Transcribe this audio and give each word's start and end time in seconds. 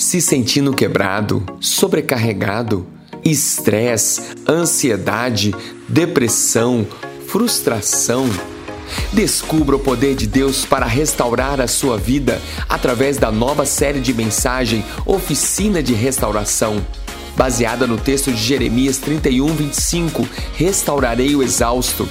se 0.00 0.18
sentindo 0.18 0.72
quebrado, 0.72 1.44
sobrecarregado, 1.60 2.86
estresse, 3.22 4.22
ansiedade, 4.48 5.54
depressão, 5.86 6.86
frustração. 7.28 8.26
Descubra 9.12 9.76
o 9.76 9.78
poder 9.78 10.16
de 10.16 10.26
Deus 10.26 10.64
para 10.64 10.86
restaurar 10.86 11.60
a 11.60 11.68
sua 11.68 11.98
vida 11.98 12.40
através 12.66 13.18
da 13.18 13.30
nova 13.30 13.66
série 13.66 14.00
de 14.00 14.14
mensagem 14.14 14.82
Oficina 15.04 15.82
de 15.82 15.92
Restauração. 15.92 16.84
Baseada 17.36 17.86
no 17.86 17.98
texto 17.98 18.32
de 18.32 18.42
Jeremias 18.42 18.96
31, 18.96 19.54
25: 19.54 20.26
Restaurarei 20.56 21.36
o 21.36 21.42
exausto. 21.42 22.08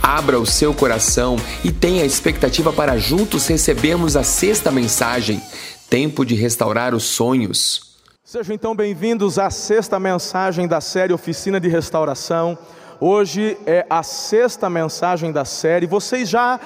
Abra 0.00 0.38
o 0.38 0.46
seu 0.46 0.72
coração 0.72 1.36
e 1.64 1.72
tenha 1.72 2.04
expectativa 2.04 2.72
para 2.72 2.96
juntos 2.96 3.48
recebermos 3.48 4.16
a 4.16 4.22
sexta 4.22 4.70
mensagem: 4.70 5.42
Tempo 5.90 6.24
de 6.24 6.36
restaurar 6.36 6.94
os 6.94 7.02
sonhos. 7.02 7.96
Sejam 8.22 8.54
então 8.54 8.76
bem-vindos 8.76 9.40
à 9.40 9.50
sexta 9.50 9.98
mensagem 9.98 10.68
da 10.68 10.80
série 10.80 11.12
Oficina 11.12 11.58
de 11.58 11.68
Restauração. 11.68 12.56
Hoje 13.00 13.58
é 13.66 13.84
a 13.90 14.00
sexta 14.04 14.70
mensagem 14.70 15.32
da 15.32 15.44
série. 15.44 15.88
Vocês 15.88 16.28
já 16.28 16.60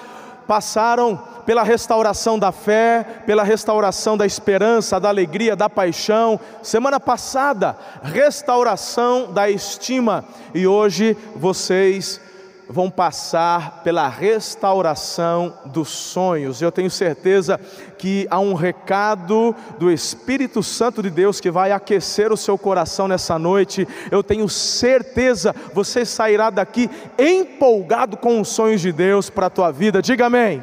passaram 0.46 1.16
pela 1.46 1.62
restauração 1.62 2.38
da 2.38 2.52
fé, 2.52 3.22
pela 3.24 3.42
restauração 3.42 4.14
da 4.14 4.26
esperança, 4.26 5.00
da 5.00 5.08
alegria, 5.08 5.56
da 5.56 5.70
paixão. 5.70 6.38
Semana 6.62 7.00
passada, 7.00 7.78
restauração 8.02 9.32
da 9.32 9.48
estima. 9.48 10.22
E 10.54 10.66
hoje 10.66 11.16
vocês 11.34 12.20
vão 12.68 12.90
passar 12.90 13.82
pela 13.82 14.08
restauração 14.08 15.54
dos 15.66 15.88
sonhos. 15.88 16.62
Eu 16.62 16.72
tenho 16.72 16.90
certeza 16.90 17.60
que 17.98 18.26
há 18.30 18.38
um 18.38 18.54
recado 18.54 19.54
do 19.78 19.90
Espírito 19.90 20.62
Santo 20.62 21.02
de 21.02 21.10
Deus 21.10 21.40
que 21.40 21.50
vai 21.50 21.72
aquecer 21.72 22.32
o 22.32 22.36
seu 22.36 22.56
coração 22.56 23.08
nessa 23.08 23.38
noite. 23.38 23.86
Eu 24.10 24.22
tenho 24.22 24.48
certeza 24.48 25.54
você 25.72 26.04
sairá 26.04 26.50
daqui 26.50 26.90
empolgado 27.18 28.16
com 28.16 28.40
os 28.40 28.48
sonhos 28.48 28.80
de 28.80 28.92
Deus 28.92 29.30
para 29.30 29.46
a 29.46 29.50
tua 29.50 29.70
vida. 29.70 30.00
Diga 30.02 30.26
amém. 30.26 30.62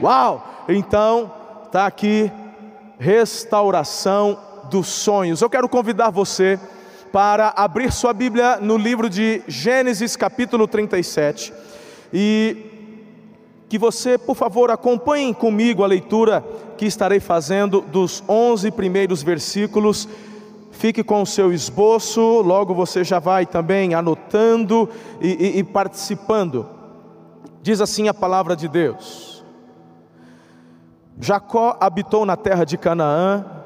Uau! 0.00 0.64
Então, 0.68 1.32
está 1.66 1.86
aqui 1.86 2.30
restauração 2.98 4.38
dos 4.70 4.86
sonhos. 4.86 5.40
Eu 5.40 5.50
quero 5.50 5.68
convidar 5.68 6.10
você 6.10 6.58
para 7.12 7.52
abrir 7.56 7.92
sua 7.92 8.12
Bíblia 8.12 8.58
no 8.60 8.76
livro 8.76 9.08
de 9.08 9.42
Gênesis, 9.46 10.16
capítulo 10.16 10.66
37, 10.66 11.52
e 12.12 12.68
que 13.68 13.78
você, 13.78 14.16
por 14.16 14.34
favor, 14.34 14.70
acompanhe 14.70 15.34
comigo 15.34 15.84
a 15.84 15.86
leitura 15.86 16.44
que 16.76 16.86
estarei 16.86 17.20
fazendo 17.20 17.80
dos 17.80 18.22
11 18.28 18.70
primeiros 18.70 19.22
versículos. 19.22 20.08
Fique 20.70 21.02
com 21.02 21.22
o 21.22 21.26
seu 21.26 21.52
esboço, 21.52 22.20
logo 22.40 22.74
você 22.74 23.04
já 23.04 23.18
vai 23.18 23.44
também 23.44 23.94
anotando 23.94 24.88
e, 25.20 25.28
e, 25.28 25.58
e 25.58 25.64
participando. 25.64 26.66
Diz 27.62 27.80
assim 27.80 28.08
a 28.08 28.14
palavra 28.14 28.54
de 28.54 28.68
Deus: 28.68 29.44
Jacó 31.20 31.76
habitou 31.80 32.24
na 32.24 32.36
terra 32.36 32.64
de 32.64 32.78
Canaã, 32.78 33.57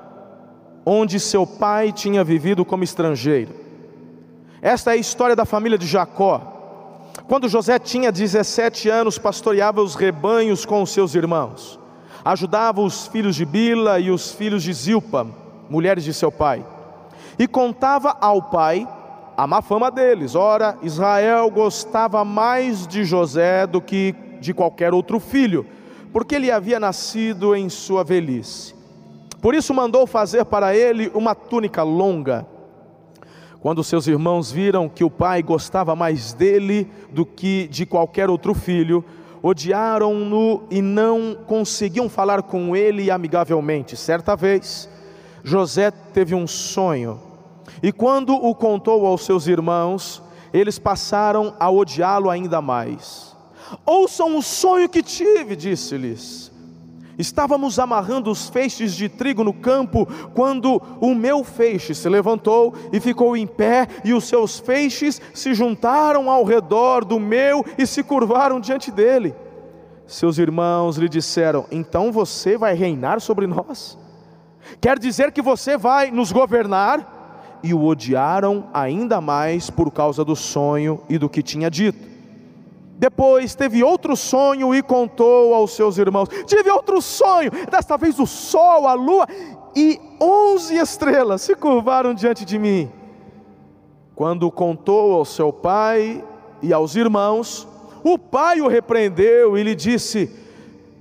onde 0.84 1.20
seu 1.20 1.47
pai 1.47 1.92
tinha 1.92 2.25
vivido 2.25 2.64
como 2.64 2.84
estrangeiro. 2.84 3.55
Esta 4.61 4.91
é 4.91 4.94
a 4.94 4.97
história 4.97 5.34
da 5.34 5.44
família 5.44 5.78
de 5.78 5.86
Jacó. 5.86 6.48
Quando 7.28 7.48
José 7.48 7.78
tinha 7.78 8.12
17 8.12 8.89
anos, 8.89 9.19
pastoreava 9.19 9.83
os 9.83 9.94
rebanhos 9.94 10.64
com 10.64 10.83
os 10.83 10.91
seus 10.91 11.14
irmãos, 11.14 11.78
ajudava 12.24 12.80
os 12.80 13.06
filhos 13.06 13.36
de 13.36 13.44
Bila 13.44 13.98
e 13.98 14.11
os 14.11 14.33
filhos 14.33 14.62
de 14.62 14.72
Zilpa, 14.72 15.27
mulheres 15.69 16.05
de 16.05 16.12
seu 16.14 16.30
pai, 16.30 16.64
e 17.39 17.46
contava 17.46 18.17
ao 18.20 18.42
pai 18.42 18.86
a 19.36 19.46
má 19.46 19.62
fama 19.62 19.91
deles. 19.91 20.34
Ora, 20.34 20.77
Israel 20.83 21.50
gostava 21.50 22.24
mais 22.24 22.86
de 22.86 23.05
José 23.05 23.67
do 23.67 23.80
que 23.80 24.14
de 24.40 24.52
qualquer 24.52 24.92
outro 24.92 25.18
filho, 25.18 25.67
porque 26.12 26.35
ele 26.35 26.51
havia 26.51 26.79
nascido 26.79 27.55
em 27.55 27.68
sua 27.68 28.05
velhice. 28.05 28.74
Por 29.42 29.57
isso 29.57 29.75
mandou 29.75 30.07
fazer 30.07 30.45
para 30.45 30.75
ele 30.75 31.11
uma 31.13 31.35
túnica 31.35 31.83
longa. 31.83 32.47
Quando 33.61 33.83
seus 33.83 34.07
irmãos 34.07 34.53
viram 34.53 34.89
que 34.89 35.03
o 35.03 35.11
pai 35.11 35.42
gostava 35.42 35.97
mais 35.97 36.33
dele 36.33 36.89
do 37.11 37.27
que 37.27 37.67
de 37.67 37.85
qualquer 37.85 38.30
outro 38.30 38.55
filho, 38.55 39.05
odiaram-no 39.42 40.63
e 40.70 40.80
não 40.80 41.36
conseguiam 41.45 42.08
falar 42.08 42.45
com 42.45 42.77
ele 42.77 43.11
amigavelmente. 43.11 43.97
Certa 43.97 44.36
vez, 44.36 44.89
José 45.42 45.91
teve 45.91 46.36
um 46.36 46.47
sonho, 46.47 47.20
e 47.83 47.91
quando 47.91 48.35
o 48.35 48.55
contou 48.55 49.05
aos 49.05 49.24
seus 49.24 49.48
irmãos, 49.48 50.23
eles 50.53 50.79
passaram 50.79 51.57
a 51.59 51.69
odiá-lo 51.69 52.30
ainda 52.30 52.63
mais. 52.63 53.36
Ouçam 53.85 54.36
o 54.36 54.42
sonho 54.42 54.89
que 54.89 55.03
tive, 55.03 55.57
disse-lhes. 55.57 56.52
Estávamos 57.18 57.78
amarrando 57.78 58.30
os 58.30 58.48
feixes 58.48 58.95
de 58.95 59.08
trigo 59.08 59.45
no 59.45 59.52
campo, 59.52 60.06
quando 60.34 60.80
o 61.00 61.14
meu 61.14 61.45
feixe 61.45 61.95
se 61.95 62.08
levantou 62.08 62.74
e 62.92 63.00
ficou 63.00 63.36
em 63.36 63.46
pé, 63.46 63.86
e 64.05 64.14
os 64.14 64.24
seus 64.24 64.58
feixes 64.58 65.20
se 65.34 65.55
juntaram 65.55 66.30
ao 66.30 66.45
redor 66.45 67.05
do 67.05 67.20
meu 67.20 67.64
e 67.77 67.86
se 67.86 68.02
curvaram 68.02 68.61
diante 68.61 68.90
dele. 68.90 69.34
Seus 70.06 70.39
irmãos 70.39 70.96
lhe 70.96 71.08
disseram: 71.08 71.67
Então 71.70 72.11
você 72.11 72.56
vai 72.56 72.74
reinar 72.74 73.20
sobre 73.20 73.46
nós? 73.46 73.98
Quer 74.80 74.98
dizer 74.98 75.33
que 75.33 75.42
você 75.42 75.77
vai 75.77 76.11
nos 76.11 76.33
governar? 76.33 77.20
E 77.62 77.73
o 77.73 77.84
odiaram 77.84 78.68
ainda 78.74 79.20
mais 79.20 79.70
por 79.70 79.90
causa 79.92 80.24
do 80.24 80.34
sonho 80.34 81.00
e 81.08 81.17
do 81.17 81.29
que 81.29 81.42
tinha 81.42 81.70
dito. 81.70 82.11
Depois 83.02 83.57
teve 83.57 83.83
outro 83.83 84.17
sonho 84.17 84.73
e 84.73 84.80
contou 84.80 85.52
aos 85.57 85.73
seus 85.73 85.98
irmãos: 85.98 86.29
Tive 86.46 86.70
outro 86.70 87.02
sonho, 87.02 87.51
desta 87.68 87.96
vez 87.96 88.20
o 88.20 88.29
sol, 88.29 88.86
a 88.86 88.95
lua 88.95 89.27
e 89.74 90.01
onze 90.20 90.77
estrelas 90.77 91.42
se 91.42 91.57
curvaram 91.57 92.14
diante 92.14 92.45
de 92.45 92.57
mim. 92.61 92.89
Quando 94.14 94.48
contou 94.52 95.14
ao 95.14 95.24
seu 95.24 95.52
pai 95.52 96.23
e 96.62 96.73
aos 96.73 96.95
irmãos, 96.95 97.67
o 98.05 98.17
pai 98.17 98.61
o 98.61 98.68
repreendeu 98.68 99.58
e 99.58 99.64
lhe 99.64 99.74
disse: 99.74 100.30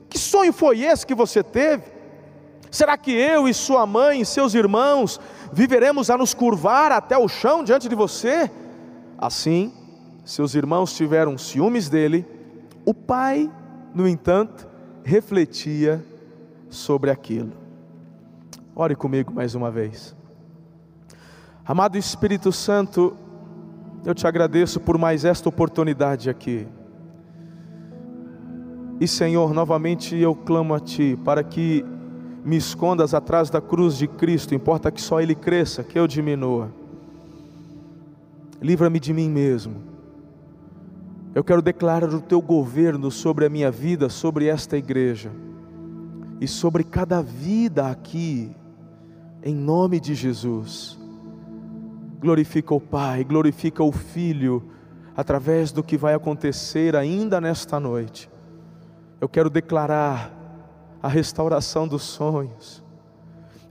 Que 0.09 0.17
sonho 0.17 0.51
foi 0.51 0.81
esse 0.81 1.05
que 1.05 1.13
você 1.13 1.43
teve? 1.43 1.83
Será 2.71 2.97
que 2.97 3.11
eu 3.11 3.47
e 3.47 3.53
sua 3.53 3.85
mãe 3.85 4.21
e 4.21 4.25
seus 4.25 4.55
irmãos 4.55 5.19
viveremos 5.53 6.09
a 6.09 6.17
nos 6.17 6.33
curvar 6.33 6.91
até 6.91 7.15
o 7.15 7.27
chão 7.27 7.63
diante 7.63 7.87
de 7.87 7.93
você? 7.93 8.49
Assim, 9.19 9.71
seus 10.23 10.53
irmãos 10.53 10.93
tiveram 10.93 11.37
ciúmes 11.37 11.89
dele, 11.89 12.25
o 12.85 12.93
pai, 12.93 13.51
no 13.93 14.07
entanto, 14.07 14.67
refletia 15.03 16.03
sobre 16.69 17.09
aquilo. 17.09 17.51
Ore 18.75 18.95
comigo 18.95 19.33
mais 19.33 19.55
uma 19.55 19.71
vez. 19.71 20.15
Amado 21.65 21.97
Espírito 21.97 22.51
Santo, 22.51 23.15
eu 24.05 24.13
te 24.13 24.25
agradeço 24.25 24.79
por 24.79 24.97
mais 24.97 25.25
esta 25.25 25.49
oportunidade 25.49 26.29
aqui. 26.29 26.67
E 28.99 29.07
Senhor, 29.07 29.53
novamente 29.53 30.15
eu 30.15 30.35
clamo 30.35 30.75
a 30.75 30.79
Ti 30.79 31.17
para 31.23 31.43
que 31.43 31.83
me 32.45 32.55
escondas 32.55 33.13
atrás 33.13 33.49
da 33.49 33.59
cruz 33.59 33.97
de 33.97 34.07
Cristo, 34.07 34.53
importa 34.53 34.91
que 34.91 35.01
só 35.01 35.19
Ele 35.19 35.35
cresça, 35.35 35.83
que 35.83 35.97
eu 35.97 36.07
diminua. 36.07 36.71
Livra-me 38.61 38.99
de 38.99 39.11
mim 39.13 39.29
mesmo 39.29 39.90
eu 41.33 41.43
quero 41.43 41.61
declarar 41.61 42.13
o 42.13 42.21
teu 42.21 42.41
governo 42.41 43.09
sobre 43.09 43.45
a 43.45 43.49
minha 43.49 43.71
vida, 43.71 44.09
sobre 44.09 44.47
esta 44.47 44.77
igreja 44.77 45.31
e 46.41 46.47
sobre 46.47 46.83
cada 46.83 47.21
vida 47.21 47.87
aqui, 47.87 48.53
em 49.41 49.55
nome 49.55 49.99
de 49.99 50.13
Jesus. 50.13 50.99
Glorifica 52.19 52.73
o 52.73 52.81
Pai, 52.81 53.23
glorifica 53.23 53.81
o 53.81 53.91
Filho, 53.91 54.71
através 55.15 55.71
do 55.71 55.81
que 55.81 55.97
vai 55.97 56.13
acontecer 56.13 56.95
ainda 56.95 57.39
nesta 57.39 57.79
noite. 57.79 58.29
Eu 59.21 59.29
quero 59.29 59.49
declarar 59.49 60.33
a 61.01 61.07
restauração 61.07 61.87
dos 61.87 62.03
sonhos. 62.03 62.83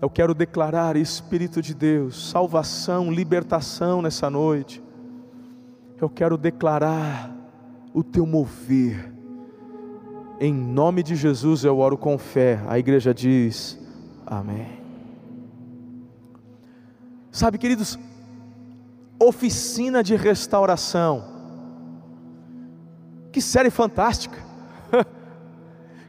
Eu 0.00 0.08
quero 0.08 0.32
declarar, 0.32 0.96
Espírito 0.96 1.60
de 1.60 1.74
Deus, 1.74 2.30
salvação, 2.30 3.12
libertação 3.12 4.00
nessa 4.00 4.30
noite. 4.30 4.82
Eu 6.00 6.08
quero 6.08 6.38
declarar 6.38 7.39
o 7.92 8.02
teu 8.02 8.26
mover. 8.26 9.12
Em 10.38 10.52
nome 10.52 11.02
de 11.02 11.14
Jesus 11.14 11.64
eu 11.64 11.78
oro 11.78 11.98
com 11.98 12.16
fé. 12.16 12.60
A 12.68 12.78
igreja 12.78 13.12
diz: 13.12 13.78
Amém. 14.26 14.80
Sabe, 17.30 17.58
queridos, 17.58 17.98
oficina 19.18 20.02
de 20.02 20.16
restauração. 20.16 21.24
Que 23.32 23.40
série 23.40 23.70
fantástica. 23.70 24.38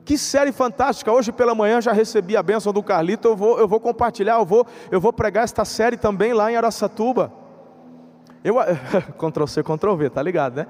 Que 0.04 0.18
série 0.18 0.52
fantástica! 0.52 1.12
Hoje 1.12 1.32
pela 1.32 1.54
manhã 1.54 1.80
já 1.80 1.94
recebi 1.94 2.36
a 2.36 2.42
bênção 2.42 2.74
do 2.74 2.82
Carlito. 2.82 3.30
Eu 3.30 3.36
vou, 3.36 3.60
eu 3.60 3.68
vou 3.68 3.80
compartilhar, 3.80 4.40
eu 4.40 4.46
vou, 4.46 4.66
eu 4.90 5.00
vou 5.00 5.14
pregar 5.14 5.44
esta 5.44 5.64
série 5.64 5.96
também 5.96 6.34
lá 6.34 6.52
em 6.52 6.56
Araçatuba. 6.58 7.32
Eu, 8.44 8.56
Ctrl 9.18 9.46
C, 9.46 9.64
Ctrl 9.64 9.96
V, 9.96 10.10
tá 10.10 10.22
ligado, 10.22 10.56
né? 10.56 10.68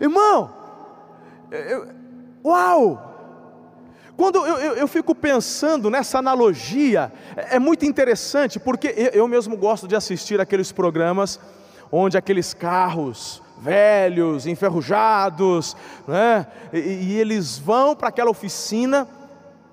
Irmão, 0.00 0.54
eu, 1.50 1.88
uau! 2.44 3.04
Quando 4.16 4.44
eu, 4.44 4.56
eu, 4.56 4.74
eu, 4.74 4.88
fico 4.88 5.14
pensando 5.14 5.88
nessa 5.88 6.18
analogia, 6.18 7.12
é, 7.36 7.56
é 7.56 7.58
muito 7.58 7.84
interessante, 7.84 8.58
porque 8.58 8.88
eu, 8.96 9.10
eu 9.20 9.28
mesmo 9.28 9.56
gosto 9.56 9.86
de 9.86 9.94
assistir 9.94 10.40
aqueles 10.40 10.72
programas 10.72 11.38
onde 11.90 12.18
aqueles 12.18 12.52
carros 12.52 13.42
velhos, 13.60 14.46
enferrujados, 14.46 15.76
né? 16.06 16.46
e, 16.72 16.78
e 16.78 17.20
eles 17.20 17.58
vão 17.58 17.94
para 17.94 18.08
aquela 18.08 18.30
oficina, 18.30 19.06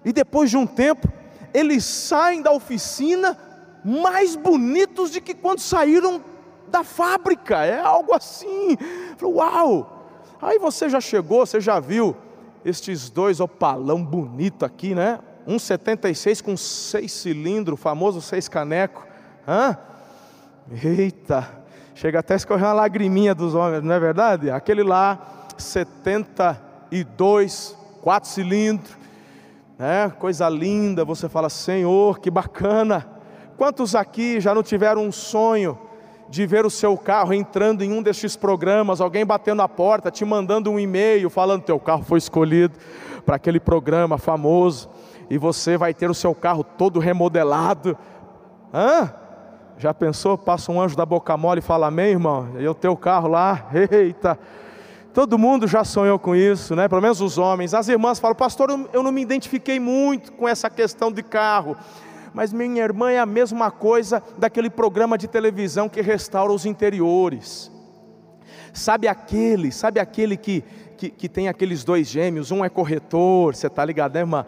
e 0.04 0.12
depois 0.14 0.50
de 0.50 0.58
um 0.58 0.66
tempo, 0.66 1.08
eles 1.54 1.84
saem 1.84 2.42
da 2.42 2.52
oficina 2.52 3.38
mais 3.84 4.36
bonitos 4.36 5.12
de 5.12 5.22
que 5.22 5.34
quando 5.34 5.60
saíram 5.60 6.22
da 6.68 6.84
fábrica, 6.84 7.64
é 7.64 7.80
algo 7.80 8.14
assim. 8.14 8.78
Uau! 9.22 9.95
Aí 10.42 10.60
você 10.60 10.90
já 10.90 11.00
chegou, 11.00 11.46
você 11.46 11.62
já 11.62 11.80
viu 11.80 12.16
estes 12.64 13.10
dois 13.10 13.40
opalão 13.40 14.04
bonito 14.04 14.66
aqui, 14.66 14.94
né? 14.96 15.20
Um 15.46 15.60
76 15.60 16.42
com 16.42 16.58
seis 16.58 17.12
cilindros, 17.12 17.80
famoso 17.80 18.20
seis 18.22 18.50
caneco. 18.50 19.06
Hã? 19.48 19.78
Eita, 20.84 21.48
chega 21.94 22.18
até 22.20 22.34
a 22.34 22.38
escorrer 22.38 22.66
uma 22.66 22.74
lagriminha 22.74 23.36
dos 23.36 23.54
homens, 23.54 23.84
não 23.84 23.94
é 23.94 24.00
verdade? 24.00 24.50
Aquele 24.50 24.82
lá, 24.82 25.46
72, 25.58 27.78
quatro 28.02 28.28
cilindros, 28.30 28.98
né? 29.78 30.12
Coisa 30.18 30.50
linda, 30.50 31.06
você 31.06 31.30
fala, 31.30 31.50
Senhor, 31.50 32.18
que 32.20 32.32
bacana. 32.32 33.08
Quantos 33.58 33.94
aqui 33.94 34.42
já 34.42 34.56
não 34.56 34.64
tiveram 34.64 35.04
um 35.04 35.12
sonho 35.12 35.85
de 36.30 36.46
ver 36.46 36.66
o 36.66 36.70
seu 36.70 36.98
carro 36.98 37.34
entrando 37.34 37.84
em 37.84 37.92
um 37.92 38.02
destes 38.02 38.36
programas, 38.36 39.00
alguém 39.00 39.26
batendo 39.26 39.62
a 39.62 39.70
porta, 39.70 40.10
te 40.10 40.26
mandando 40.26 40.72
um 40.72 40.80
e-mail 40.80 41.30
falando 41.30 41.64
teu 41.64 41.80
carro 41.80 42.04
foi 42.04 42.18
escolhido 42.18 42.78
para 43.26 43.36
aquele 43.36 43.60
programa 43.60 44.18
famoso 44.18 44.90
e 45.30 45.38
você 45.38 45.78
vai 45.78 45.94
ter 45.94 46.10
o 46.10 46.14
seu 46.14 46.34
carro 46.34 46.64
todo 46.64 47.00
remodelado. 47.00 47.98
Hã? 48.74 49.14
Já 49.78 49.94
pensou? 49.94 50.38
Passa 50.38 50.72
um 50.72 50.82
anjo 50.82 50.96
da 50.96 51.06
boca 51.06 51.36
mole 51.36 51.60
e 51.60 51.64
fala 51.64 51.88
amém, 51.88 52.12
irmão? 52.12 52.50
E 52.60 52.68
o 52.68 52.74
teu 52.74 52.96
carro 52.96 53.28
lá, 53.28 53.68
eita. 53.92 54.40
Todo 55.14 55.38
mundo 55.38 55.68
já 55.68 55.84
sonhou 55.84 56.20
com 56.20 56.36
isso, 56.36 56.76
né? 56.76 56.88
Pelo 56.88 57.02
menos 57.02 57.22
os 57.22 57.38
homens. 57.38 57.74
As 57.74 57.88
irmãs 57.88 58.20
falam, 58.20 58.36
pastor, 58.36 58.70
eu 58.92 59.02
não 59.02 59.12
me 59.12 59.22
identifiquei 59.22 59.80
muito 59.80 60.34
com 60.34 60.48
essa 60.48 60.70
questão 60.70 61.12
de 61.12 61.24
carro 61.24 61.78
mas 62.36 62.52
minha 62.52 62.84
irmã 62.84 63.10
é 63.10 63.18
a 63.18 63.26
mesma 63.26 63.72
coisa 63.72 64.22
daquele 64.38 64.70
programa 64.70 65.18
de 65.18 65.26
televisão 65.26 65.88
que 65.88 66.02
restaura 66.02 66.52
os 66.52 66.66
interiores. 66.66 67.72
Sabe 68.74 69.08
aquele, 69.08 69.72
sabe 69.72 70.02
aquele 70.02 70.36
que, 70.36 70.62
que, 70.98 71.10
que, 71.10 71.30
tem 71.30 71.48
aqueles 71.48 71.86
dois 71.86 72.08
gêmeos, 72.08 72.52
um 72.52 72.64
é 72.64 72.68
corretor, 72.68 73.56
você 73.56 73.68
está 73.68 73.86
ligado, 73.86 74.16
né, 74.16 74.20
irmã? 74.20 74.46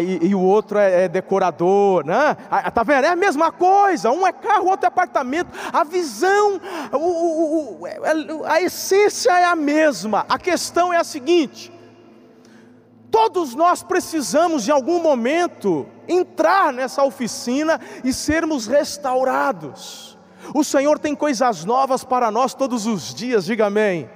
e, 0.00 0.28
e, 0.28 0.32
o 0.32 0.40
outro 0.40 0.78
é, 0.78 1.06
é 1.06 1.08
decorador, 1.08 2.06
né? 2.06 2.36
Está 2.64 2.84
vendo? 2.84 3.04
É 3.04 3.08
a 3.08 3.16
mesma 3.16 3.50
coisa, 3.50 4.12
um 4.12 4.24
é 4.24 4.32
carro, 4.32 4.68
outro 4.68 4.86
é 4.86 4.88
apartamento, 4.88 5.48
a 5.72 5.82
visão, 5.82 6.60
o, 6.92 6.96
o, 6.96 7.80
o, 7.80 7.86
é, 7.88 7.98
a 8.44 8.62
essência 8.62 9.32
é 9.32 9.44
a 9.44 9.56
mesma, 9.56 10.24
a 10.28 10.38
questão 10.38 10.92
é 10.92 10.98
a 10.98 11.04
seguinte: 11.04 11.73
todos 13.14 13.54
nós 13.54 13.80
precisamos, 13.80 14.66
em 14.66 14.72
algum 14.72 15.00
momento, 15.00 15.86
entrar 16.08 16.72
nessa 16.72 17.04
oficina 17.04 17.80
e 18.02 18.12
sermos 18.12 18.66
restaurados. 18.66 20.18
O 20.52 20.64
Senhor 20.64 20.98
tem 20.98 21.14
coisas 21.14 21.64
novas 21.64 22.02
para 22.02 22.28
nós 22.32 22.54
todos 22.54 22.86
os 22.86 23.14
dias, 23.14 23.44
diga 23.44 23.66
amém. 23.66 24.10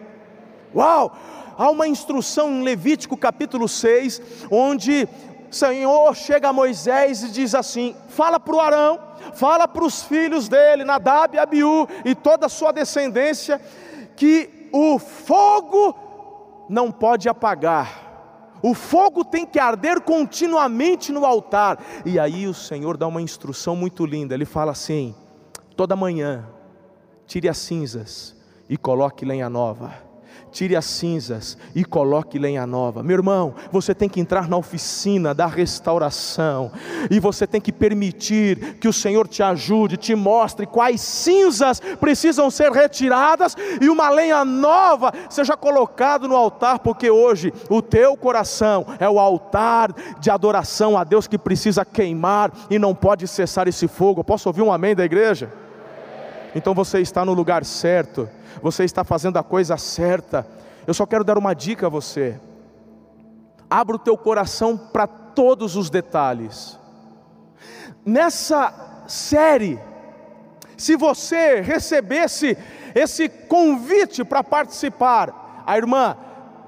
Uau! 0.74 1.16
Há 1.56 1.70
uma 1.70 1.86
instrução 1.86 2.50
em 2.50 2.64
Levítico 2.64 3.16
capítulo 3.16 3.68
6, 3.68 4.20
onde 4.50 5.08
Senhor 5.48 6.16
chega 6.16 6.48
a 6.48 6.52
Moisés 6.52 7.22
e 7.22 7.28
diz 7.28 7.54
assim: 7.54 7.94
fala 8.08 8.40
para 8.40 8.56
o 8.56 8.60
Arão, 8.60 8.98
fala 9.32 9.68
para 9.68 9.84
os 9.84 10.02
filhos 10.02 10.48
dele, 10.48 10.82
Nadab 10.82 11.36
e 11.36 11.38
Abiú 11.38 11.86
e 12.04 12.16
toda 12.16 12.46
a 12.46 12.48
sua 12.48 12.72
descendência, 12.72 13.60
que 14.16 14.68
o 14.72 14.98
fogo 14.98 15.94
não 16.68 16.90
pode 16.90 17.28
apagar 17.28 18.07
o 18.62 18.75
fogo 18.75 19.25
tem 19.25 19.46
que 19.46 19.58
arder 19.58 20.00
continuamente 20.00 21.12
no 21.12 21.25
altar. 21.25 21.78
E 22.05 22.19
aí 22.19 22.46
o 22.46 22.55
Senhor 22.55 22.96
dá 22.96 23.06
uma 23.06 23.22
instrução 23.22 23.76
muito 23.76 24.05
linda. 24.05 24.34
Ele 24.34 24.44
fala 24.44 24.72
assim: 24.72 25.14
toda 25.76 25.94
manhã, 25.94 26.46
tire 27.26 27.49
as 27.49 27.58
cinzas 27.58 28.37
e 28.69 28.76
coloque 28.76 29.25
lenha 29.25 29.49
nova 29.49 30.07
tire 30.50 30.74
as 30.74 30.84
cinzas 30.84 31.56
e 31.74 31.84
coloque 31.84 32.38
lenha 32.38 32.66
nova. 32.66 33.02
Meu 33.02 33.16
irmão, 33.16 33.54
você 33.70 33.94
tem 33.94 34.08
que 34.08 34.20
entrar 34.20 34.48
na 34.48 34.56
oficina 34.56 35.34
da 35.34 35.46
restauração 35.46 36.72
e 37.10 37.20
você 37.20 37.46
tem 37.46 37.60
que 37.60 37.72
permitir 37.72 38.76
que 38.80 38.88
o 38.88 38.92
Senhor 38.92 39.28
te 39.28 39.42
ajude, 39.42 39.96
te 39.96 40.14
mostre 40.14 40.66
quais 40.66 41.00
cinzas 41.00 41.80
precisam 42.00 42.50
ser 42.50 42.72
retiradas 42.72 43.56
e 43.80 43.88
uma 43.88 44.08
lenha 44.10 44.44
nova 44.44 45.12
seja 45.28 45.56
colocada 45.56 46.26
no 46.26 46.36
altar, 46.36 46.78
porque 46.80 47.10
hoje 47.10 47.52
o 47.68 47.80
teu 47.82 48.16
coração 48.16 48.86
é 48.98 49.08
o 49.08 49.18
altar 49.18 49.94
de 50.18 50.30
adoração 50.30 50.96
a 50.96 51.04
Deus 51.04 51.26
que 51.26 51.38
precisa 51.38 51.84
queimar 51.84 52.52
e 52.70 52.78
não 52.78 52.94
pode 52.94 53.28
cessar 53.28 53.68
esse 53.68 53.86
fogo. 53.86 54.24
Posso 54.24 54.48
ouvir 54.48 54.62
um 54.62 54.72
amém 54.72 54.94
da 54.94 55.04
igreja? 55.04 55.68
Então 56.54 56.74
você 56.74 57.00
está 57.00 57.24
no 57.24 57.32
lugar 57.32 57.64
certo 57.64 58.28
você 58.62 58.84
está 58.84 59.04
fazendo 59.04 59.38
a 59.38 59.42
coisa 59.42 59.76
certa. 59.76 60.46
Eu 60.86 60.94
só 60.94 61.06
quero 61.06 61.24
dar 61.24 61.38
uma 61.38 61.54
dica 61.54 61.86
a 61.86 61.90
você. 61.90 62.40
Abra 63.70 63.96
o 63.96 63.98
teu 63.98 64.16
coração 64.16 64.76
para 64.76 65.06
todos 65.06 65.76
os 65.76 65.90
detalhes. 65.90 66.78
Nessa 68.04 69.04
série, 69.06 69.78
se 70.76 70.96
você 70.96 71.60
recebesse 71.60 72.56
esse 72.94 73.28
convite 73.28 74.24
para 74.24 74.42
participar, 74.42 75.64
a 75.66 75.76
irmã, 75.76 76.16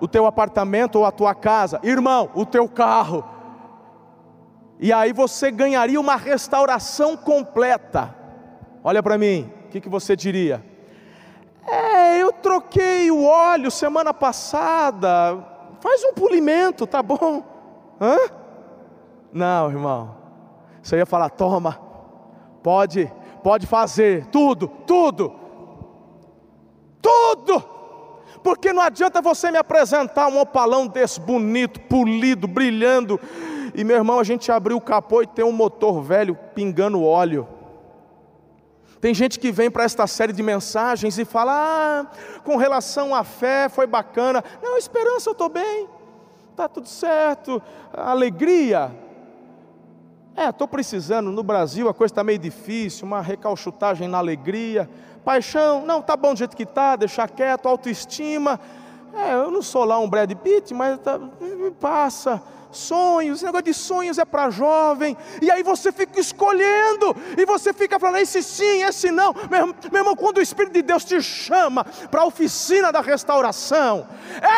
o 0.00 0.06
teu 0.06 0.26
apartamento 0.26 0.96
ou 0.96 1.06
a 1.06 1.12
tua 1.12 1.34
casa, 1.34 1.80
irmão, 1.82 2.30
o 2.34 2.44
teu 2.44 2.68
carro, 2.68 3.24
e 4.78 4.92
aí 4.92 5.12
você 5.12 5.50
ganharia 5.50 6.00
uma 6.00 6.16
restauração 6.16 7.16
completa. 7.16 8.14
Olha 8.82 9.02
para 9.02 9.18
mim, 9.18 9.50
que, 9.70 9.80
que 9.80 9.88
você 9.88 10.14
diria? 10.16 10.62
É, 11.66 12.20
eu 12.20 12.32
troquei 12.32 13.10
o 13.10 13.24
óleo 13.24 13.70
semana 13.70 14.12
passada. 14.12 15.38
Faz 15.80 16.02
um 16.04 16.12
polimento, 16.12 16.86
tá 16.86 17.02
bom? 17.02 17.42
Hã? 18.00 18.16
Não, 19.32 19.70
irmão. 19.70 20.16
Você 20.82 20.96
ia 20.96 21.06
falar: 21.06 21.30
toma, 21.30 21.78
pode, 22.62 23.10
pode 23.42 23.66
fazer 23.66 24.26
tudo, 24.26 24.66
tudo, 24.86 25.32
tudo. 27.00 27.64
Porque 28.42 28.72
não 28.72 28.82
adianta 28.82 29.20
você 29.20 29.50
me 29.50 29.58
apresentar 29.58 30.28
um 30.28 30.40
opalão 30.40 30.86
desse 30.86 31.20
bonito, 31.20 31.78
polido, 31.82 32.48
brilhando. 32.48 33.20
E 33.74 33.84
meu 33.84 33.96
irmão, 33.96 34.18
a 34.18 34.24
gente 34.24 34.50
abriu 34.50 34.78
o 34.78 34.80
capô 34.80 35.22
e 35.22 35.26
tem 35.26 35.44
um 35.44 35.52
motor 35.52 36.02
velho 36.02 36.36
pingando 36.54 37.02
óleo. 37.02 37.46
Tem 39.00 39.14
gente 39.14 39.40
que 39.40 39.50
vem 39.50 39.71
para 39.71 39.85
esta 39.85 40.07
série 40.07 40.33
de 40.33 40.42
mensagens 40.42 41.19
e 41.19 41.25
fala: 41.25 41.52
ah, 41.54 42.07
com 42.45 42.57
relação 42.57 43.14
à 43.14 43.25
fé 43.25 43.69
foi 43.69 43.87
bacana. 43.87 44.45
Não, 44.62 44.76
esperança 44.76 45.30
eu 45.30 45.33
estou 45.33 45.49
bem, 45.49 45.88
está 46.50 46.69
tudo 46.69 46.88
certo. 46.88 47.62
Alegria. 47.92 48.92
É, 50.37 50.50
estou 50.50 50.69
precisando. 50.69 51.30
No 51.30 51.42
Brasil 51.42 51.88
a 51.88 51.95
coisa 51.95 52.12
está 52.12 52.23
meio 52.23 52.38
difícil, 52.38 53.07
uma 53.07 53.23
recalchutagem 53.23 54.07
na 54.07 54.19
alegria. 54.19 54.88
Paixão, 55.25 55.85
não, 55.85 56.02
tá 56.02 56.16
bom 56.16 56.33
do 56.35 56.38
jeito 56.38 56.57
que 56.57 56.64
está, 56.64 56.97
deixar 56.97 57.28
quieto. 57.30 57.66
Autoestima. 57.66 58.61
É, 59.14 59.35
eu 59.35 59.50
não 59.50 59.62
sou 59.62 59.85
lá 59.85 59.99
um 59.99 60.09
Brad 60.09 60.30
Pitt, 60.35 60.73
mas 60.75 60.99
tá, 60.99 61.19
passa 61.80 62.40
sonhos, 62.70 63.38
esse 63.38 63.44
negócio 63.44 63.64
de 63.64 63.74
sonhos 63.74 64.18
é 64.18 64.24
para 64.24 64.50
jovem, 64.50 65.16
e 65.40 65.50
aí 65.50 65.62
você 65.62 65.90
fica 65.90 66.20
escolhendo, 66.20 67.16
e 67.36 67.44
você 67.44 67.72
fica 67.72 67.98
falando, 67.98 68.18
esse 68.18 68.42
sim, 68.42 68.82
esse 68.82 69.10
não, 69.10 69.34
meu, 69.50 69.66
meu 69.66 70.00
irmão, 70.00 70.16
quando 70.16 70.38
o 70.38 70.42
Espírito 70.42 70.74
de 70.74 70.82
Deus 70.82 71.04
te 71.04 71.20
chama 71.20 71.84
para 72.10 72.22
a 72.22 72.26
oficina 72.26 72.92
da 72.92 73.00
restauração, 73.00 74.06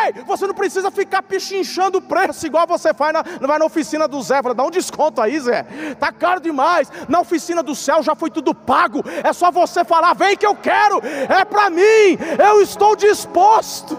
ei, 0.07 0.23
você 0.25 0.47
não 0.47 0.55
precisa 0.55 0.91
ficar 0.91 1.23
pichinchando 1.23 1.99
o 1.99 2.03
preço, 2.03 2.47
igual 2.47 2.67
você 2.67 2.93
faz 2.93 3.13
na, 3.13 3.23
vai 3.23 3.59
na 3.59 3.65
oficina 3.65 4.07
do 4.07 4.21
Zé, 4.23 4.43
fala, 4.43 4.55
dá 4.55 4.65
um 4.65 4.71
desconto 4.71 5.21
aí, 5.21 5.39
Zé, 5.41 5.65
tá 5.99 6.13
caro 6.13 6.41
demais, 6.41 6.91
na 7.09 7.21
oficina 7.21 7.63
do 7.63 7.75
céu 7.75 8.03
já 8.03 8.15
foi 8.15 8.31
tudo 8.31 8.55
pago, 8.55 9.03
é 9.23 9.33
só 9.33 9.51
você 9.51 9.85
falar, 9.85 10.15
vem 10.15 10.37
que 10.37 10.47
eu 10.47 10.55
quero, 10.55 11.01
é 11.03 11.45
para 11.45 11.71
mim, 11.71 12.19
eu 12.39 12.61
estou 12.61 12.95
disposto, 12.95 13.99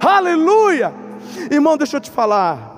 aleluia, 0.00 0.92
irmão, 1.50 1.76
deixa 1.76 1.96
eu 1.96 2.00
te 2.00 2.10
falar, 2.10 2.77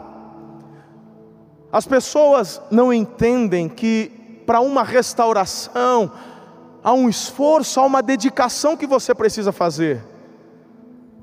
As 1.73 1.87
pessoas 1.87 2.61
não 2.71 2.93
entendem 2.93 3.69
que 3.69 4.43
para 4.47 4.61
uma 4.61 4.83
restauração 4.83 6.11
há 6.83 6.93
um 6.93 7.09
esforço, 7.09 7.79
há 7.79 7.85
uma 7.85 8.03
dedicação 8.03 8.77
que 8.77 8.87
você 8.87 9.15
precisa 9.15 9.53
fazer. 9.53 10.03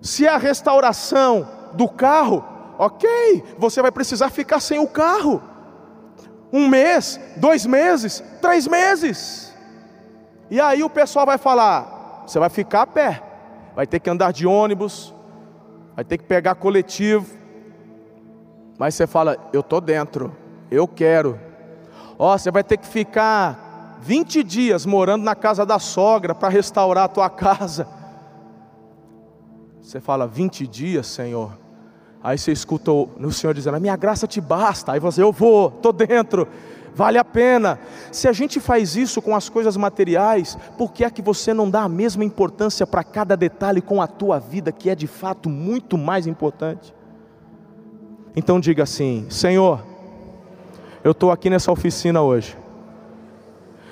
Se 0.02 0.26
é 0.26 0.30
a 0.30 0.38
restauração 0.38 1.48
do 1.74 1.90
carro, 1.90 2.46
ok, 2.78 3.44
você 3.58 3.82
vai 3.82 3.92
precisar 3.92 4.30
ficar 4.30 4.60
sem 4.60 4.80
o 4.80 4.88
carro. 4.88 5.42
Um 6.54 6.70
mês, 6.70 7.20
dois 7.36 7.66
meses, 7.66 8.24
três 8.42 8.68
meses. 8.68 9.54
E 10.50 10.62
aí 10.62 10.82
o 10.82 10.90
pessoal 10.90 11.26
vai 11.26 11.38
falar: 11.38 12.24
você 12.26 12.40
vai 12.40 12.50
ficar 12.50 12.84
a 12.84 12.88
pé, 12.88 13.22
vai 13.76 13.86
ter 13.86 14.00
que 14.00 14.10
andar 14.10 14.32
de 14.32 14.48
ônibus, 14.48 15.14
vai 15.94 16.06
ter 16.06 16.18
que 16.18 16.24
pegar 16.24 16.56
coletivo. 16.56 17.37
Mas 18.78 18.96
você 18.96 19.08
fala: 19.08 19.38
eu 19.52 19.62
estou 19.62 19.82
dentro, 19.82 20.36
eu 20.70 20.88
quero. 20.88 21.40
Ó, 22.18 22.34
oh, 22.34 22.38
você 22.38 22.52
vai 22.52 22.64
ter 22.64 22.78
que 22.78 22.88
ficar 22.88 24.00
20 24.02 24.44
dias 24.44 24.86
morando 24.86 25.24
na 25.24 25.36
casa 25.36 25.66
da 25.66 25.80
sogra 25.80 26.36
para 26.36 26.50
restaurar 26.50 27.06
a 27.06 27.08
tua 27.08 27.30
casa. 27.32 27.88
Você 29.82 30.00
fala: 30.00 30.28
20 30.28 30.68
dias, 30.68 31.08
Senhor. 31.08 31.52
Aí 32.24 32.38
você 32.38 32.52
escuta 32.52 32.92
o 32.92 33.32
Senhor 33.32 33.54
dizendo: 33.54 33.78
A 33.78 33.80
minha 33.80 33.96
graça 33.96 34.28
te 34.28 34.42
basta. 34.42 34.92
Aí 34.92 35.00
você, 35.00 35.22
eu 35.22 35.32
vou, 35.32 35.70
estou 35.70 35.94
dentro, 35.94 36.48
vale 36.94 37.18
a 37.18 37.24
pena. 37.24 37.80
Se 38.12 38.28
a 38.28 38.34
gente 38.34 38.60
faz 38.60 38.96
isso 38.96 39.22
com 39.22 39.36
as 39.36 39.50
coisas 39.50 39.78
materiais, 39.78 40.58
por 40.78 40.92
que 40.92 41.04
é 41.04 41.10
que 41.10 41.22
você 41.22 41.54
não 41.54 41.70
dá 41.70 41.84
a 41.84 41.90
mesma 41.90 42.24
importância 42.26 42.86
para 42.86 43.04
cada 43.04 43.38
detalhe 43.38 43.82
com 43.82 44.02
a 44.02 44.08
tua 44.08 44.40
vida, 44.40 44.72
que 44.72 44.90
é 44.90 44.96
de 44.96 45.08
fato 45.08 45.50
muito 45.50 45.98
mais 45.98 46.28
importante? 46.28 46.97
Então 48.38 48.60
diga 48.60 48.84
assim: 48.84 49.26
Senhor, 49.32 49.84
eu 51.04 51.10
estou 51.10 51.32
aqui 51.32 51.50
nessa 51.50 51.72
oficina 51.72 52.22
hoje, 52.22 52.56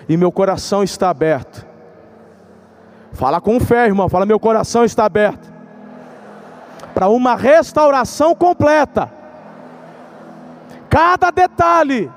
e 0.07 0.15
meu 0.15 0.31
coração 0.31 0.83
está 0.83 1.09
aberto. 1.09 1.65
Fala 3.11 3.41
com 3.41 3.59
fé, 3.59 3.87
irmão, 3.87 4.07
fala: 4.07 4.23
Meu 4.23 4.39
coração 4.39 4.85
está 4.85 5.03
aberto 5.03 5.51
para 6.93 7.09
uma 7.09 7.35
restauração 7.35 8.35
completa. 8.35 9.11
Cada 10.91 11.31
detalhe, 11.31 12.11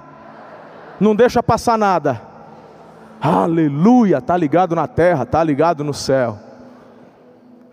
não 1.01 1.17
deixa 1.17 1.43
passar 1.43 1.79
nada. 1.79 2.21
Aleluia, 3.19 4.21
tá 4.21 4.37
ligado 4.37 4.77
na 4.77 4.87
terra, 4.87 5.25
tá 5.25 5.43
ligado 5.43 5.83
no 5.83 5.95
céu. 5.95 6.39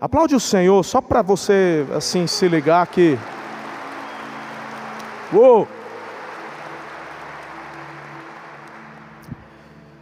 Aplaude 0.00 0.34
o 0.34 0.40
Senhor 0.40 0.82
só 0.82 1.02
para 1.02 1.20
você 1.20 1.86
assim 1.94 2.26
se 2.26 2.48
ligar 2.48 2.86
que 2.86 3.18
Uou! 5.32 5.66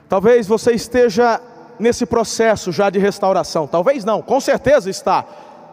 Talvez 0.09 0.47
você 0.47 0.73
esteja 0.73 1.41
nesse 1.79 2.07
processo 2.07 2.71
já 2.71 2.91
de 2.91 2.99
restauração. 2.99 3.67
Talvez 3.67 4.05
não, 4.05 4.23
com 4.23 4.41
certeza 4.41 4.91
está. 4.91 5.25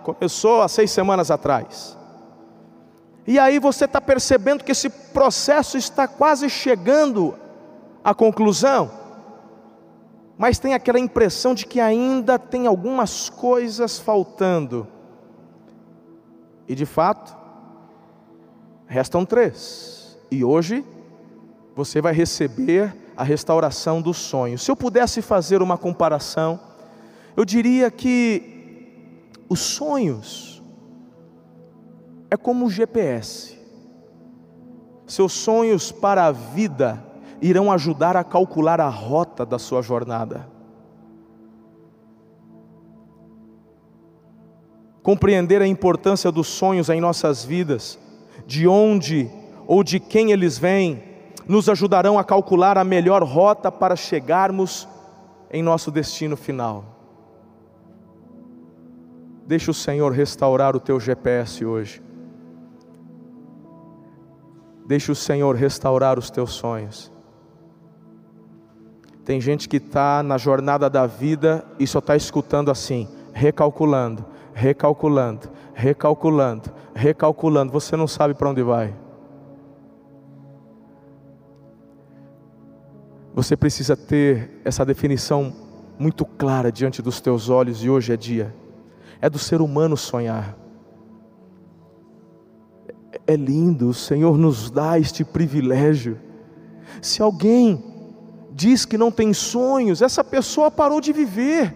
Começou 0.04 0.62
há 0.62 0.68
seis 0.68 0.92
semanas 0.92 1.30
atrás. 1.30 1.98
E 3.28 3.38
aí 3.38 3.60
você 3.60 3.86
está 3.86 4.02
percebendo 4.02 4.64
que 4.64 4.72
esse 4.72 4.90
processo 4.90 5.78
está 5.78 6.08
quase 6.08 6.50
chegando 6.50 7.36
à 8.04 8.14
conclusão, 8.16 8.92
mas 10.38 10.58
tem 10.58 10.74
aquela 10.74 11.00
impressão 11.00 11.54
de 11.54 11.68
que 11.68 11.80
ainda 11.80 12.40
tem 12.40 12.66
algumas 12.66 13.30
coisas 13.30 14.00
faltando. 14.00 14.88
E 16.68 16.74
de 16.74 16.86
fato, 16.86 17.38
restam 18.92 19.26
três. 19.26 20.20
E 20.30 20.44
hoje 20.44 20.84
você 21.74 22.02
vai 22.02 22.14
receber 22.14 22.94
a 23.16 23.24
restauração 23.24 24.02
dos 24.02 24.18
sonhos. 24.18 24.64
Se 24.64 24.70
eu 24.70 24.76
pudesse 24.76 25.22
fazer 25.22 25.62
uma 25.62 25.78
comparação, 25.78 26.60
eu 27.38 27.46
diria 27.46 27.90
que 27.90 29.30
os 29.48 29.62
sonhos 29.62 30.62
é 32.30 32.36
como 32.36 32.66
o 32.66 32.70
GPS. 32.70 33.58
Seus 35.08 35.32
sonhos 35.32 35.90
para 35.90 36.26
a 36.26 36.32
vida 36.34 37.02
irão 37.42 37.72
ajudar 37.72 38.18
a 38.18 38.26
calcular 38.26 38.82
a 38.82 38.90
rota 38.90 39.46
da 39.46 39.58
sua 39.58 39.82
jornada. 39.82 40.50
Compreender 45.02 45.62
a 45.62 45.68
importância 45.68 46.30
dos 46.30 46.48
sonhos 46.48 46.90
em 46.90 47.00
nossas 47.00 47.44
vidas, 47.46 47.98
de 48.46 48.68
onde 48.68 49.30
ou 49.68 49.84
de 49.84 50.00
quem 50.00 50.32
eles 50.32 50.58
vêm, 50.58 51.04
nos 51.48 51.70
ajudarão 51.70 52.18
a 52.20 52.24
calcular 52.24 52.78
a 52.78 52.84
melhor 52.84 53.24
rota 53.24 53.72
para 53.72 53.96
chegarmos 53.96 54.88
em 55.52 55.62
nosso 55.62 55.92
destino 55.92 56.38
final. 56.38 56.86
Deixa 59.46 59.72
o 59.72 59.74
Senhor 59.74 60.12
restaurar 60.12 60.76
o 60.76 60.80
teu 60.80 61.00
GPS 61.00 61.66
hoje. 61.66 62.02
Deixa 64.86 65.12
o 65.12 65.16
Senhor 65.16 65.56
restaurar 65.56 66.18
os 66.18 66.30
teus 66.30 66.52
sonhos. 66.52 67.12
Tem 69.26 69.40
gente 69.40 69.70
que 69.70 69.78
está 69.78 70.24
na 70.24 70.38
jornada 70.38 70.90
da 70.90 71.06
vida 71.06 71.66
e 71.80 71.86
só 71.86 72.00
está 72.00 72.16
escutando 72.16 72.72
assim, 72.72 73.08
recalculando, 73.34 74.26
recalculando, 74.54 75.50
recalculando, 75.74 76.72
recalculando. 76.94 77.72
Você 77.72 77.96
não 77.96 78.08
sabe 78.08 78.34
para 78.34 78.50
onde 78.50 78.62
vai. 78.62 78.94
Você 83.34 83.56
precisa 83.56 83.96
ter 83.96 84.62
essa 84.66 84.86
definição 84.86 85.54
muito 85.98 86.26
clara 86.26 86.72
diante 86.72 87.02
dos 87.02 87.22
teus 87.22 87.50
olhos 87.50 87.84
e 87.84 87.90
hoje 87.90 88.14
é 88.14 88.18
dia 88.18 88.54
é 89.22 89.30
do 89.30 89.38
ser 89.38 89.62
humano 89.62 89.96
sonhar. 89.96 90.58
É 93.28 93.36
lindo, 93.36 93.90
o 93.90 93.94
Senhor 93.94 94.38
nos 94.38 94.72
dá 94.72 94.98
este 94.98 95.24
privilégio. 95.24 96.20
Se 97.02 97.22
alguém 97.22 97.84
diz 98.52 98.84
que 98.84 98.98
não 98.98 99.12
tem 99.12 99.32
sonhos, 99.32 100.02
essa 100.02 100.24
pessoa 100.24 100.72
parou 100.72 101.00
de 101.00 101.14
viver. 101.14 101.76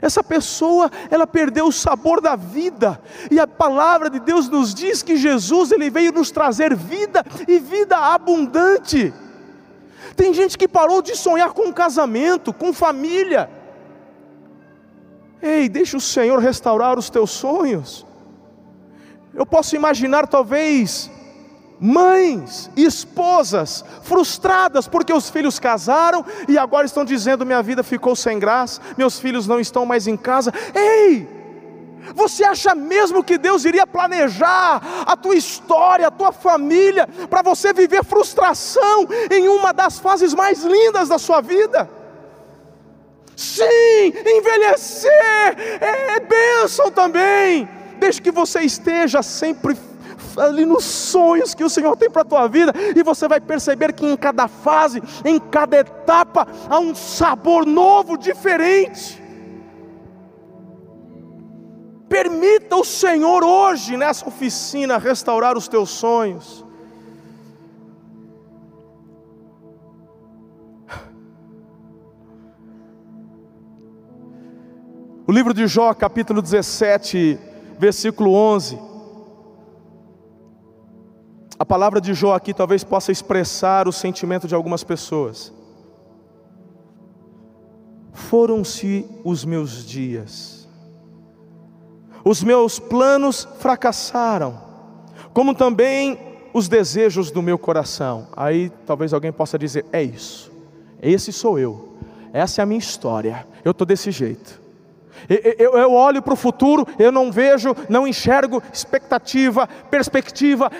Essa 0.00 0.22
pessoa, 0.22 0.90
ela 1.10 1.26
perdeu 1.26 1.66
o 1.66 1.72
sabor 1.72 2.20
da 2.20 2.36
vida. 2.36 3.00
E 3.30 3.38
a 3.38 3.46
palavra 3.46 4.08
de 4.08 4.20
Deus 4.20 4.48
nos 4.48 4.72
diz 4.74 5.02
que 5.02 5.16
Jesus 5.16 5.72
ele 5.72 5.90
veio 5.90 6.12
nos 6.12 6.30
trazer 6.30 6.74
vida 6.74 7.24
e 7.46 7.58
vida 7.58 7.96
abundante. 7.96 9.12
Tem 10.16 10.32
gente 10.32 10.56
que 10.56 10.68
parou 10.68 11.02
de 11.02 11.16
sonhar 11.16 11.52
com 11.52 11.72
casamento, 11.72 12.52
com 12.52 12.72
família 12.72 13.48
Ei, 15.42 15.68
deixa 15.68 15.96
o 15.96 16.00
Senhor 16.00 16.38
restaurar 16.38 16.96
os 16.96 17.10
teus 17.10 17.32
sonhos. 17.32 18.06
Eu 19.34 19.44
posso 19.44 19.74
imaginar, 19.74 20.28
talvez, 20.28 21.10
mães 21.82 22.70
e 22.76 22.84
esposas 22.84 23.84
frustradas 24.02 24.86
porque 24.86 25.12
os 25.12 25.28
filhos 25.28 25.58
casaram 25.58 26.24
e 26.46 26.56
agora 26.56 26.86
estão 26.86 27.04
dizendo: 27.04 27.44
minha 27.44 27.62
vida 27.62 27.82
ficou 27.82 28.14
sem 28.14 28.38
graça, 28.38 28.80
meus 28.96 29.18
filhos 29.18 29.48
não 29.48 29.58
estão 29.58 29.84
mais 29.84 30.06
em 30.06 30.16
casa. 30.16 30.52
Ei! 30.72 31.42
Você 32.14 32.44
acha 32.44 32.74
mesmo 32.74 33.22
que 33.22 33.38
Deus 33.38 33.64
iria 33.64 33.86
planejar 33.86 34.80
a 35.06 35.16
tua 35.16 35.36
história, 35.36 36.06
a 36.06 36.10
tua 36.10 36.32
família, 36.32 37.08
para 37.30 37.42
você 37.42 37.72
viver 37.72 38.04
frustração 38.04 39.06
em 39.30 39.48
uma 39.48 39.72
das 39.72 39.98
fases 39.98 40.34
mais 40.34 40.62
lindas 40.64 41.08
da 41.08 41.18
sua 41.18 41.40
vida? 41.40 41.88
Sim, 43.36 44.12
envelhecer 44.26 45.56
é, 45.80 46.20
bênção 46.20 46.90
também. 46.90 47.68
Desde 47.98 48.20
que 48.20 48.32
você 48.32 48.60
esteja 48.62 49.22
sempre 49.22 49.76
ali 50.38 50.64
nos 50.64 50.84
sonhos 50.84 51.54
que 51.54 51.64
o 51.64 51.70
Senhor 51.70 51.96
tem 51.96 52.10
para 52.10 52.22
a 52.22 52.24
tua 52.24 52.48
vida, 52.48 52.72
e 52.94 53.02
você 53.02 53.26
vai 53.28 53.40
perceber 53.40 53.92
que 53.92 54.06
em 54.06 54.16
cada 54.16 54.48
fase, 54.48 55.02
em 55.24 55.38
cada 55.38 55.78
etapa, 55.78 56.46
há 56.68 56.78
um 56.78 56.94
sabor 56.94 57.66
novo, 57.66 58.16
diferente. 58.16 59.22
Permita 62.08 62.76
o 62.76 62.84
Senhor 62.84 63.42
hoje, 63.42 63.96
nessa 63.96 64.28
oficina, 64.28 64.98
restaurar 64.98 65.56
os 65.56 65.66
teus 65.66 65.90
sonhos. 65.90 66.62
O 75.26 75.32
livro 75.32 75.54
de 75.54 75.66
Jó, 75.66 75.94
capítulo 75.94 76.42
17, 76.42 77.38
versículo 77.78 78.34
11. 78.34 78.91
A 81.62 81.64
palavra 81.64 82.00
de 82.00 82.12
Jó 82.12 82.34
aqui 82.34 82.52
talvez 82.52 82.82
possa 82.82 83.12
expressar 83.12 83.86
o 83.86 83.92
sentimento 83.92 84.48
de 84.48 84.54
algumas 84.56 84.82
pessoas. 84.82 85.52
Foram-se 88.12 89.06
os 89.22 89.44
meus 89.44 89.86
dias, 89.86 90.68
os 92.24 92.42
meus 92.42 92.80
planos 92.80 93.46
fracassaram, 93.60 94.60
como 95.32 95.54
também 95.54 96.18
os 96.52 96.66
desejos 96.66 97.30
do 97.30 97.40
meu 97.40 97.56
coração. 97.56 98.26
Aí 98.36 98.68
talvez 98.84 99.14
alguém 99.14 99.30
possa 99.30 99.56
dizer: 99.56 99.86
é 99.92 100.02
isso, 100.02 100.50
esse 101.00 101.32
sou 101.32 101.60
eu, 101.60 101.96
essa 102.32 102.60
é 102.60 102.64
a 102.64 102.66
minha 102.66 102.80
história, 102.80 103.46
eu 103.64 103.70
estou 103.70 103.86
desse 103.86 104.10
jeito. 104.10 104.60
Eu, 105.28 105.72
eu 105.72 105.92
olho 105.92 106.22
para 106.22 106.34
o 106.34 106.36
futuro, 106.36 106.86
eu 106.98 107.12
não 107.12 107.30
vejo, 107.30 107.74
não 107.88 108.06
enxergo 108.06 108.62
expectativa, 108.72 109.68
perspectiva. 109.90 110.70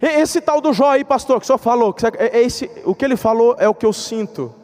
Esse 0.00 0.40
tal 0.40 0.60
do 0.60 0.72
Jó 0.72 0.90
aí, 0.90 1.04
pastor, 1.04 1.38
que 1.38 1.44
o 1.44 1.46
senhor 1.46 1.58
falou, 1.58 1.92
que 1.92 2.06
é 2.06 2.40
esse, 2.40 2.70
o 2.84 2.94
que 2.94 3.04
ele 3.04 3.16
falou 3.16 3.56
é 3.58 3.68
o 3.68 3.74
que 3.74 3.84
eu 3.84 3.92
sinto. 3.92 4.54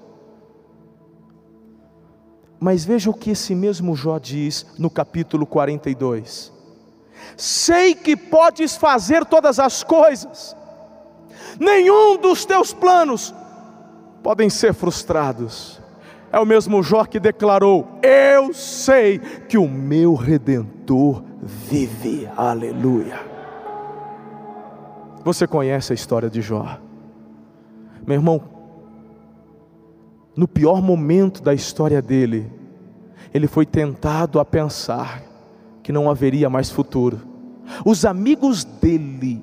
Mas 2.59 2.85
veja 2.85 3.11
o 3.11 3.15
que 3.15 3.31
esse 3.31 3.55
mesmo 3.55 3.95
Jó 3.95 4.19
diz 4.19 4.67
no 4.79 4.89
capítulo 4.89 5.47
42. 5.47 6.53
Sei 7.37 7.95
que 7.95 8.17
podes 8.17 8.77
fazer 8.77 9.27
todas 9.27 9.59
as 9.59 9.83
coisas, 9.83 10.57
nenhum 11.61 12.17
dos 12.17 12.45
teus 12.47 12.73
planos 12.73 13.35
podem 14.23 14.49
ser 14.49 14.73
frustrados. 14.73 15.81
É 16.33 16.38
o 16.38 16.45
mesmo 16.47 16.83
Jó 16.83 17.04
que 17.04 17.21
declarou: 17.21 17.87
Eu 18.02 18.52
sei 18.52 19.18
que 19.18 19.56
o 19.56 19.68
meu 19.68 20.14
redentor 20.14 21.23
vive. 21.42 22.28
Aleluia. 22.37 23.21
Você 25.25 25.47
conhece 25.47 25.92
a 25.92 25.95
história 25.95 26.30
de 26.30 26.40
Jó? 26.40 26.78
Meu 28.06 28.14
irmão, 28.14 28.40
no 30.37 30.47
pior 30.47 30.80
momento 30.83 31.42
da 31.42 31.54
história 31.54 32.00
dele, 32.02 32.52
ele 33.33 33.47
foi 33.47 33.66
tentado 33.66 34.38
a 34.38 34.45
pensar 34.45 35.23
que 35.83 35.92
não 35.92 36.11
haveria 36.11 36.50
mais 36.50 36.71
futuro. 36.71 37.21
Os 37.85 38.04
amigos 38.04 38.64
dele 38.64 39.42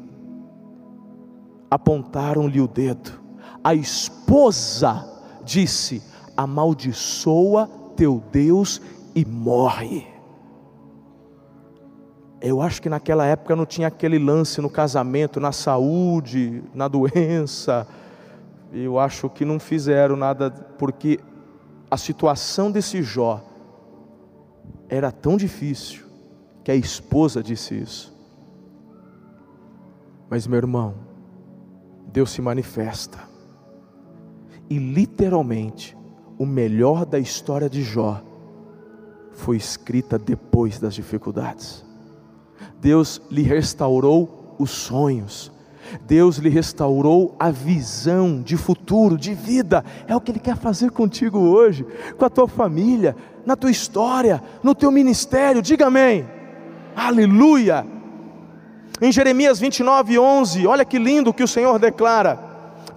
apontaram-lhe 1.70 2.62
o 2.62 2.68
dedo. 2.68 3.20
A 3.64 3.74
esposa 3.74 5.06
disse: 5.44 6.02
Amaldiçoa 6.36 7.70
teu 7.96 8.24
Deus 8.32 8.82
e 9.16 9.26
morre. 9.26 10.08
Eu 12.42 12.62
acho 12.62 12.82
que 12.82 12.90
naquela 12.90 13.26
época 13.26 13.56
não 13.56 13.66
tinha 13.66 13.88
aquele 13.88 14.20
lance 14.20 14.60
no 14.60 14.70
casamento, 14.70 15.40
na 15.40 15.52
saúde, 15.52 16.64
na 16.74 16.88
doença. 16.88 17.88
Eu 18.74 19.00
acho 19.00 19.30
que 19.30 19.46
não 19.46 19.60
fizeram 19.60 20.16
nada, 20.16 20.52
porque 20.78 21.20
a 21.90 21.96
situação 21.96 22.70
desse 22.70 23.02
Jó 23.02 23.42
era 24.90 25.12
tão 25.12 25.38
difícil 25.38 26.04
que 26.64 26.72
a 26.72 26.76
esposa 26.76 27.42
disse 27.42 27.80
isso. 27.80 28.14
Mas, 30.30 30.48
meu 30.48 30.58
irmão, 30.58 30.96
Deus 32.08 32.32
se 32.32 32.42
manifesta, 32.42 33.20
e 34.70 34.78
literalmente, 34.78 35.96
o 36.44 36.46
melhor 36.46 37.06
da 37.06 37.18
história 37.18 37.70
de 37.70 37.82
Jó 37.82 38.22
foi 39.32 39.56
escrita 39.56 40.20
depois 40.20 40.78
das 40.78 40.94
dificuldades. 40.94 41.86
Deus 42.82 43.22
lhe 43.32 43.42
restaurou 43.42 44.56
os 44.60 44.70
sonhos, 44.70 45.50
Deus 46.06 46.38
lhe 46.38 46.50
restaurou 46.50 47.34
a 47.40 47.50
visão 47.50 48.42
de 48.42 48.58
futuro, 48.58 49.18
de 49.18 49.34
vida. 49.34 49.86
É 50.06 50.14
o 50.14 50.20
que 50.20 50.32
Ele 50.32 50.40
quer 50.40 50.58
fazer 50.58 50.92
contigo 50.92 51.40
hoje, 51.40 51.86
com 52.18 52.26
a 52.26 52.30
tua 52.30 52.48
família, 52.48 53.16
na 53.46 53.56
tua 53.56 53.72
história, 53.72 54.44
no 54.62 54.76
teu 54.76 54.92
ministério. 54.92 55.62
Diga 55.62 55.88
amém. 55.88 56.28
Aleluia. 56.94 57.86
Em 59.02 59.12
Jeremias 59.14 59.60
29, 59.60 60.20
11, 60.20 60.68
olha 60.68 60.84
que 60.84 61.00
lindo 61.00 61.34
que 61.34 61.44
o 61.44 61.48
Senhor 61.48 61.80
declara: 61.80 62.38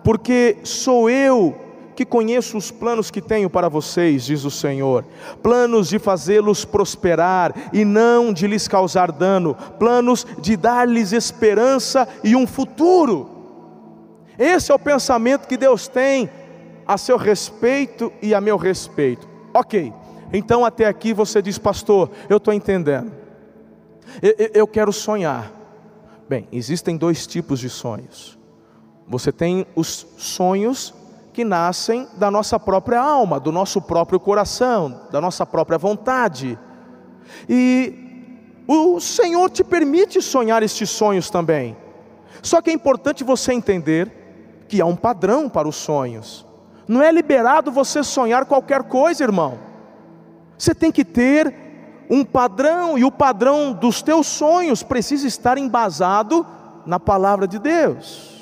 Porque 0.02 0.58
sou 0.64 1.08
eu 1.08 1.65
que 1.96 2.04
conheço 2.04 2.58
os 2.58 2.70
planos 2.70 3.10
que 3.10 3.22
tenho 3.22 3.48
para 3.48 3.68
vocês, 3.68 4.26
diz 4.26 4.44
o 4.44 4.50
Senhor, 4.50 5.04
planos 5.42 5.88
de 5.88 5.99
fazê-los 5.99 6.64
prosperar 6.64 7.71
e 7.73 7.84
não 7.84 8.32
de 8.32 8.47
lhes 8.47 8.68
causar 8.68 9.10
dano, 9.10 9.56
planos 9.78 10.26
de 10.38 10.56
dar-lhes 10.56 11.12
esperança 11.12 12.06
e 12.23 12.36
um 12.36 12.47
futuro. 12.47 13.30
Esse 14.38 14.71
é 14.71 14.75
o 14.75 14.78
pensamento 14.78 15.49
que 15.49 15.56
Deus 15.56 15.88
tem 15.88 16.30
a 16.86 16.99
seu 16.99 17.16
respeito 17.16 18.12
e 18.21 18.34
a 18.34 18.40
meu 18.40 18.58
respeito. 18.58 19.26
Ok, 19.54 19.92
então 20.32 20.64
até 20.64 20.84
aqui 20.84 21.14
você 21.14 21.40
diz, 21.40 21.56
pastor, 21.56 22.10
eu 22.28 22.36
estou 22.36 22.52
entendendo, 22.52 23.10
eu, 24.23 24.50
eu 24.52 24.66
quero 24.66 24.92
sonhar. 24.92 25.50
Bem, 26.28 26.47
existem 26.52 26.97
dois 26.97 27.26
tipos 27.26 27.58
de 27.58 27.71
sonhos. 27.71 28.36
Você 29.08 29.30
tem 29.30 29.64
os 29.75 30.06
sonhos 30.18 30.92
que 31.36 31.44
nascem 31.44 32.08
da 32.14 32.30
nossa 32.30 32.58
própria 32.58 32.99
alma, 32.99 33.38
do 33.38 33.52
nosso 33.52 33.82
próprio 33.82 34.18
coração, 34.18 35.02
da 35.12 35.20
nossa 35.20 35.44
própria 35.44 35.76
vontade. 35.76 36.58
E 37.46 38.62
o 38.66 38.99
Senhor 38.99 39.50
te 39.50 39.62
permite 39.62 40.22
sonhar 40.22 40.62
estes 40.62 40.88
sonhos 40.88 41.28
também. 41.28 41.76
Só 42.40 42.62
que 42.62 42.70
é 42.70 42.72
importante 42.72 43.22
você 43.22 43.52
entender 43.52 44.64
que 44.66 44.80
há 44.80 44.86
um 44.86 44.96
padrão 44.96 45.46
para 45.46 45.68
os 45.68 45.76
sonhos. 45.76 46.46
Não 46.88 47.02
é 47.02 47.12
liberado 47.12 47.70
você 47.70 48.02
sonhar 48.02 48.46
qualquer 48.46 48.84
coisa, 48.84 49.22
irmão. 49.22 49.58
Você 50.56 50.75
tem 50.75 50.90
que 50.90 51.04
ter 51.04 51.54
um 52.08 52.25
padrão, 52.25 52.96
e 52.96 53.04
o 53.04 53.12
padrão 53.12 53.75
dos 53.75 54.00
teus 54.00 54.26
sonhos 54.26 54.82
precisa 54.82 55.26
estar 55.26 55.58
embasado 55.58 56.46
na 56.86 56.99
palavra 56.99 57.46
de 57.46 57.58
Deus. 57.58 58.35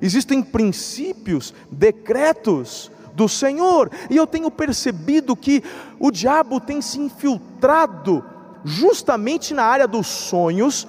Existem 0.00 0.42
princípios, 0.42 1.54
decretos 1.70 2.90
do 3.14 3.28
Senhor, 3.28 3.90
e 4.08 4.16
eu 4.16 4.26
tenho 4.26 4.50
percebido 4.50 5.36
que 5.36 5.62
o 5.98 6.10
diabo 6.10 6.60
tem 6.60 6.80
se 6.80 6.98
infiltrado 6.98 8.24
justamente 8.64 9.52
na 9.54 9.64
área 9.64 9.86
dos 9.86 10.06
sonhos, 10.06 10.86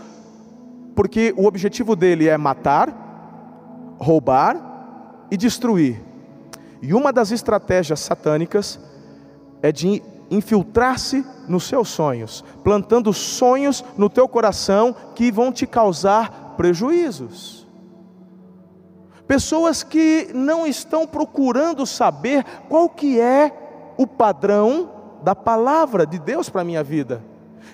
porque 0.96 1.34
o 1.38 1.46
objetivo 1.46 1.96
dele 1.96 2.28
é 2.28 2.38
matar, 2.38 3.96
roubar 4.00 5.26
e 5.30 5.38
destruir. 5.38 6.02
E 6.82 6.94
uma 6.94 7.14
das 7.14 7.32
estratégias 7.32 8.00
satânicas 8.00 8.80
é 9.62 9.72
de 9.72 10.02
infiltrar-se 10.30 11.26
nos 11.48 11.66
seus 11.66 11.90
sonhos, 11.90 12.44
plantando 12.64 13.12
sonhos 13.14 13.84
no 13.98 14.10
teu 14.10 14.28
coração 14.28 14.96
que 15.14 15.32
vão 15.32 15.52
te 15.52 15.68
causar 15.68 16.56
prejuízos. 16.56 17.61
Pessoas 19.32 19.82
que 19.82 20.30
não 20.34 20.68
estão 20.68 21.08
procurando 21.08 21.86
saber 21.86 22.44
qual 22.68 22.90
que 22.90 23.18
é 23.18 23.94
o 23.96 24.06
padrão 24.06 24.92
da 25.24 25.34
palavra 25.34 26.06
de 26.06 26.20
Deus 26.20 26.50
para 26.50 26.60
a 26.60 26.66
minha 26.66 26.84
vida. 26.84 27.24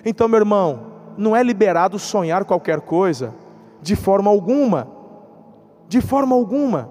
Então, 0.04 0.28
meu 0.28 0.38
irmão, 0.38 0.92
não 1.16 1.34
é 1.34 1.42
liberado 1.42 1.98
sonhar 1.98 2.44
qualquer 2.44 2.82
coisa, 2.82 3.34
de 3.82 3.96
forma 3.96 4.30
alguma, 4.30 4.86
de 5.88 6.00
forma 6.00 6.32
alguma. 6.32 6.90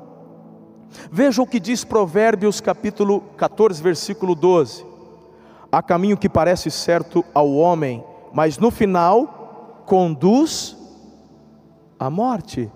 Veja 1.09 1.41
o 1.41 1.47
que 1.47 1.61
diz 1.61 1.85
Provérbios 1.85 2.59
capítulo 2.59 3.21
14, 3.37 3.81
versículo 3.81 4.35
12: 4.35 4.85
Há 5.71 5.81
caminho 5.81 6.17
que 6.17 6.27
parece 6.27 6.69
certo 6.69 7.23
ao 7.33 7.53
homem, 7.53 8.03
mas 8.33 8.57
no 8.57 8.69
final 8.69 9.83
conduz 9.85 10.75
à 11.97 12.09
morte. 12.09 12.69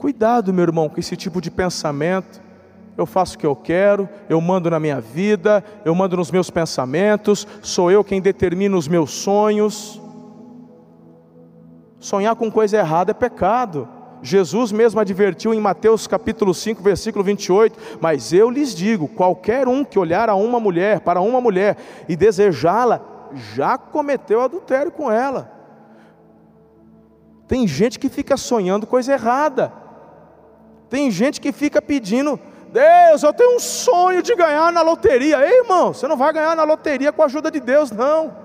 Cuidado, 0.00 0.50
meu 0.50 0.62
irmão, 0.62 0.88
com 0.88 0.98
esse 0.98 1.14
tipo 1.14 1.42
de 1.42 1.50
pensamento. 1.50 2.40
Eu 2.96 3.04
faço 3.04 3.36
o 3.36 3.38
que 3.38 3.44
eu 3.44 3.54
quero, 3.54 4.08
eu 4.30 4.40
mando 4.40 4.70
na 4.70 4.80
minha 4.80 4.98
vida, 4.98 5.62
eu 5.84 5.94
mando 5.94 6.16
nos 6.16 6.30
meus 6.30 6.48
pensamentos, 6.48 7.46
sou 7.60 7.90
eu 7.90 8.02
quem 8.02 8.18
determina 8.18 8.78
os 8.78 8.88
meus 8.88 9.10
sonhos. 9.10 10.00
Sonhar 11.98 12.34
com 12.34 12.50
coisa 12.50 12.78
errada 12.78 13.10
é 13.10 13.14
pecado. 13.14 13.86
Jesus 14.22 14.72
mesmo 14.72 14.98
advertiu 14.98 15.52
em 15.52 15.60
Mateus 15.60 16.06
capítulo 16.06 16.54
5, 16.54 16.82
versículo 16.82 17.22
28, 17.22 17.78
mas 18.00 18.32
eu 18.32 18.48
lhes 18.48 18.74
digo, 18.74 19.06
qualquer 19.06 19.68
um 19.68 19.84
que 19.84 19.98
olhar 19.98 20.30
a 20.30 20.34
uma 20.34 20.58
mulher, 20.58 21.00
para 21.00 21.20
uma 21.20 21.42
mulher 21.42 21.76
e 22.08 22.16
desejá-la, 22.16 23.02
já 23.54 23.76
cometeu 23.76 24.40
adultério 24.40 24.90
com 24.90 25.12
ela. 25.12 25.52
Tem 27.46 27.68
gente 27.68 27.98
que 27.98 28.08
fica 28.08 28.38
sonhando 28.38 28.86
coisa 28.86 29.12
errada. 29.12 29.89
Tem 30.90 31.08
gente 31.08 31.40
que 31.40 31.52
fica 31.52 31.80
pedindo, 31.80 32.38
Deus, 32.72 33.22
eu 33.22 33.32
tenho 33.32 33.56
um 33.56 33.60
sonho 33.60 34.22
de 34.22 34.34
ganhar 34.34 34.72
na 34.72 34.82
loteria. 34.82 35.38
Ei, 35.38 35.60
irmão, 35.60 35.94
você 35.94 36.08
não 36.08 36.16
vai 36.16 36.32
ganhar 36.32 36.56
na 36.56 36.64
loteria 36.64 37.12
com 37.12 37.22
a 37.22 37.26
ajuda 37.26 37.48
de 37.48 37.60
Deus, 37.60 37.92
não. 37.92 38.36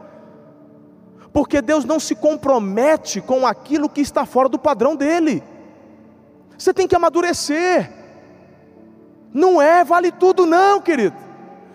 Porque 1.33 1.59
Deus 1.59 1.83
não 1.83 1.99
se 1.99 2.13
compromete 2.13 3.19
com 3.19 3.47
aquilo 3.47 3.89
que 3.89 3.99
está 3.99 4.27
fora 4.27 4.47
do 4.47 4.59
padrão 4.59 4.95
dele. 4.95 5.43
Você 6.55 6.71
tem 6.71 6.87
que 6.87 6.95
amadurecer. 6.95 7.91
Não 9.33 9.59
é 9.59 9.83
vale 9.83 10.11
tudo, 10.11 10.45
não, 10.45 10.79
querido. 10.79 11.15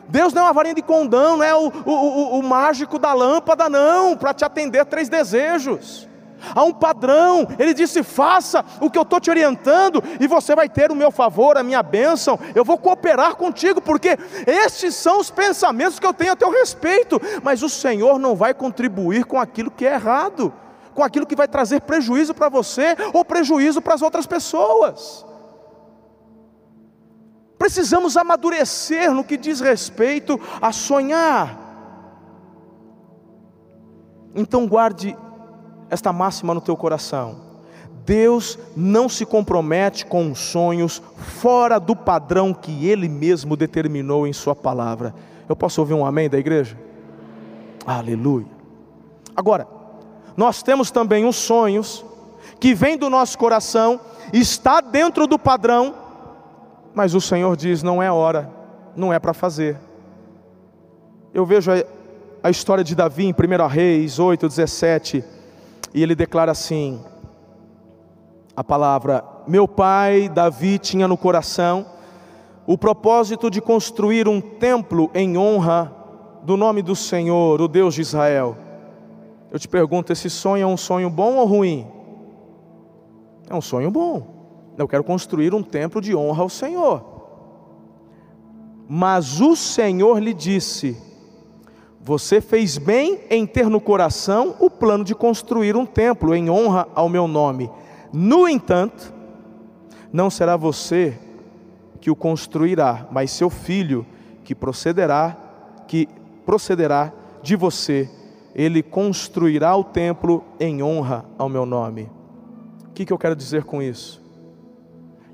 Deus 0.08 0.32
não 0.32 0.42
é 0.42 0.44
uma 0.46 0.52
varinha 0.52 0.74
de 0.74 0.82
condão, 0.82 1.36
não 1.36 1.44
é 1.44 1.54
o, 1.54 1.68
o, 1.68 1.92
o, 1.92 2.38
o 2.38 2.42
mágico 2.42 2.98
da 2.98 3.12
lâmpada, 3.12 3.68
não, 3.68 4.16
para 4.16 4.32
te 4.32 4.44
atender 4.44 4.84
três 4.86 5.08
desejos. 5.08 6.08
Há 6.54 6.62
um 6.64 6.72
padrão, 6.72 7.46
ele 7.58 7.74
disse: 7.74 8.02
faça 8.02 8.64
o 8.80 8.90
que 8.90 8.98
eu 8.98 9.02
estou 9.02 9.20
te 9.20 9.30
orientando, 9.30 10.02
e 10.18 10.26
você 10.26 10.54
vai 10.54 10.68
ter 10.68 10.90
o 10.90 10.96
meu 10.96 11.10
favor, 11.10 11.56
a 11.56 11.62
minha 11.62 11.82
bênção, 11.82 12.38
eu 12.54 12.64
vou 12.64 12.78
cooperar 12.78 13.36
contigo, 13.36 13.80
porque 13.80 14.18
estes 14.46 14.94
são 14.94 15.20
os 15.20 15.30
pensamentos 15.30 15.98
que 15.98 16.06
eu 16.06 16.14
tenho 16.14 16.32
a 16.32 16.36
teu 16.36 16.50
respeito, 16.50 17.20
mas 17.42 17.62
o 17.62 17.68
Senhor 17.68 18.18
não 18.18 18.34
vai 18.34 18.54
contribuir 18.54 19.24
com 19.24 19.38
aquilo 19.38 19.70
que 19.70 19.86
é 19.86 19.94
errado, 19.94 20.52
com 20.94 21.02
aquilo 21.02 21.26
que 21.26 21.36
vai 21.36 21.48
trazer 21.48 21.80
prejuízo 21.82 22.34
para 22.34 22.48
você 22.48 22.96
ou 23.12 23.24
prejuízo 23.24 23.80
para 23.80 23.94
as 23.94 24.02
outras 24.02 24.26
pessoas. 24.26 25.24
Precisamos 27.58 28.16
amadurecer 28.16 29.12
no 29.12 29.22
que 29.22 29.36
diz 29.36 29.60
respeito 29.60 30.40
a 30.62 30.72
sonhar. 30.72 31.58
Então 34.34 34.66
guarde 34.66 35.16
esta 35.90 36.12
máxima 36.12 36.54
no 36.54 36.60
teu 36.60 36.76
coração. 36.76 37.50
Deus 38.06 38.58
não 38.76 39.08
se 39.08 39.26
compromete 39.26 40.06
com 40.06 40.34
sonhos 40.34 41.02
fora 41.16 41.78
do 41.78 41.94
padrão 41.94 42.54
que 42.54 42.86
Ele 42.86 43.08
mesmo 43.08 43.56
determinou 43.56 44.26
em 44.26 44.32
Sua 44.32 44.54
palavra. 44.54 45.14
Eu 45.48 45.56
posso 45.56 45.80
ouvir 45.80 45.94
um 45.94 46.06
amém 46.06 46.30
da 46.30 46.38
igreja? 46.38 46.78
Aleluia. 47.84 48.46
Agora, 49.36 49.66
nós 50.36 50.62
temos 50.62 50.90
também 50.90 51.26
os 51.26 51.36
sonhos 51.36 52.04
que 52.58 52.74
vêm 52.74 52.96
do 52.96 53.10
nosso 53.10 53.36
coração, 53.36 54.00
está 54.32 54.80
dentro 54.80 55.26
do 55.26 55.38
padrão, 55.38 55.94
mas 56.94 57.14
o 57.14 57.20
Senhor 57.20 57.56
diz: 57.56 57.82
não 57.82 58.02
é 58.02 58.10
hora, 58.10 58.50
não 58.96 59.12
é 59.12 59.18
para 59.18 59.34
fazer. 59.34 59.76
Eu 61.32 61.44
vejo 61.44 61.70
a, 61.70 61.84
a 62.42 62.50
história 62.50 62.82
de 62.82 62.94
Davi 62.94 63.26
em 63.26 63.32
1 63.32 63.66
Reis 63.66 64.18
8, 64.18 64.48
17 64.48 65.24
e 65.94 66.02
ele 66.02 66.14
declara 66.14 66.52
assim: 66.52 67.00
a 68.56 68.62
palavra, 68.62 69.24
meu 69.46 69.66
pai 69.66 70.28
Davi 70.28 70.78
tinha 70.78 71.08
no 71.08 71.16
coração 71.16 71.86
o 72.66 72.76
propósito 72.78 73.50
de 73.50 73.60
construir 73.60 74.28
um 74.28 74.40
templo 74.40 75.10
em 75.14 75.36
honra 75.36 75.94
do 76.42 76.56
nome 76.56 76.82
do 76.82 76.94
Senhor, 76.94 77.60
o 77.60 77.68
Deus 77.68 77.94
de 77.94 78.02
Israel. 78.02 78.56
Eu 79.50 79.58
te 79.58 79.66
pergunto: 79.66 80.12
esse 80.12 80.30
sonho 80.30 80.62
é 80.62 80.66
um 80.66 80.76
sonho 80.76 81.10
bom 81.10 81.36
ou 81.36 81.46
ruim? 81.46 81.86
É 83.48 83.54
um 83.54 83.60
sonho 83.60 83.90
bom. 83.90 84.22
Eu 84.78 84.86
quero 84.86 85.02
construir 85.02 85.54
um 85.54 85.62
templo 85.62 86.00
de 86.00 86.14
honra 86.14 86.42
ao 86.42 86.48
Senhor. 86.48 87.04
Mas 88.88 89.40
o 89.40 89.56
Senhor 89.56 90.18
lhe 90.18 90.32
disse: 90.32 90.96
você 92.02 92.40
fez 92.40 92.78
bem 92.78 93.20
em 93.28 93.46
ter 93.46 93.68
no 93.68 93.80
coração 93.80 94.56
o 94.58 94.70
plano 94.70 95.04
de 95.04 95.14
construir 95.14 95.76
um 95.76 95.84
templo 95.84 96.34
em 96.34 96.48
honra 96.48 96.88
ao 96.94 97.10
meu 97.10 97.28
nome. 97.28 97.70
No 98.10 98.48
entanto, 98.48 99.12
não 100.10 100.30
será 100.30 100.56
você 100.56 101.18
que 102.00 102.10
o 102.10 102.16
construirá, 102.16 103.06
mas 103.12 103.30
seu 103.30 103.50
filho 103.50 104.06
que 104.42 104.54
procederá, 104.54 105.36
que 105.86 106.08
procederá 106.46 107.12
de 107.42 107.54
você. 107.54 108.08
Ele 108.54 108.82
construirá 108.82 109.76
o 109.76 109.84
templo 109.84 110.42
em 110.58 110.82
honra 110.82 111.26
ao 111.36 111.50
meu 111.50 111.66
nome. 111.66 112.10
O 112.88 112.92
que, 112.94 113.04
que 113.04 113.12
eu 113.12 113.18
quero 113.18 113.36
dizer 113.36 113.64
com 113.64 113.82
isso? 113.82 114.20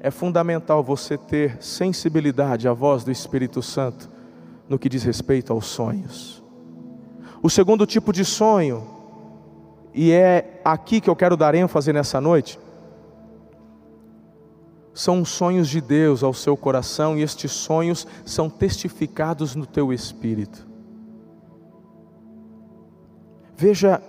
É 0.01 0.11
fundamental 0.11 0.83
você 0.83 1.17
ter 1.17 1.63
sensibilidade 1.63 2.69
à 2.69 2.73
voz 2.73 3.05
do 3.05 3.11
Espírito 3.11 3.63
Santo 3.63 4.11
no 4.69 4.79
que 4.79 4.89
diz 4.89 5.05
respeito 5.05 5.53
aos 5.53 5.67
sonhos. 5.67 6.46
O 7.47 7.49
segundo 7.49 7.87
tipo 7.87 8.13
de 8.13 8.25
sonho, 8.25 8.85
e 9.95 10.11
é 10.11 10.61
aqui 10.65 11.01
que 11.01 11.09
eu 11.09 11.15
quero 11.15 11.37
dar 11.37 11.55
ênfase 11.55 11.93
nessa 11.93 12.21
noite, 12.21 12.59
são 14.93 15.25
sonhos 15.25 15.69
de 15.69 15.81
Deus 15.81 16.25
ao 16.25 16.35
seu 16.35 16.57
coração 16.57 17.17
e 17.17 17.23
estes 17.23 17.53
sonhos 17.53 18.05
são 18.25 18.51
testificados 18.51 19.55
no 19.55 19.65
teu 19.65 19.93
espírito. 19.93 20.67
Veja 23.57 24.03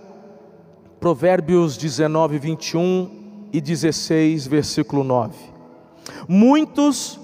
Provérbios 1.00 1.78
19, 1.78 2.40
21 2.40 3.50
e 3.54 3.62
16, 3.62 4.48
versículo 4.48 5.04
9. 5.04 5.38
Muitos 6.28 7.20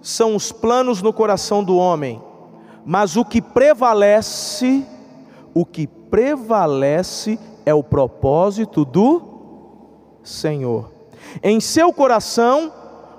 são 0.00 0.36
os 0.36 0.52
planos 0.52 1.02
no 1.02 1.12
coração 1.12 1.64
do 1.64 1.76
homem, 1.76 2.22
mas 2.86 3.16
o 3.16 3.24
que 3.24 3.42
prevalece 3.42 4.86
o 5.58 5.66
que 5.66 5.88
prevalece 5.88 7.36
é 7.66 7.74
o 7.74 7.82
propósito 7.82 8.84
do 8.84 10.20
Senhor. 10.22 10.92
Em 11.42 11.58
seu 11.58 11.92
coração, 11.92 12.72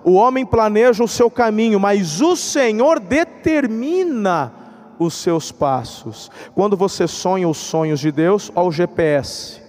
o 0.06 0.14
homem 0.14 0.46
planeja 0.46 1.04
o 1.04 1.08
seu 1.08 1.30
caminho, 1.30 1.78
mas 1.82 2.22
o 2.22 2.38
Senhor 2.38 2.98
determina 2.98 4.54
os 4.98 5.16
seus 5.16 5.52
passos. 5.52 6.32
Quando 6.56 6.78
você 6.78 7.10
sonha 7.10 7.46
os 7.46 7.58
sonhos 7.58 8.00
de 8.00 8.10
Deus, 8.10 8.50
ao 8.56 8.72
GPS, 8.72 9.62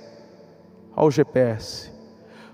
ao 0.94 1.10
GPS. 1.10 1.90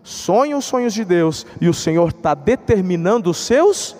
Sonha 0.03 0.57
os 0.57 0.65
sonhos 0.65 0.95
de 0.95 1.05
Deus 1.05 1.45
e 1.61 1.69
o 1.69 1.75
Senhor 1.75 2.09
está 2.09 2.33
determinando 2.33 3.29
os 3.29 3.37
seus 3.37 3.95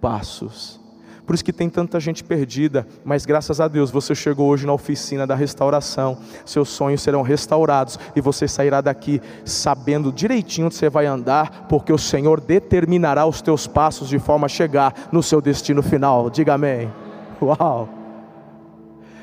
passos. 0.00 0.80
Por 1.26 1.34
isso 1.34 1.44
que 1.44 1.52
tem 1.52 1.70
tanta 1.70 1.98
gente 1.98 2.22
perdida, 2.22 2.86
mas 3.02 3.24
graças 3.24 3.58
a 3.60 3.66
Deus 3.66 3.90
você 3.90 4.14
chegou 4.14 4.48
hoje 4.48 4.66
na 4.66 4.74
oficina 4.74 5.26
da 5.26 5.34
restauração. 5.34 6.18
Seus 6.44 6.68
sonhos 6.68 7.00
serão 7.02 7.22
restaurados 7.22 7.98
e 8.14 8.20
você 8.20 8.46
sairá 8.46 8.82
daqui 8.82 9.22
sabendo 9.44 10.12
direitinho 10.12 10.66
onde 10.66 10.74
você 10.74 10.90
vai 10.90 11.06
andar, 11.06 11.66
porque 11.66 11.92
o 11.92 11.98
Senhor 11.98 12.40
determinará 12.40 13.24
os 13.24 13.40
teus 13.40 13.66
passos 13.66 14.08
de 14.08 14.18
forma 14.18 14.44
a 14.46 14.48
chegar 14.48 15.08
no 15.10 15.22
seu 15.22 15.40
destino 15.40 15.82
final. 15.82 16.28
Diga 16.28 16.54
amém. 16.54 16.92
Uau! 17.40 17.88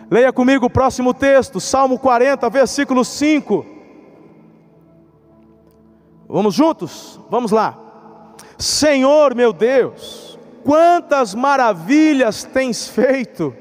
Leia 0.10 0.34
comigo 0.34 0.66
o 0.66 0.70
próximo 0.70 1.14
texto, 1.14 1.60
Salmo 1.60 2.00
40, 2.00 2.50
versículo 2.50 3.06
5. 3.06 3.66
Vamos 6.28 6.56
juntos? 6.56 7.20
Vamos 7.30 7.52
lá. 7.52 7.78
Senhor 8.58 9.34
meu 9.34 9.54
Deus, 9.54 10.21
quantas 10.64 11.36
maravilhas 11.36 12.44
tens 12.44 12.88
feito. 12.88 13.54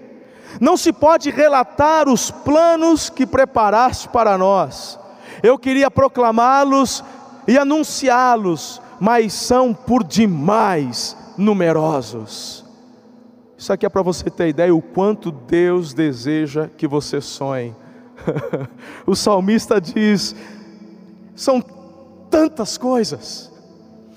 Não 0.60 0.76
se 0.76 0.92
pode 0.92 1.30
relatar 1.30 2.08
os 2.08 2.30
planos 2.30 3.08
que 3.10 3.26
preparaste 3.26 4.08
para 4.08 4.36
nós. 4.36 4.98
Eu 5.42 5.58
queria 5.58 5.90
proclamá-los 5.90 7.04
e 7.46 7.56
anunciá-los, 7.56 8.80
mas 8.98 9.32
são 9.32 9.72
por 9.72 10.02
demais 10.02 11.16
numerosos. 11.36 12.64
Isso 13.56 13.72
aqui 13.72 13.86
é 13.86 13.88
para 13.88 14.02
você 14.02 14.28
ter 14.30 14.48
ideia 14.48 14.74
o 14.74 14.82
quanto 14.82 15.30
Deus 15.30 15.92
deseja 15.92 16.68
que 16.76 16.88
você 16.88 17.20
sonhe. 17.20 17.74
o 19.06 19.14
salmista 19.14 19.80
diz: 19.80 20.34
são 21.34 21.62
tantas 22.30 22.76
coisas, 22.76 23.52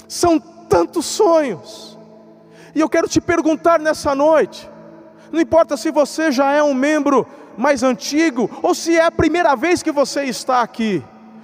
são 0.07 0.39
tantos 0.39 1.05
sonhos 1.05 1.92
e 2.75 2.79
eu 2.79 2.89
quero 2.89 3.07
te 3.07 3.21
perguntar 3.21 3.79
nessa 3.79 4.15
noite, 4.15 4.69
não 5.31 5.39
importa 5.39 5.77
se 5.77 5.91
você 5.91 6.31
já 6.31 6.51
é 6.51 6.61
um 6.61 6.73
membro 6.73 7.25
mais 7.57 7.83
antigo 7.83 8.49
ou 8.61 8.73
se 8.73 8.97
é 8.97 9.05
a 9.05 9.11
primeira 9.11 9.55
vez 9.55 9.83
que 9.83 9.91
você 9.91 10.23
está 10.23 10.61
aqui, 10.61 11.03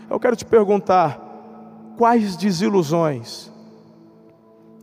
eu 0.09 0.19
quero 0.19 0.35
te 0.35 0.45
perguntar: 0.45 1.19
quais 1.97 2.35
desilusões 2.35 3.51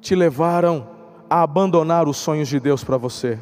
te 0.00 0.14
levaram 0.14 0.88
a 1.28 1.42
abandonar 1.42 2.09
os 2.09 2.16
sonhos 2.16 2.48
de 2.48 2.61
Deus 2.61 2.85
para 2.85 2.96
você? 2.96 3.38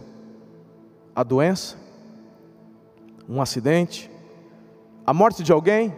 A 1.15 1.23
doença? 1.23 1.77
Um 3.29 3.41
acidente? 3.41 4.11
A 5.07 5.13
morte 5.13 5.43
de 5.43 5.53
alguém? 5.53 5.95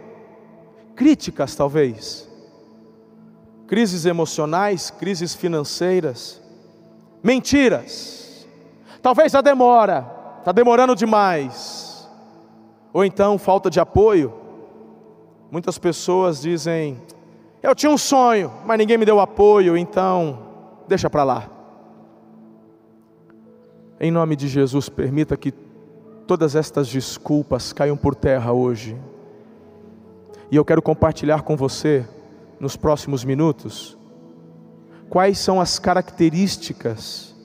Críticas, 0.95 1.55
talvez? 1.55 2.27
Crises 3.67 4.05
emocionais, 4.05 4.89
crises 4.91 5.33
financeiras? 5.33 6.41
Mentiras, 7.23 8.47
talvez 9.01 9.33
a 9.35 9.41
demora, 9.41 10.05
está 10.39 10.51
demorando 10.51 10.95
demais, 10.95 12.09
ou 12.93 13.03
então 13.03 13.37
falta 13.37 13.69
de 13.69 13.79
apoio. 13.79 14.33
Muitas 15.51 15.77
pessoas 15.77 16.41
dizem: 16.41 17.01
Eu 17.61 17.75
tinha 17.75 17.91
um 17.91 17.97
sonho, 17.97 18.51
mas 18.65 18.77
ninguém 18.77 18.97
me 18.97 19.05
deu 19.05 19.19
apoio, 19.19 19.77
então 19.77 20.39
deixa 20.87 21.09
para 21.09 21.23
lá. 21.23 21.49
Em 23.99 24.11
nome 24.11 24.35
de 24.35 24.47
Jesus, 24.47 24.89
permita 24.89 25.35
que 25.35 25.51
todas 26.27 26.55
estas 26.55 26.87
desculpas 26.87 27.73
caiam 27.73 27.97
por 27.97 28.13
terra 28.13 28.51
hoje. 28.51 28.95
E 30.51 30.55
eu 30.55 30.63
quero 30.63 30.81
compartilhar 30.81 31.41
com 31.41 31.55
você, 31.55 32.07
nos 32.59 32.75
próximos 32.75 33.23
minutos, 33.23 33.96
quais 35.09 35.37
são 35.39 35.59
as 35.59 35.79
características 35.79 37.35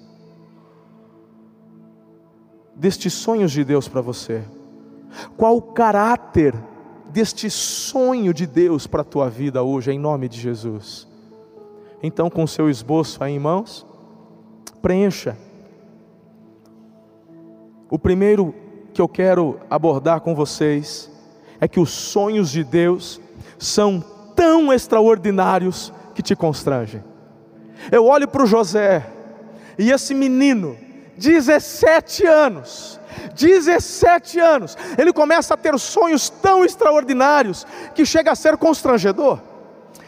destes 2.74 3.12
sonhos 3.12 3.52
de 3.52 3.64
Deus 3.64 3.88
para 3.88 4.00
você? 4.00 4.42
Qual 5.36 5.56
o 5.56 5.62
caráter 5.62 6.54
deste 7.12 7.50
sonho 7.50 8.32
de 8.32 8.46
Deus 8.46 8.86
para 8.86 9.02
a 9.02 9.04
tua 9.04 9.28
vida 9.28 9.62
hoje, 9.62 9.92
em 9.92 9.98
nome 9.98 10.28
de 10.28 10.40
Jesus. 10.40 11.06
Então, 12.02 12.30
com 12.30 12.42
o 12.42 12.48
seu 12.48 12.70
esboço 12.70 13.22
aí 13.22 13.34
em 13.34 13.38
mãos, 13.38 13.86
preencha. 14.80 15.36
O 17.90 17.98
primeiro 17.98 18.54
que 18.94 19.00
eu 19.00 19.06
quero 19.06 19.60
abordar 19.68 20.22
com 20.22 20.34
vocês 20.34 21.10
é 21.60 21.68
que 21.68 21.78
os 21.78 21.90
sonhos 21.90 22.50
de 22.50 22.64
Deus 22.64 23.20
são 23.58 24.02
tão 24.34 24.72
extraordinários 24.72 25.92
que 26.14 26.22
te 26.22 26.34
constrangem. 26.34 27.04
Eu 27.90 28.06
olho 28.06 28.28
para 28.28 28.42
o 28.42 28.46
José 28.46 29.04
e 29.78 29.90
esse 29.90 30.14
menino, 30.14 30.76
17 31.16 32.26
anos, 32.26 33.00
17 33.34 34.38
anos, 34.38 34.76
ele 34.98 35.12
começa 35.12 35.54
a 35.54 35.56
ter 35.56 35.78
sonhos 35.78 36.28
tão 36.28 36.64
extraordinários 36.64 37.66
que 37.94 38.04
chega 38.04 38.32
a 38.32 38.36
ser 38.36 38.56
constrangedor. 38.56 39.38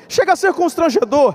Chega 0.06 0.34
a 0.34 0.37
ser 0.37 0.52
constrangedor. 0.52 1.34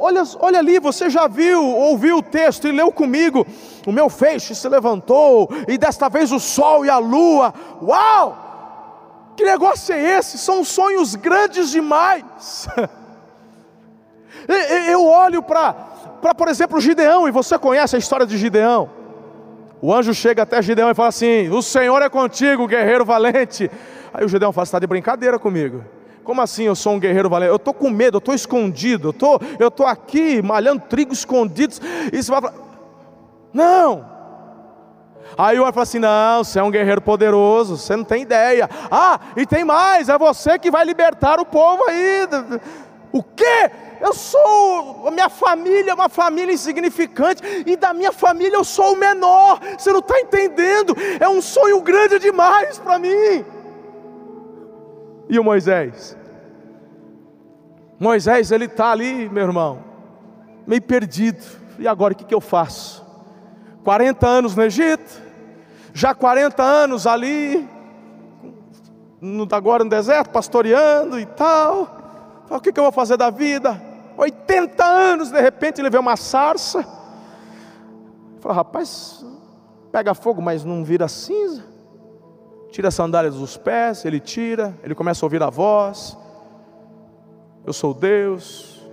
Olha, 0.00 0.22
olha 0.38 0.58
ali, 0.58 0.78
você 0.78 1.08
já 1.08 1.26
viu, 1.26 1.64
ouviu 1.64 2.18
o 2.18 2.22
texto 2.22 2.68
e 2.68 2.72
leu 2.72 2.92
comigo. 2.92 3.46
O 3.86 3.92
meu 3.92 4.10
feixe 4.10 4.54
se 4.54 4.68
levantou, 4.68 5.48
e 5.66 5.78
desta 5.78 6.08
vez 6.08 6.30
o 6.30 6.38
sol 6.38 6.84
e 6.84 6.90
a 6.90 6.98
lua. 6.98 7.54
Uau! 7.82 9.32
Que 9.36 9.44
negócio 9.44 9.94
é 9.94 10.18
esse? 10.18 10.36
São 10.36 10.62
sonhos 10.62 11.14
grandes 11.14 11.70
demais. 11.70 12.68
Eu 14.54 15.06
olho 15.06 15.42
para, 15.42 15.74
por 16.36 16.48
exemplo, 16.48 16.80
Gideão, 16.80 17.28
e 17.28 17.30
você 17.30 17.58
conhece 17.58 17.96
a 17.96 17.98
história 17.98 18.26
de 18.26 18.36
Gideão. 18.36 18.90
O 19.82 19.94
anjo 19.94 20.12
chega 20.12 20.42
até 20.42 20.60
Gideão 20.60 20.90
e 20.90 20.94
fala 20.94 21.08
assim: 21.08 21.48
O 21.48 21.62
Senhor 21.62 22.02
é 22.02 22.08
contigo, 22.08 22.66
guerreiro 22.66 23.04
valente. 23.04 23.70
Aí 24.12 24.24
o 24.24 24.28
Gideão 24.28 24.52
fala: 24.52 24.64
está 24.64 24.78
de 24.78 24.86
brincadeira 24.86 25.38
comigo? 25.38 25.84
Como 26.22 26.40
assim 26.42 26.64
eu 26.64 26.74
sou 26.74 26.94
um 26.94 27.00
guerreiro 27.00 27.30
valente? 27.30 27.50
Eu 27.50 27.56
estou 27.56 27.72
com 27.72 27.88
medo, 27.88 28.16
eu 28.16 28.18
estou 28.18 28.34
escondido, 28.34 29.08
eu 29.08 29.12
tô, 29.12 29.40
estou 29.58 29.86
aqui 29.86 30.42
malhando 30.42 30.82
trigo 30.82 31.12
escondidos. 31.12 31.80
E 32.12 32.22
você 32.22 32.30
vai 32.30 32.42
falar: 32.42 32.54
Não. 33.52 34.10
Aí 35.38 35.58
o 35.58 35.62
anjo 35.62 35.72
fala 35.72 35.82
assim: 35.82 35.98
Não, 35.98 36.44
você 36.44 36.58
é 36.58 36.62
um 36.62 36.70
guerreiro 36.70 37.00
poderoso, 37.00 37.78
você 37.78 37.96
não 37.96 38.04
tem 38.04 38.22
ideia. 38.22 38.68
Ah, 38.90 39.18
e 39.34 39.46
tem 39.46 39.64
mais: 39.64 40.10
é 40.10 40.18
você 40.18 40.58
que 40.58 40.70
vai 40.70 40.84
libertar 40.84 41.40
o 41.40 41.46
povo 41.46 41.84
aí. 41.88 42.28
O 43.12 43.22
quê? 43.22 43.70
Eu 44.00 44.14
sou, 44.14 45.08
a 45.08 45.10
minha 45.10 45.28
família 45.28 45.90
é 45.90 45.94
uma 45.94 46.08
família 46.08 46.52
insignificante, 46.52 47.42
e 47.66 47.76
da 47.76 47.92
minha 47.92 48.12
família 48.12 48.56
eu 48.56 48.64
sou 48.64 48.94
o 48.94 48.96
menor, 48.96 49.60
você 49.78 49.92
não 49.92 49.98
está 49.98 50.18
entendendo, 50.20 50.96
é 51.18 51.28
um 51.28 51.42
sonho 51.42 51.80
grande 51.82 52.18
demais 52.18 52.78
para 52.78 52.98
mim. 52.98 53.44
E 55.28 55.38
o 55.38 55.44
Moisés? 55.44 56.16
Moisés, 57.98 58.50
ele 58.50 58.64
está 58.64 58.90
ali, 58.90 59.28
meu 59.28 59.44
irmão, 59.44 59.84
meio 60.66 60.80
perdido, 60.80 61.44
e 61.78 61.86
agora 61.86 62.14
o 62.14 62.16
que, 62.16 62.24
que 62.24 62.34
eu 62.34 62.40
faço? 62.40 63.04
40 63.84 64.26
anos 64.26 64.56
no 64.56 64.62
Egito, 64.62 65.20
já 65.92 66.14
40 66.14 66.62
anos 66.62 67.06
ali, 67.06 67.68
agora 69.52 69.84
no 69.84 69.90
deserto, 69.90 70.30
pastoreando 70.30 71.20
e 71.20 71.26
tal. 71.26 71.99
O 72.50 72.60
que, 72.60 72.70
eu 72.70 72.82
vou 72.82 72.90
fazer 72.90 73.16
da 73.16 73.30
vida? 73.30 73.80
80 74.16 74.84
anos, 74.84 75.30
de 75.30 75.40
repente 75.40 75.80
ele 75.80 75.88
vê 75.88 75.98
uma 75.98 76.16
sarça. 76.16 76.84
Fala, 78.40 78.54
rapaz, 78.56 79.24
pega 79.92 80.14
fogo, 80.14 80.42
mas 80.42 80.64
não 80.64 80.84
vira 80.84 81.06
cinza. 81.06 81.64
Tira 82.70 82.88
as 82.88 82.94
sandálias 82.94 83.36
dos 83.36 83.56
pés, 83.56 84.04
ele 84.04 84.18
tira, 84.18 84.74
ele 84.82 84.96
começa 84.96 85.24
a 85.24 85.26
ouvir 85.26 85.42
a 85.42 85.48
voz. 85.48 86.18
Eu 87.64 87.72
sou 87.72 87.94
Deus, 87.94 88.84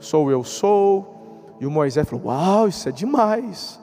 sou 0.00 0.30
eu 0.30 0.42
sou. 0.42 1.56
E 1.60 1.66
o 1.66 1.70
Moisés 1.70 2.08
falou: 2.08 2.26
Uau, 2.26 2.66
isso 2.66 2.88
é 2.88 2.92
demais. 2.92 3.80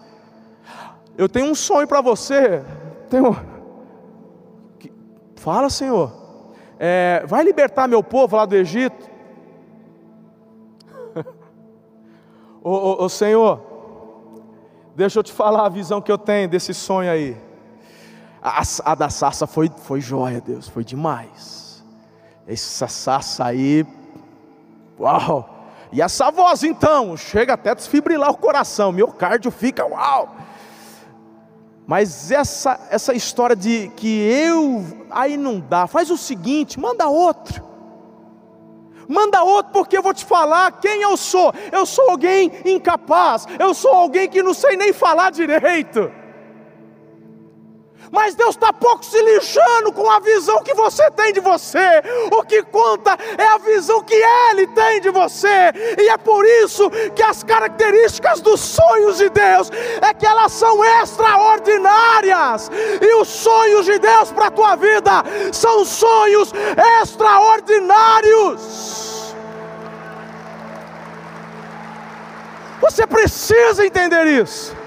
Eu 1.17 1.29
tenho 1.29 1.49
um 1.49 1.55
sonho 1.55 1.87
para 1.87 2.01
você. 2.01 2.63
Tenho... 3.09 3.35
Fala, 5.35 5.69
Senhor. 5.69 6.11
É, 6.79 7.23
vai 7.25 7.43
libertar 7.43 7.87
meu 7.87 8.03
povo 8.03 8.35
lá 8.35 8.45
do 8.45 8.55
Egito. 8.55 9.12
Ô, 12.65 12.71
ô, 12.71 13.03
ô, 13.03 13.09
Senhor, 13.09 13.61
deixa 14.95 15.19
eu 15.19 15.23
te 15.23 15.33
falar 15.33 15.65
a 15.65 15.69
visão 15.69 16.01
que 16.01 16.09
eu 16.09 16.17
tenho 16.17 16.47
desse 16.47 16.73
sonho 16.73 17.11
aí. 17.11 17.35
A, 18.41 18.61
a 18.85 18.95
da 18.95 19.09
sarça 19.09 19.45
foi, 19.45 19.69
foi 19.75 19.99
jóia, 19.99 20.39
Deus, 20.39 20.69
foi 20.69 20.85
demais. 20.85 21.83
Essa 22.47 22.87
sarça 22.87 23.43
aí, 23.43 23.85
uau! 24.97 25.49
E 25.91 26.01
essa 26.01 26.31
voz 26.31 26.63
então, 26.63 27.17
chega 27.17 27.53
até 27.53 27.75
desfibrilar 27.75 28.31
o 28.31 28.37
coração, 28.37 28.93
meu 28.93 29.09
cardio 29.09 29.51
fica 29.51 29.85
uau! 29.85 30.33
Mas 31.85 32.31
essa, 32.31 32.79
essa 32.89 33.13
história 33.13 33.57
de 33.57 33.89
que 33.89 34.07
eu, 34.07 34.85
aí 35.11 35.35
não 35.35 35.59
dá, 35.59 35.85
faz 35.85 36.09
o 36.09 36.15
seguinte, 36.15 36.79
manda 36.79 37.09
outro. 37.09 37.72
Manda 39.07 39.43
outro, 39.43 39.71
porque 39.71 39.97
eu 39.97 40.01
vou 40.01 40.13
te 40.13 40.25
falar 40.25 40.79
quem 40.79 41.01
eu 41.01 41.15
sou. 41.17 41.53
Eu 41.71 41.85
sou 41.85 42.09
alguém 42.09 42.51
incapaz, 42.65 43.45
eu 43.59 43.73
sou 43.73 43.91
alguém 43.91 44.29
que 44.29 44.43
não 44.43 44.53
sei 44.53 44.75
nem 44.75 44.93
falar 44.93 45.31
direito. 45.31 46.22
Mas 48.13 48.35
Deus 48.35 48.51
está 48.51 48.71
pouco 48.71 49.03
se 49.03 49.19
lixando 49.23 49.91
com 49.91 50.07
a 50.07 50.19
visão 50.19 50.61
que 50.61 50.75
você 50.75 51.09
tem 51.09 51.33
de 51.33 51.39
você. 51.39 51.79
O 52.31 52.43
que 52.43 52.61
conta 52.61 53.17
é 53.35 53.43
a 53.43 53.57
visão 53.57 54.03
que 54.03 54.13
Ele 54.13 54.67
tem 54.67 55.01
de 55.01 55.09
você. 55.09 55.73
E 55.97 56.09
é 56.09 56.15
por 56.15 56.45
isso 56.45 56.91
que 57.15 57.23
as 57.23 57.41
características 57.41 58.39
dos 58.39 58.59
sonhos 58.59 59.17
de 59.17 59.29
Deus 59.29 59.71
é 59.99 60.13
que 60.13 60.27
elas 60.27 60.51
são 60.51 60.85
extraordinárias. 61.01 62.69
E 63.01 63.15
os 63.15 63.27
sonhos 63.27 63.87
de 63.87 63.97
Deus 63.97 64.31
para 64.31 64.45
a 64.45 64.51
tua 64.51 64.75
vida 64.75 65.23
são 65.51 65.83
sonhos 65.83 66.53
extraordinários. 67.01 69.33
Você 72.79 73.07
precisa 73.07 73.83
entender 73.83 74.27
isso. 74.27 74.82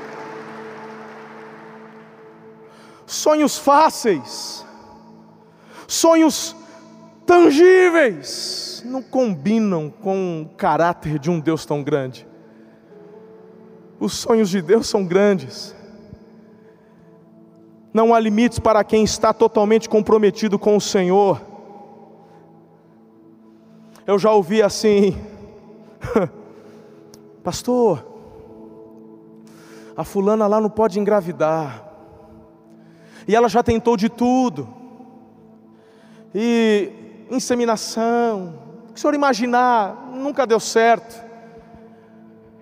Sonhos 3.07 3.57
fáceis, 3.57 4.67
sonhos 5.87 6.57
tangíveis, 7.25 8.83
não 8.85 9.03
combinam 9.03 9.91
com 9.91 10.43
o 10.43 10.57
caráter 10.57 11.19
de 11.19 11.31
um 11.31 11.39
Deus 11.39 11.65
tão 11.65 11.83
grande. 11.83 12.27
Os 13.99 14.13
sonhos 14.13 14.51
de 14.51 14.61
Deus 14.61 14.89
são 14.89 15.05
grandes. 15.05 15.75
Não 17.95 18.15
há 18.15 18.21
limites 18.21 18.59
para 18.59 18.85
quem 18.85 19.05
está 19.05 19.33
totalmente 19.33 19.89
comprometido 19.89 20.59
com 20.59 20.77
o 20.77 20.81
Senhor. 20.81 21.41
Eu 24.07 24.19
já 24.19 24.31
ouvi 24.31 24.63
assim, 24.63 25.17
pastor, 27.43 28.07
a 29.97 30.05
fulana 30.05 30.47
lá 30.47 30.61
não 30.61 30.69
pode 30.69 31.01
engravidar 31.01 31.86
e 33.27 33.35
ela 33.35 33.49
já 33.49 33.63
tentou 33.63 33.97
de 33.97 34.09
tudo. 34.09 34.69
E 36.35 36.93
inseminação, 37.31 38.55
o 38.89 38.93
que 38.93 38.99
o 38.99 39.01
senhor 39.01 39.15
imaginar, 39.15 40.11
nunca 40.13 40.47
deu 40.47 40.61
certo. 40.61 41.25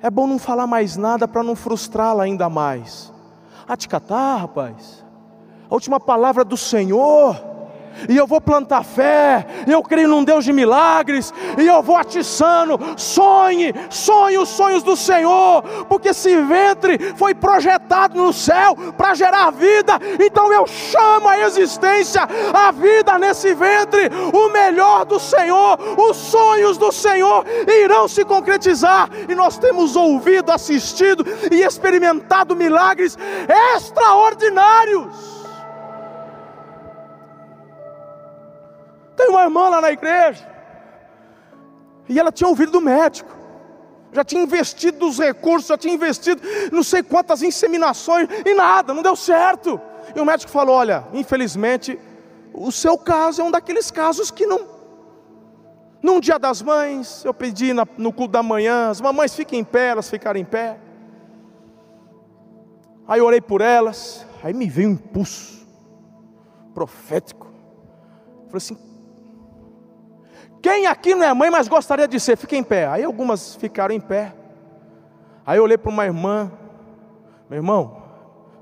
É 0.02 0.10
bom 0.10 0.26
não 0.26 0.38
falar 0.38 0.66
mais 0.66 0.96
nada 0.96 1.26
para 1.26 1.42
não 1.42 1.56
frustrá-la 1.56 2.24
ainda 2.24 2.48
mais. 2.48 3.12
Ah, 3.66 3.76
te 3.76 3.88
catar, 3.88 4.36
rapaz. 4.36 5.04
A 5.68 5.74
última 5.74 5.98
palavra 5.98 6.44
do 6.44 6.56
Senhor 6.56 7.53
e 8.08 8.16
eu 8.16 8.26
vou 8.26 8.40
plantar 8.40 8.84
fé, 8.84 9.46
eu 9.66 9.82
creio 9.82 10.08
num 10.08 10.24
Deus 10.24 10.44
de 10.44 10.52
milagres, 10.52 11.32
e 11.58 11.66
eu 11.66 11.82
vou 11.82 11.96
atiçando, 11.96 12.78
sonhe, 12.96 13.74
sonhe 13.90 14.38
os 14.38 14.48
sonhos 14.48 14.82
do 14.82 14.96
Senhor, 14.96 15.62
porque 15.88 16.08
esse 16.08 16.36
ventre 16.42 16.98
foi 17.16 17.34
projetado 17.34 18.16
no 18.16 18.32
céu 18.32 18.76
para 18.96 19.14
gerar 19.14 19.50
vida, 19.50 19.98
então 20.24 20.52
eu 20.52 20.66
chamo 20.66 21.28
a 21.28 21.40
existência, 21.40 22.22
a 22.52 22.70
vida 22.70 23.18
nesse 23.18 23.54
ventre, 23.54 24.10
o 24.32 24.48
melhor 24.50 25.04
do 25.04 25.18
Senhor, 25.18 25.78
os 25.98 26.16
sonhos 26.16 26.76
do 26.76 26.90
Senhor 26.92 27.44
irão 27.66 28.08
se 28.08 28.24
concretizar, 28.24 29.08
e 29.28 29.34
nós 29.34 29.58
temos 29.58 29.96
ouvido, 29.96 30.50
assistido 30.50 31.24
e 31.50 31.62
experimentado 31.62 32.56
milagres 32.56 33.16
extraordinários. 33.74 35.43
Uma 39.34 39.44
irmã 39.44 39.68
lá 39.68 39.80
na 39.80 39.92
igreja, 39.92 40.46
e 42.08 42.18
ela 42.18 42.30
tinha 42.32 42.48
ouvido 42.48 42.72
do 42.72 42.80
médico, 42.80 43.34
já 44.12 44.24
tinha 44.24 44.42
investido 44.42 44.98
dos 44.98 45.18
recursos, 45.18 45.68
já 45.68 45.76
tinha 45.76 45.92
investido 45.92 46.40
não 46.70 46.82
sei 46.82 47.02
quantas 47.02 47.42
inseminações, 47.42 48.28
e 48.44 48.54
nada, 48.54 48.94
não 48.94 49.02
deu 49.02 49.16
certo. 49.16 49.80
E 50.14 50.20
o 50.20 50.24
médico 50.24 50.50
falou: 50.50 50.76
Olha, 50.76 51.04
infelizmente, 51.12 51.98
o 52.52 52.70
seu 52.70 52.96
caso 52.96 53.42
é 53.42 53.44
um 53.44 53.50
daqueles 53.50 53.90
casos 53.90 54.30
que 54.30 54.46
não. 54.46 54.74
Num 56.02 56.20
dia 56.20 56.38
das 56.38 56.60
mães, 56.62 57.24
eu 57.24 57.32
pedi 57.32 57.72
na, 57.72 57.86
no 57.96 58.12
culto 58.12 58.32
da 58.32 58.42
manhã, 58.42 58.90
as 58.90 59.00
mamães 59.00 59.34
fiquem 59.34 59.60
em 59.60 59.64
pé, 59.64 59.88
elas 59.88 60.08
ficaram 60.08 60.38
em 60.38 60.44
pé. 60.44 60.78
Aí 63.08 63.20
eu 63.20 63.26
orei 63.26 63.40
por 63.40 63.60
elas, 63.60 64.24
aí 64.42 64.54
me 64.54 64.68
veio 64.68 64.90
um 64.90 64.92
impulso 64.92 65.66
profético. 66.74 67.46
Falei 68.46 68.58
assim: 68.58 68.93
quem 70.64 70.86
aqui 70.86 71.14
não 71.14 71.26
é 71.26 71.34
mãe, 71.34 71.50
mas 71.50 71.68
gostaria 71.68 72.08
de 72.08 72.18
ser? 72.18 72.38
Fica 72.38 72.56
em 72.56 72.62
pé. 72.62 72.86
Aí 72.86 73.04
algumas 73.04 73.54
ficaram 73.54 73.94
em 73.94 74.00
pé. 74.00 74.34
Aí 75.44 75.58
eu 75.58 75.62
olhei 75.62 75.76
para 75.76 75.90
uma 75.90 76.06
irmã, 76.06 76.50
meu 77.50 77.58
irmão, 77.58 78.02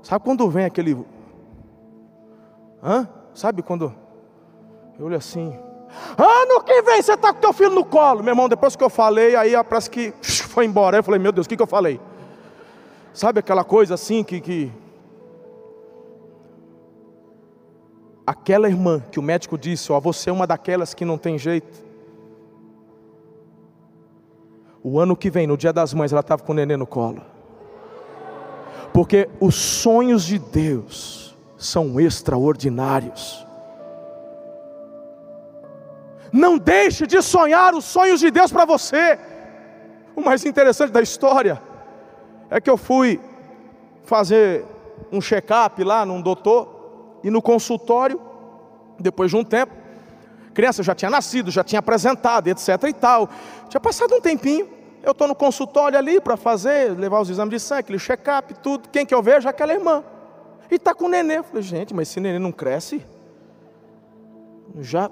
sabe 0.01 0.25
quando 0.25 0.49
vem 0.49 0.65
aquele. 0.65 0.97
Hã? 2.83 3.07
Sabe 3.33 3.61
quando. 3.61 3.95
Eu 4.99 5.05
olho 5.05 5.15
assim. 5.15 5.57
Ano 6.17 6.61
que 6.65 6.81
vem 6.81 7.01
você 7.01 7.13
está 7.13 7.31
com 7.31 7.39
teu 7.39 7.53
filho 7.53 7.69
no 7.69 7.85
colo. 7.85 8.21
Meu 8.21 8.33
irmão, 8.33 8.49
depois 8.49 8.75
que 8.75 8.83
eu 8.83 8.89
falei, 8.89 9.37
aí 9.37 9.53
parece 9.63 9.89
que 9.89 10.13
foi 10.21 10.65
embora. 10.65 10.97
Aí 10.97 10.99
eu 10.99 11.05
falei, 11.05 11.21
meu 11.21 11.31
Deus, 11.31 11.45
o 11.45 11.49
que, 11.49 11.55
que 11.55 11.63
eu 11.63 11.67
falei? 11.67 12.01
Sabe 13.13 13.39
aquela 13.39 13.63
coisa 13.63 13.93
assim 13.93 14.25
que, 14.25 14.41
que. 14.41 14.69
Aquela 18.27 18.67
irmã 18.67 19.01
que 19.09 19.19
o 19.19 19.23
médico 19.23 19.57
disse, 19.57 19.89
ó, 19.89 20.01
você 20.01 20.29
é 20.29 20.33
uma 20.33 20.45
daquelas 20.45 20.93
que 20.93 21.05
não 21.05 21.17
tem 21.17 21.37
jeito. 21.37 21.92
O 24.83 24.99
ano 24.99 25.15
que 25.15 25.29
vem, 25.29 25.47
no 25.47 25.55
dia 25.55 25.71
das 25.71 25.93
mães, 25.93 26.11
ela 26.11 26.19
estava 26.19 26.43
com 26.43 26.51
o 26.51 26.55
neném 26.55 26.75
no 26.75 26.85
colo. 26.85 27.21
Porque 28.93 29.29
os 29.39 29.55
sonhos 29.55 30.25
de 30.25 30.37
Deus 30.37 31.35
são 31.57 31.99
extraordinários. 31.99 33.47
Não 36.31 36.57
deixe 36.57 37.07
de 37.07 37.21
sonhar 37.21 37.73
os 37.73 37.85
sonhos 37.85 38.19
de 38.19 38.29
Deus 38.29 38.51
para 38.51 38.65
você. 38.65 39.17
O 40.15 40.21
mais 40.21 40.43
interessante 40.45 40.91
da 40.91 41.01
história 41.01 41.61
é 42.49 42.59
que 42.59 42.69
eu 42.69 42.75
fui 42.75 43.21
fazer 44.03 44.65
um 45.11 45.21
check-up 45.21 45.81
lá 45.83 46.05
num 46.05 46.21
doutor 46.21 47.19
e 47.23 47.29
no 47.29 47.41
consultório, 47.41 48.19
depois 48.99 49.31
de 49.31 49.37
um 49.37 49.43
tempo, 49.43 49.73
criança 50.53 50.83
já 50.83 50.93
tinha 50.95 51.09
nascido, 51.09 51.51
já 51.51 51.63
tinha 51.63 51.79
apresentado, 51.79 52.47
etc 52.47 52.69
e 52.87 52.93
tal. 52.93 53.29
Tinha 53.69 53.81
passado 53.81 54.13
um 54.15 54.21
tempinho, 54.21 54.69
eu 55.03 55.11
estou 55.11 55.27
no 55.27 55.35
consultório 55.35 55.97
ali 55.97 56.21
para 56.21 56.37
fazer, 56.37 56.97
levar 56.97 57.19
os 57.19 57.29
exames 57.29 57.51
de 57.51 57.59
sangue, 57.59 57.79
aquele 57.81 57.99
check-up, 57.99 58.53
tudo. 58.55 58.87
Quem 58.89 59.05
que 59.05 59.13
eu 59.13 59.21
vejo? 59.21 59.49
Aquela 59.49 59.73
irmã. 59.73 60.03
E 60.71 60.75
está 60.75 60.93
com 60.93 61.05
o 61.05 61.09
neném. 61.09 61.37
Eu 61.37 61.43
falei, 61.43 61.61
gente, 61.61 61.93
mas 61.93 62.09
esse 62.09 62.19
neném 62.19 62.39
não 62.39 62.51
cresce? 62.51 63.05
Já, 64.79 65.11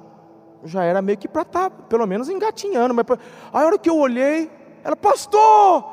já 0.63 0.83
era 0.83 1.01
meio 1.01 1.17
que 1.17 1.27
para 1.27 1.41
estar, 1.41 1.69
tá, 1.69 1.75
pelo 1.89 2.07
menos 2.07 2.29
engatinhando. 2.29 2.93
Mas, 2.93 3.05
aí 3.09 3.63
a 3.63 3.65
hora 3.65 3.77
que 3.77 3.89
eu 3.89 3.97
olhei, 3.97 4.49
ela, 4.83 4.95
pastor! 4.95 5.83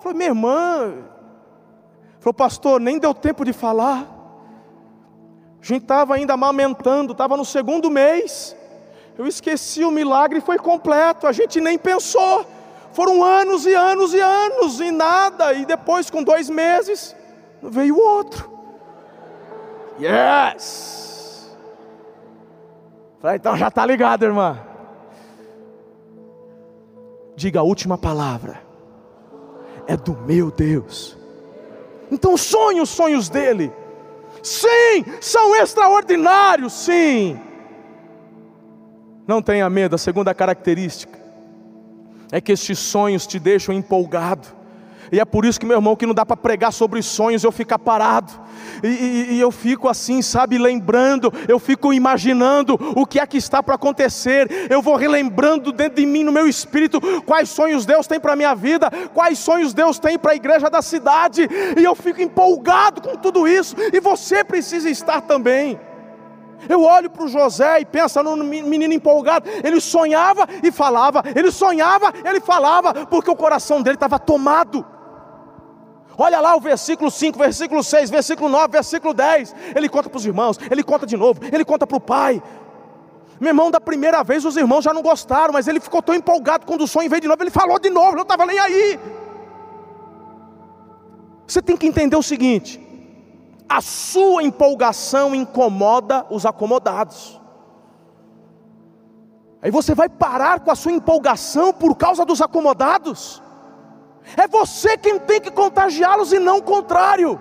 Falei, 0.00 0.18
minha 0.18 0.30
irmã. 0.30 0.94
Falou, 2.18 2.34
pastor, 2.34 2.80
nem 2.80 2.98
deu 2.98 3.14
tempo 3.14 3.44
de 3.44 3.52
falar. 3.52 4.12
A 5.60 5.64
gente 5.64 5.82
estava 5.82 6.14
ainda 6.14 6.34
amamentando, 6.34 7.12
estava 7.12 7.36
no 7.36 7.44
segundo 7.44 7.90
mês. 7.90 8.56
Eu 9.18 9.26
esqueci 9.26 9.84
o 9.84 9.90
milagre, 9.90 10.40
foi 10.40 10.58
completo. 10.58 11.26
A 11.26 11.32
gente 11.32 11.60
nem 11.60 11.78
pensou. 11.78 12.46
Foram 12.92 13.22
anos 13.22 13.66
e 13.66 13.74
anos 13.74 14.12
e 14.12 14.20
anos 14.20 14.80
e 14.80 14.90
nada. 14.90 15.52
E 15.54 15.64
depois, 15.64 16.10
com 16.10 16.22
dois 16.22 16.50
meses, 16.50 17.16
veio 17.62 17.98
outro. 17.98 18.50
Yes! 19.98 21.56
Falei, 23.20 23.36
então 23.36 23.56
já 23.56 23.68
está 23.68 23.84
ligado, 23.86 24.24
irmã. 24.24 24.60
Diga 27.34 27.60
a 27.60 27.62
última 27.62 27.96
palavra. 27.96 28.60
É 29.86 29.96
do 29.96 30.14
meu 30.14 30.50
Deus. 30.50 31.16
Então 32.10 32.36
sonhe 32.36 32.80
os 32.80 32.90
sonhos 32.90 33.28
dele. 33.28 33.72
Sim, 34.42 35.04
são 35.20 35.56
extraordinários, 35.56 36.72
sim. 36.72 37.40
Não 39.26 39.42
tenha 39.42 39.68
medo, 39.68 39.94
a 39.94 39.98
segunda 39.98 40.34
característica 40.34 41.26
é 42.30 42.40
que 42.40 42.52
estes 42.52 42.78
sonhos 42.78 43.26
te 43.26 43.38
deixam 43.38 43.74
empolgado. 43.74 44.56
E 45.12 45.20
é 45.20 45.24
por 45.24 45.44
isso 45.44 45.60
que, 45.60 45.66
meu 45.66 45.76
irmão, 45.76 45.94
que 45.94 46.06
não 46.06 46.14
dá 46.14 46.26
para 46.26 46.36
pregar 46.36 46.72
sobre 46.72 47.00
sonhos, 47.00 47.44
eu 47.44 47.52
ficar 47.52 47.78
parado. 47.78 48.32
E, 48.82 48.88
e, 48.88 49.34
e, 49.34 49.40
eu 49.40 49.52
fico 49.52 49.88
assim, 49.88 50.20
sabe, 50.20 50.58
lembrando, 50.58 51.32
eu 51.46 51.60
fico 51.60 51.92
imaginando 51.92 52.74
o 52.96 53.06
que 53.06 53.20
é 53.20 53.26
que 53.26 53.36
está 53.36 53.62
para 53.62 53.76
acontecer. 53.76 54.48
Eu 54.68 54.82
vou 54.82 54.96
relembrando 54.96 55.70
dentro 55.70 56.00
de 56.00 56.06
mim, 56.06 56.24
no 56.24 56.32
meu 56.32 56.48
espírito, 56.48 57.00
quais 57.22 57.48
sonhos 57.48 57.86
Deus 57.86 58.08
tem 58.08 58.18
para 58.18 58.32
a 58.32 58.36
minha 58.36 58.54
vida, 58.54 58.90
quais 59.14 59.38
sonhos 59.38 59.72
Deus 59.72 59.98
tem 59.98 60.18
para 60.18 60.32
a 60.32 60.36
igreja 60.36 60.68
da 60.68 60.82
cidade. 60.82 61.48
E 61.76 61.84
eu 61.84 61.94
fico 61.94 62.20
empolgado 62.20 63.00
com 63.00 63.16
tudo 63.16 63.46
isso. 63.46 63.76
E 63.92 64.00
você 64.00 64.42
precisa 64.42 64.90
estar 64.90 65.20
também. 65.20 65.78
Eu 66.68 66.82
olho 66.82 67.10
para 67.10 67.24
o 67.24 67.28
José 67.28 67.80
e 67.80 67.84
penso 67.84 68.22
no 68.22 68.36
menino 68.44 68.94
empolgado. 68.94 69.48
Ele 69.62 69.80
sonhava 69.80 70.46
e 70.62 70.70
falava, 70.70 71.22
ele 71.34 71.50
sonhava, 71.50 72.12
ele 72.24 72.40
falava, 72.40 73.06
porque 73.06 73.30
o 73.30 73.36
coração 73.36 73.82
dele 73.82 73.96
estava 73.96 74.18
tomado. 74.18 74.84
Olha 76.18 76.40
lá 76.40 76.56
o 76.56 76.60
versículo 76.60 77.10
5, 77.10 77.38
versículo 77.38 77.82
6, 77.82 78.08
versículo 78.08 78.48
9, 78.48 78.68
versículo 78.68 79.12
10. 79.12 79.54
Ele 79.74 79.88
conta 79.88 80.08
para 80.08 80.16
os 80.16 80.24
irmãos, 80.24 80.58
ele 80.70 80.82
conta 80.82 81.06
de 81.06 81.16
novo, 81.16 81.40
ele 81.52 81.64
conta 81.64 81.86
para 81.86 81.96
o 81.96 82.00
pai. 82.00 82.42
Meu 83.38 83.50
irmão, 83.50 83.70
da 83.70 83.80
primeira 83.80 84.24
vez 84.24 84.44
os 84.44 84.56
irmãos 84.56 84.82
já 84.82 84.94
não 84.94 85.02
gostaram, 85.02 85.52
mas 85.52 85.68
ele 85.68 85.78
ficou 85.78 86.00
tão 86.00 86.14
empolgado 86.14 86.64
quando 86.64 86.84
o 86.84 86.88
sonho 86.88 87.10
veio 87.10 87.20
de 87.20 87.28
novo, 87.28 87.42
ele 87.42 87.50
falou 87.50 87.78
de 87.78 87.90
novo, 87.90 88.16
não 88.16 88.22
estava 88.22 88.46
nem 88.46 88.58
aí. 88.58 88.98
Você 91.46 91.60
tem 91.60 91.76
que 91.76 91.86
entender 91.86 92.16
o 92.16 92.22
seguinte: 92.22 92.85
a 93.68 93.80
sua 93.80 94.42
empolgação 94.42 95.34
incomoda 95.34 96.26
os 96.30 96.46
acomodados. 96.46 97.40
Aí 99.60 99.70
você 99.70 99.94
vai 99.94 100.08
parar 100.08 100.60
com 100.60 100.70
a 100.70 100.76
sua 100.76 100.92
empolgação 100.92 101.72
por 101.72 101.96
causa 101.96 102.24
dos 102.24 102.40
acomodados. 102.40 103.42
É 104.36 104.46
você 104.46 104.96
quem 104.96 105.18
tem 105.18 105.40
que 105.40 105.50
contagiá-los 105.50 106.32
e 106.32 106.38
não 106.38 106.58
o 106.58 106.62
contrário. 106.62 107.40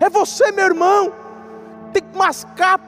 É 0.00 0.08
você, 0.08 0.52
meu 0.52 0.66
irmão, 0.66 1.12
tem 1.92 2.02
que 2.02 2.16
mascar 2.16 2.78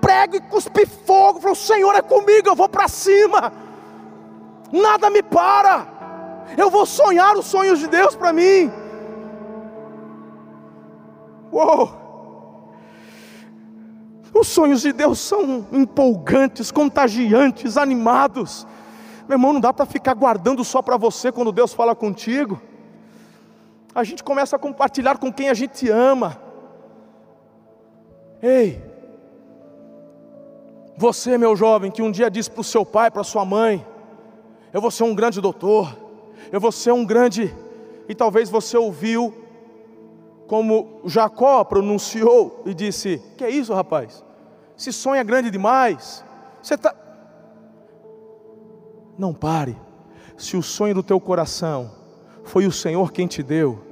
prego 0.00 0.36
e 0.36 0.40
cuspir 0.40 0.88
fogo. 0.88 1.40
Falar, 1.40 1.52
o 1.52 1.56
Senhor 1.56 1.94
é 1.94 2.02
comigo, 2.02 2.48
eu 2.48 2.56
vou 2.56 2.68
para 2.68 2.88
cima. 2.88 3.52
Nada 4.72 5.10
me 5.10 5.22
para. 5.22 5.86
Eu 6.56 6.70
vou 6.70 6.86
sonhar 6.86 7.36
os 7.36 7.46
sonhos 7.46 7.78
de 7.78 7.88
Deus 7.88 8.16
para 8.16 8.32
mim. 8.32 8.72
Uou! 11.52 11.97
Os 14.38 14.46
sonhos 14.46 14.82
de 14.82 14.92
Deus 14.92 15.18
são 15.18 15.66
empolgantes, 15.72 16.70
contagiantes, 16.70 17.76
animados. 17.76 18.64
Meu 19.28 19.34
irmão, 19.34 19.52
não 19.52 19.60
dá 19.60 19.72
para 19.72 19.84
ficar 19.84 20.14
guardando 20.14 20.62
só 20.62 20.80
para 20.80 20.96
você 20.96 21.32
quando 21.32 21.50
Deus 21.50 21.74
fala 21.74 21.92
contigo. 21.92 22.60
A 23.92 24.04
gente 24.04 24.22
começa 24.22 24.54
a 24.54 24.58
compartilhar 24.58 25.18
com 25.18 25.32
quem 25.32 25.48
a 25.48 25.54
gente 25.54 25.90
ama. 25.90 26.40
Ei, 28.40 28.80
você, 30.96 31.36
meu 31.36 31.56
jovem, 31.56 31.90
que 31.90 32.00
um 32.00 32.10
dia 32.12 32.30
disse 32.30 32.48
para 32.48 32.60
o 32.60 32.64
seu 32.64 32.86
pai, 32.86 33.10
para 33.10 33.24
sua 33.24 33.44
mãe: 33.44 33.84
Eu 34.72 34.80
vou 34.80 34.92
ser 34.92 35.02
um 35.02 35.16
grande 35.16 35.40
doutor, 35.40 35.98
eu 36.52 36.60
vou 36.60 36.70
ser 36.70 36.92
um 36.92 37.04
grande. 37.04 37.52
E 38.08 38.14
talvez 38.14 38.48
você 38.48 38.76
ouviu 38.76 39.34
como 40.46 41.00
Jacó 41.06 41.64
pronunciou 41.64 42.62
e 42.64 42.72
disse: 42.72 43.20
Que 43.36 43.42
é 43.42 43.50
isso, 43.50 43.74
rapaz? 43.74 44.27
Esse 44.78 44.92
sonho 44.92 45.20
é 45.20 45.24
grande 45.24 45.50
demais. 45.50 46.24
Você 46.62 46.74
está. 46.74 46.94
Não 49.18 49.34
pare. 49.34 49.76
Se 50.36 50.56
o 50.56 50.62
sonho 50.62 50.94
do 50.94 51.02
teu 51.02 51.18
coração 51.18 51.90
foi 52.44 52.64
o 52.64 52.70
Senhor 52.70 53.10
quem 53.10 53.26
te 53.26 53.42
deu, 53.42 53.84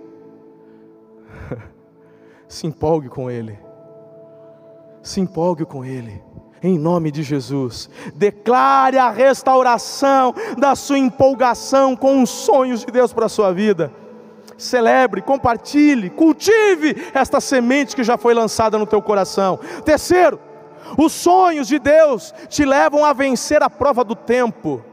se 2.49 2.69
empolgue 2.69 3.09
com 3.09 3.29
Ele. 3.29 3.59
Se 5.03 5.21
empolgue 5.21 5.65
com 5.65 5.85
Ele. 5.85 6.23
Em 6.63 6.79
nome 6.79 7.11
de 7.11 7.23
Jesus, 7.23 7.91
declare 8.15 8.97
a 8.97 9.11
restauração 9.11 10.35
da 10.57 10.75
sua 10.75 10.99
empolgação 10.99 11.95
com 11.95 12.23
os 12.23 12.31
sonhos 12.31 12.81
de 12.81 12.87
Deus 12.93 13.13
para 13.13 13.27
a 13.27 13.29
sua 13.29 13.53
vida 13.53 13.93
celebre, 14.59 15.21
compartilhe, 15.21 16.11
cultive 16.11 17.11
esta 17.13 17.41
semente 17.41 17.95
que 17.95 18.03
já 18.03 18.17
foi 18.17 18.35
lançada 18.35 18.79
no 18.79 18.87
teu 18.87 19.03
coração. 19.03 19.59
Terceiro, 19.85 20.41
os 20.99 21.13
sonhos 21.13 21.69
de 21.69 21.79
Deus 21.79 22.35
te 22.49 22.65
levam 22.65 23.05
a 23.05 23.13
vencer 23.13 23.63
a 23.63 23.71
prova 23.71 24.05
do 24.05 24.15
tempo. 24.15 24.85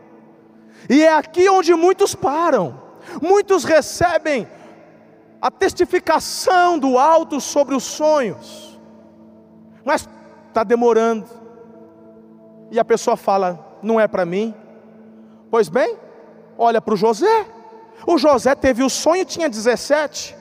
E 0.89 1.03
é 1.03 1.13
aqui 1.13 1.49
onde 1.49 1.73
muitos 1.73 2.15
param. 2.15 2.81
Muitos 3.21 3.63
recebem 3.63 4.47
a 5.41 5.51
testificação 5.51 6.79
do 6.79 6.97
alto 6.97 7.39
sobre 7.41 7.75
os 7.75 7.83
sonhos. 7.83 8.79
Mas 9.83 10.07
está 10.47 10.63
demorando, 10.63 11.25
e 12.71 12.79
a 12.79 12.85
pessoa 12.85 13.17
fala: 13.17 13.77
não 13.83 13.99
é 13.99 14.07
para 14.07 14.25
mim. 14.25 14.53
Pois 15.51 15.69
bem, 15.69 15.97
olha 16.57 16.81
para 16.81 16.93
o 16.93 16.97
José. 16.97 17.45
O 18.07 18.17
José 18.17 18.55
teve 18.55 18.83
o 18.83 18.89
sonho, 18.89 19.25
tinha 19.25 19.49
17. 19.49 20.35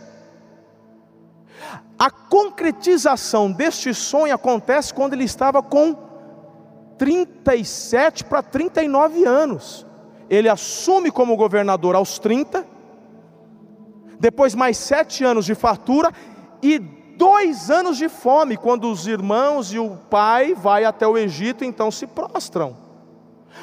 A 1.98 2.10
concretização 2.10 3.52
deste 3.52 3.94
sonho 3.94 4.34
acontece 4.34 4.92
quando 4.92 5.12
ele 5.12 5.24
estava 5.24 5.62
com 5.62 5.96
37 6.98 8.24
para 8.24 8.42
39 8.42 9.24
anos. 9.24 9.86
Ele 10.28 10.48
assume 10.48 11.10
como 11.10 11.36
governador 11.36 11.94
aos 11.94 12.18
30, 12.18 12.66
depois 14.18 14.54
mais 14.54 14.76
sete 14.76 15.24
anos 15.24 15.44
de 15.44 15.54
fartura 15.54 16.12
e 16.62 16.78
dois 16.78 17.70
anos 17.70 17.98
de 17.98 18.08
fome, 18.08 18.56
quando 18.56 18.90
os 18.90 19.06
irmãos 19.06 19.72
e 19.72 19.78
o 19.78 19.96
pai 20.10 20.54
vai 20.54 20.84
até 20.84 21.06
o 21.06 21.18
Egito, 21.18 21.64
então 21.64 21.90
se 21.90 22.06
prostram. 22.06 22.76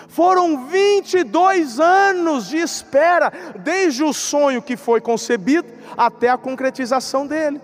Foram 0.07 0.67
22 0.67 1.79
anos 1.79 2.47
de 2.47 2.57
espera, 2.57 3.31
desde 3.57 4.03
o 4.03 4.13
sonho 4.13 4.61
que 4.61 4.77
foi 4.77 5.01
concebido 5.01 5.67
até 5.97 6.29
a 6.29 6.37
concretização 6.37 7.25
dele. 7.25 7.59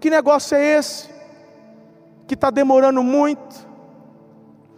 Que 0.00 0.08
negócio 0.08 0.56
é 0.56 0.78
esse? 0.78 1.08
Que 2.26 2.34
está 2.34 2.50
demorando 2.50 3.02
muito? 3.02 3.68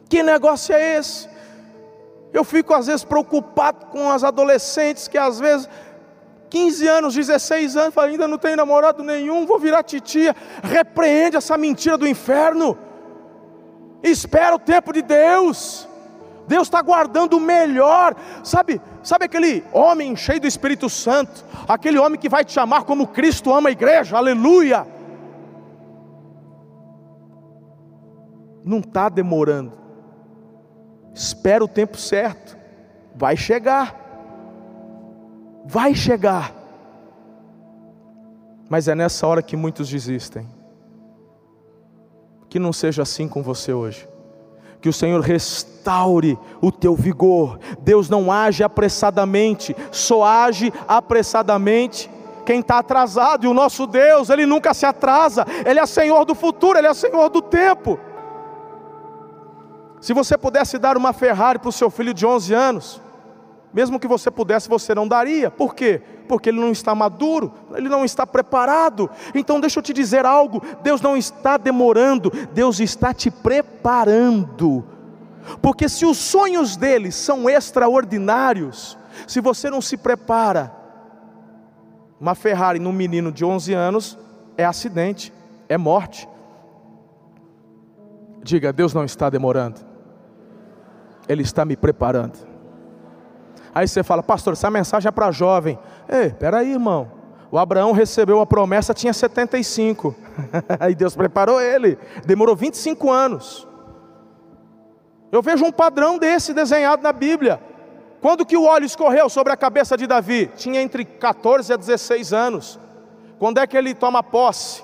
Que 0.08 0.22
negócio 0.22 0.74
é 0.74 0.98
esse? 0.98 1.28
Eu 2.32 2.44
fico 2.44 2.74
às 2.74 2.86
vezes 2.86 3.04
preocupado 3.04 3.86
com 3.86 4.10
as 4.10 4.24
adolescentes 4.24 5.06
que 5.06 5.16
às 5.16 5.38
vezes 5.38 5.68
15 6.50 6.86
anos, 6.86 7.14
16 7.14 7.76
anos, 7.76 7.96
ainda 7.96 8.26
não 8.28 8.36
tem 8.36 8.56
namorado 8.56 9.02
nenhum, 9.02 9.46
vou 9.46 9.58
virar 9.58 9.82
titia. 9.82 10.34
Repreende 10.62 11.36
essa 11.36 11.56
mentira 11.56 11.96
do 11.96 12.06
inferno. 12.06 12.76
Espera 14.02 14.54
o 14.54 14.58
tempo 14.58 14.92
de 14.92 15.00
Deus. 15.00 15.88
Deus 16.46 16.66
está 16.66 16.82
guardando 16.82 17.38
o 17.38 17.40
melhor. 17.40 18.14
Sabe, 18.42 18.80
sabe 19.02 19.26
aquele 19.26 19.64
homem 19.72 20.16
cheio 20.16 20.40
do 20.40 20.46
Espírito 20.46 20.90
Santo, 20.90 21.44
aquele 21.68 21.98
homem 21.98 22.20
que 22.20 22.28
vai 22.28 22.44
te 22.44 22.52
chamar 22.52 22.84
como 22.84 23.06
Cristo 23.06 23.54
ama 23.54 23.68
a 23.68 23.72
igreja, 23.72 24.16
aleluia. 24.16 24.86
Não 28.64 28.78
está 28.78 29.08
demorando. 29.08 29.72
Espera 31.14 31.64
o 31.64 31.68
tempo 31.68 31.96
certo. 31.96 32.56
Vai 33.14 33.36
chegar. 33.36 33.96
Vai 35.64 35.94
chegar. 35.94 36.54
Mas 38.68 38.88
é 38.88 38.94
nessa 38.94 39.26
hora 39.26 39.42
que 39.42 39.56
muitos 39.56 39.88
desistem. 39.88 40.48
Que 42.48 42.58
não 42.58 42.72
seja 42.72 43.02
assim 43.02 43.28
com 43.28 43.42
você 43.42 43.72
hoje. 43.72 44.08
Que 44.80 44.88
o 44.88 44.92
Senhor 44.92 45.20
restaure 45.20 46.38
o 46.60 46.72
teu 46.72 46.94
vigor. 46.94 47.58
Deus 47.80 48.08
não 48.08 48.32
age 48.32 48.64
apressadamente, 48.64 49.76
só 49.90 50.24
age 50.24 50.72
apressadamente 50.88 52.10
quem 52.44 52.60
está 52.60 52.78
atrasado. 52.78 53.44
E 53.44 53.48
o 53.48 53.54
nosso 53.54 53.86
Deus, 53.86 54.30
Ele 54.30 54.46
nunca 54.46 54.74
se 54.74 54.84
atrasa. 54.84 55.46
Ele 55.64 55.78
é 55.78 55.86
Senhor 55.86 56.24
do 56.24 56.34
futuro, 56.34 56.78
Ele 56.78 56.88
é 56.88 56.94
Senhor 56.94 57.28
do 57.28 57.40
tempo. 57.40 57.98
Se 60.02 60.12
você 60.12 60.36
pudesse 60.36 60.78
dar 60.78 60.96
uma 60.96 61.12
Ferrari 61.12 61.60
para 61.60 61.68
o 61.68 61.72
seu 61.72 61.88
filho 61.88 62.12
de 62.12 62.26
11 62.26 62.52
anos, 62.52 63.00
mesmo 63.72 64.00
que 64.00 64.08
você 64.08 64.32
pudesse, 64.32 64.68
você 64.68 64.96
não 64.96 65.06
daria. 65.06 65.48
Por 65.48 65.76
quê? 65.76 66.02
Porque 66.26 66.48
ele 66.48 66.58
não 66.58 66.72
está 66.72 66.92
maduro, 66.92 67.54
ele 67.72 67.88
não 67.88 68.04
está 68.04 68.26
preparado. 68.26 69.08
Então 69.32 69.60
deixa 69.60 69.78
eu 69.78 69.82
te 69.82 69.92
dizer 69.92 70.26
algo: 70.26 70.60
Deus 70.82 71.00
não 71.00 71.16
está 71.16 71.56
demorando, 71.56 72.32
Deus 72.52 72.80
está 72.80 73.14
te 73.14 73.30
preparando. 73.30 74.84
Porque 75.62 75.88
se 75.88 76.04
os 76.04 76.18
sonhos 76.18 76.76
dele 76.76 77.12
são 77.12 77.48
extraordinários, 77.48 78.98
se 79.28 79.40
você 79.40 79.70
não 79.70 79.80
se 79.80 79.96
prepara, 79.96 80.74
uma 82.20 82.34
Ferrari 82.34 82.80
num 82.80 82.92
menino 82.92 83.30
de 83.30 83.44
11 83.44 83.72
anos 83.72 84.18
é 84.56 84.64
acidente, 84.64 85.32
é 85.68 85.78
morte. 85.78 86.28
Diga, 88.42 88.72
Deus 88.72 88.92
não 88.92 89.04
está 89.04 89.30
demorando. 89.30 89.91
Ele 91.32 91.42
está 91.42 91.64
me 91.64 91.76
preparando. 91.76 92.38
Aí 93.74 93.88
você 93.88 94.02
fala, 94.02 94.22
pastor, 94.22 94.52
essa 94.52 94.70
mensagem 94.70 95.08
é 95.08 95.10
para 95.10 95.30
jovem. 95.30 95.78
Ei, 96.08 96.30
peraí, 96.30 96.72
irmão. 96.72 97.10
O 97.50 97.58
Abraão 97.58 97.92
recebeu 97.92 98.40
a 98.40 98.46
promessa, 98.46 98.92
tinha 98.92 99.12
75. 99.12 100.14
Aí 100.78 100.94
Deus 100.94 101.16
preparou 101.16 101.60
ele. 101.60 101.98
Demorou 102.26 102.54
25 102.54 103.10
anos. 103.10 103.66
Eu 105.30 105.40
vejo 105.40 105.64
um 105.64 105.72
padrão 105.72 106.18
desse 106.18 106.52
desenhado 106.52 107.02
na 107.02 107.12
Bíblia. 107.12 107.60
Quando 108.20 108.44
que 108.44 108.56
o 108.56 108.64
óleo 108.64 108.84
escorreu 108.84 109.28
sobre 109.28 109.52
a 109.52 109.56
cabeça 109.56 109.96
de 109.96 110.06
Davi? 110.06 110.50
Tinha 110.54 110.82
entre 110.82 111.04
14 111.04 111.72
a 111.72 111.76
16 111.76 112.32
anos. 112.32 112.78
Quando 113.38 113.58
é 113.58 113.66
que 113.66 113.76
ele 113.76 113.94
toma 113.94 114.22
posse 114.22 114.82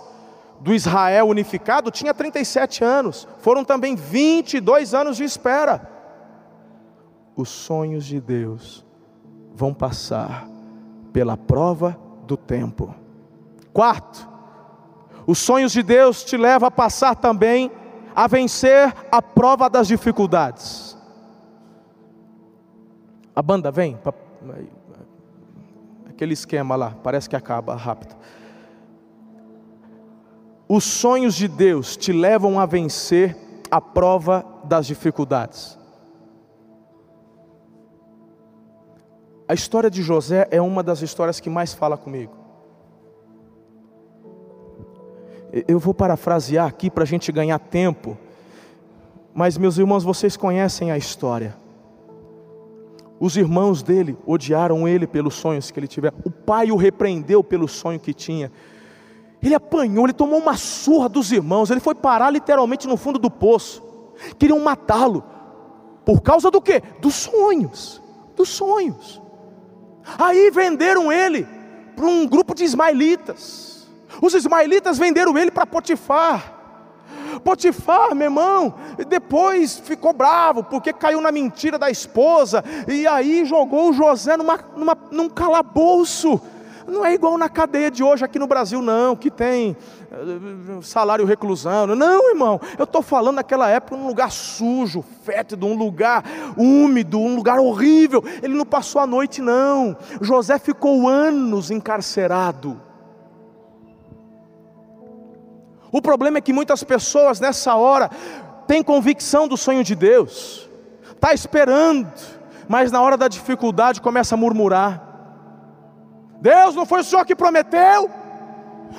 do 0.60 0.74
Israel 0.74 1.28
unificado? 1.28 1.90
Tinha 1.90 2.14
37 2.14 2.82
anos. 2.82 3.28
Foram 3.38 3.64
também 3.64 3.94
22 3.94 4.94
anos 4.94 5.18
de 5.18 5.24
espera 5.24 5.97
os 7.38 7.48
sonhos 7.48 8.04
de 8.04 8.20
Deus 8.20 8.84
vão 9.54 9.72
passar 9.72 10.48
pela 11.12 11.36
prova 11.36 11.96
do 12.26 12.36
tempo. 12.36 12.92
Quarto, 13.72 14.28
os 15.24 15.38
sonhos 15.38 15.70
de 15.70 15.80
Deus 15.80 16.24
te 16.24 16.36
levam 16.36 16.66
a 16.66 16.70
passar 16.70 17.14
também 17.14 17.70
a 18.12 18.26
vencer 18.26 18.92
a 19.12 19.22
prova 19.22 19.70
das 19.70 19.86
dificuldades. 19.86 20.98
A 23.36 23.40
banda 23.40 23.70
vem, 23.70 23.96
aquele 26.08 26.32
esquema 26.32 26.74
lá, 26.74 26.96
parece 27.04 27.30
que 27.30 27.36
acaba 27.36 27.76
rápido. 27.76 28.16
Os 30.68 30.82
sonhos 30.82 31.36
de 31.36 31.46
Deus 31.46 31.96
te 31.96 32.12
levam 32.12 32.58
a 32.58 32.66
vencer 32.66 33.36
a 33.70 33.80
prova 33.80 34.44
das 34.64 34.88
dificuldades. 34.88 35.77
A 39.48 39.54
história 39.54 39.90
de 39.90 40.02
José 40.02 40.46
é 40.50 40.60
uma 40.60 40.82
das 40.82 41.00
histórias 41.00 41.40
que 41.40 41.48
mais 41.48 41.72
fala 41.72 41.96
comigo. 41.96 42.32
Eu 45.66 45.78
vou 45.78 45.94
parafrasear 45.94 46.66
aqui 46.66 46.90
para 46.90 47.04
a 47.04 47.06
gente 47.06 47.32
ganhar 47.32 47.58
tempo, 47.58 48.18
mas 49.32 49.56
meus 49.56 49.78
irmãos, 49.78 50.04
vocês 50.04 50.36
conhecem 50.36 50.90
a 50.90 50.98
história. 50.98 51.56
Os 53.18 53.38
irmãos 53.38 53.82
dele 53.82 54.18
odiaram 54.26 54.86
ele 54.86 55.06
pelos 55.06 55.34
sonhos 55.34 55.70
que 55.70 55.80
ele 55.80 55.88
tiver. 55.88 56.12
O 56.24 56.30
pai 56.30 56.70
o 56.70 56.76
repreendeu 56.76 57.42
pelo 57.42 57.66
sonho 57.66 57.98
que 57.98 58.12
tinha. 58.12 58.52
Ele 59.42 59.54
apanhou, 59.54 60.04
ele 60.04 60.12
tomou 60.12 60.38
uma 60.38 60.58
surra 60.58 61.08
dos 61.08 61.32
irmãos, 61.32 61.70
ele 61.70 61.80
foi 61.80 61.94
parar 61.94 62.30
literalmente 62.30 62.86
no 62.86 62.98
fundo 62.98 63.18
do 63.18 63.30
poço. 63.30 63.82
Queriam 64.38 64.60
matá-lo. 64.60 65.24
Por 66.04 66.20
causa 66.20 66.50
do 66.50 66.60
quê? 66.60 66.82
Dos 67.00 67.14
sonhos. 67.14 68.02
Dos 68.36 68.50
sonhos. 68.50 69.22
Aí 70.16 70.50
venderam 70.50 71.10
ele 71.12 71.46
para 71.96 72.06
um 72.06 72.26
grupo 72.26 72.54
de 72.54 72.64
ismaelitas. 72.64 73.88
Os 74.22 74.34
ismaelitas 74.34 74.98
venderam 74.98 75.36
ele 75.36 75.50
para 75.50 75.66
Potifar. 75.66 76.54
Potifar, 77.44 78.14
meu 78.14 78.26
irmão, 78.26 78.74
depois 79.08 79.78
ficou 79.78 80.12
bravo 80.12 80.64
porque 80.64 80.92
caiu 80.92 81.20
na 81.20 81.30
mentira 81.30 81.78
da 81.78 81.90
esposa 81.90 82.64
e 82.86 83.06
aí 83.06 83.44
jogou 83.44 83.90
o 83.90 83.92
José 83.92 84.36
numa, 84.36 84.58
numa, 84.76 84.96
num 85.10 85.28
calabouço. 85.28 86.40
Não 86.88 87.04
é 87.04 87.12
igual 87.12 87.36
na 87.36 87.50
cadeia 87.50 87.90
de 87.90 88.02
hoje 88.02 88.24
aqui 88.24 88.38
no 88.38 88.46
Brasil, 88.46 88.80
não, 88.80 89.14
que 89.14 89.30
tem 89.30 89.76
eh, 90.10 90.80
salário 90.80 91.26
reclusão. 91.26 91.86
Não, 91.88 92.30
irmão, 92.30 92.58
eu 92.78 92.84
estou 92.84 93.02
falando 93.02 93.36
naquela 93.36 93.68
época 93.68 93.94
um 93.94 94.06
lugar 94.06 94.32
sujo, 94.32 95.04
fétido, 95.22 95.66
um 95.66 95.76
lugar 95.76 96.24
úmido, 96.56 97.18
um 97.18 97.36
lugar 97.36 97.58
horrível. 97.58 98.24
Ele 98.42 98.54
não 98.54 98.64
passou 98.64 99.02
a 99.02 99.06
noite, 99.06 99.42
não. 99.42 99.94
José 100.22 100.58
ficou 100.58 101.06
anos 101.06 101.70
encarcerado. 101.70 102.80
O 105.92 106.00
problema 106.00 106.38
é 106.38 106.40
que 106.40 106.54
muitas 106.54 106.82
pessoas 106.82 107.38
nessa 107.38 107.74
hora 107.74 108.10
têm 108.66 108.82
convicção 108.82 109.46
do 109.46 109.56
sonho 109.56 109.84
de 109.84 109.94
Deus, 109.94 110.68
está 111.10 111.34
esperando, 111.34 112.10
mas 112.66 112.90
na 112.90 113.00
hora 113.00 113.16
da 113.16 113.28
dificuldade 113.28 114.00
começa 114.00 114.34
a 114.34 114.38
murmurar. 114.38 115.07
Deus, 116.40 116.74
não 116.74 116.86
foi 116.86 117.00
o 117.00 117.04
Senhor 117.04 117.24
que 117.24 117.34
prometeu? 117.34 118.10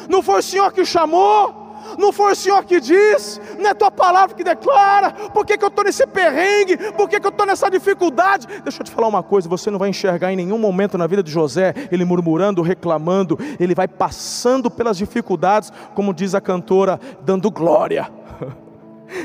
Não 0.08 0.22
foi 0.22 0.40
o 0.40 0.44
Senhor 0.44 0.72
que 0.72 0.86
chamou? 0.86 1.60
Não 1.98 2.12
foi 2.12 2.34
o 2.34 2.36
Senhor 2.36 2.64
que 2.66 2.80
diz? 2.80 3.40
Não 3.58 3.70
é 3.70 3.74
tua 3.74 3.90
palavra 3.90 4.36
que 4.36 4.44
declara? 4.44 5.12
Por 5.12 5.46
que, 5.46 5.58
que 5.58 5.64
eu 5.64 5.70
estou 5.70 5.84
nesse 5.84 6.06
perrengue? 6.06 6.78
Por 6.94 7.08
que, 7.08 7.20
que 7.20 7.26
eu 7.26 7.32
estou 7.32 7.46
nessa 7.46 7.70
dificuldade? 7.70 8.48
Deixa 8.64 8.82
eu 8.82 8.86
te 8.86 8.92
falar 8.92 9.08
uma 9.08 9.24
coisa: 9.24 9.48
você 9.48 9.72
não 9.72 9.80
vai 9.80 9.90
enxergar 9.90 10.32
em 10.32 10.36
nenhum 10.36 10.58
momento 10.58 10.98
na 10.98 11.08
vida 11.08 11.24
de 11.24 11.32
José 11.32 11.74
ele 11.92 12.06
murmurando, 12.06 12.62
reclamando, 12.62 13.40
ele 13.60 13.74
vai 13.74 13.88
passando 13.88 14.70
pelas 14.70 14.98
dificuldades, 14.98 15.72
como 15.96 16.14
diz 16.14 16.36
a 16.36 16.42
cantora, 16.42 17.00
dando 17.22 17.50
glória. 17.50 18.12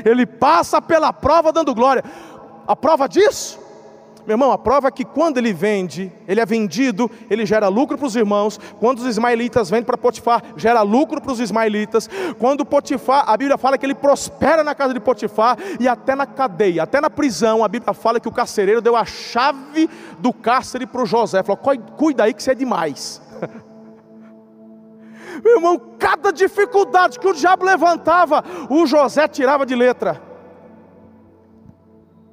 Ele 0.03 0.25
passa 0.25 0.81
pela 0.81 1.13
prova 1.13 1.53
dando 1.53 1.75
glória. 1.75 2.03
A 2.67 2.75
prova 2.75 3.07
disso 3.07 3.59
meu 4.25 4.33
irmão, 4.33 4.51
a 4.51 4.57
prova 4.57 4.87
é 4.87 4.91
que 4.91 5.05
quando 5.05 5.37
ele 5.37 5.53
vende, 5.53 6.11
ele 6.27 6.41
é 6.41 6.45
vendido, 6.45 7.09
ele 7.29 7.45
gera 7.45 7.67
lucro 7.67 7.95
para 7.95 8.07
os 8.07 8.15
irmãos. 8.15 8.59
Quando 8.79 8.99
os 8.99 9.05
ismaelitas 9.05 9.69
vendem 9.69 9.85
para 9.85 9.97
Potifar, 9.97 10.41
gera 10.57 10.81
lucro 10.81 11.21
para 11.21 11.31
os 11.31 11.39
ismaelitas. 11.39 12.09
Quando 12.39 12.65
Potifar, 12.65 13.23
a 13.27 13.37
Bíblia 13.37 13.57
fala 13.57 13.77
que 13.77 13.85
ele 13.85 13.93
prospera 13.93 14.63
na 14.63 14.73
casa 14.73 14.95
de 14.95 14.99
Potifar 14.99 15.57
e 15.79 15.87
até 15.87 16.15
na 16.15 16.25
cadeia, 16.25 16.83
até 16.83 16.99
na 16.99 17.09
prisão, 17.09 17.63
a 17.63 17.67
Bíblia 17.67 17.93
fala 17.93 18.19
que 18.19 18.27
o 18.27 18.31
carcereiro 18.31 18.81
deu 18.81 18.95
a 18.95 19.05
chave 19.05 19.87
do 20.17 20.33
cárcere 20.33 20.87
para 20.87 21.03
o 21.03 21.05
José. 21.05 21.43
Falou: 21.43 21.61
cuida 21.95 22.23
aí 22.23 22.33
que 22.33 22.41
você 22.41 22.51
é 22.51 22.55
demais. 22.55 23.21
Meu 25.43 25.57
irmão, 25.57 25.79
cada 25.99 26.31
dificuldade 26.31 27.19
que 27.19 27.27
o 27.27 27.33
diabo 27.33 27.63
levantava, 27.63 28.43
o 28.69 28.87
José 28.87 29.27
tirava 29.27 29.65
de 29.65 29.75
letra. 29.75 30.19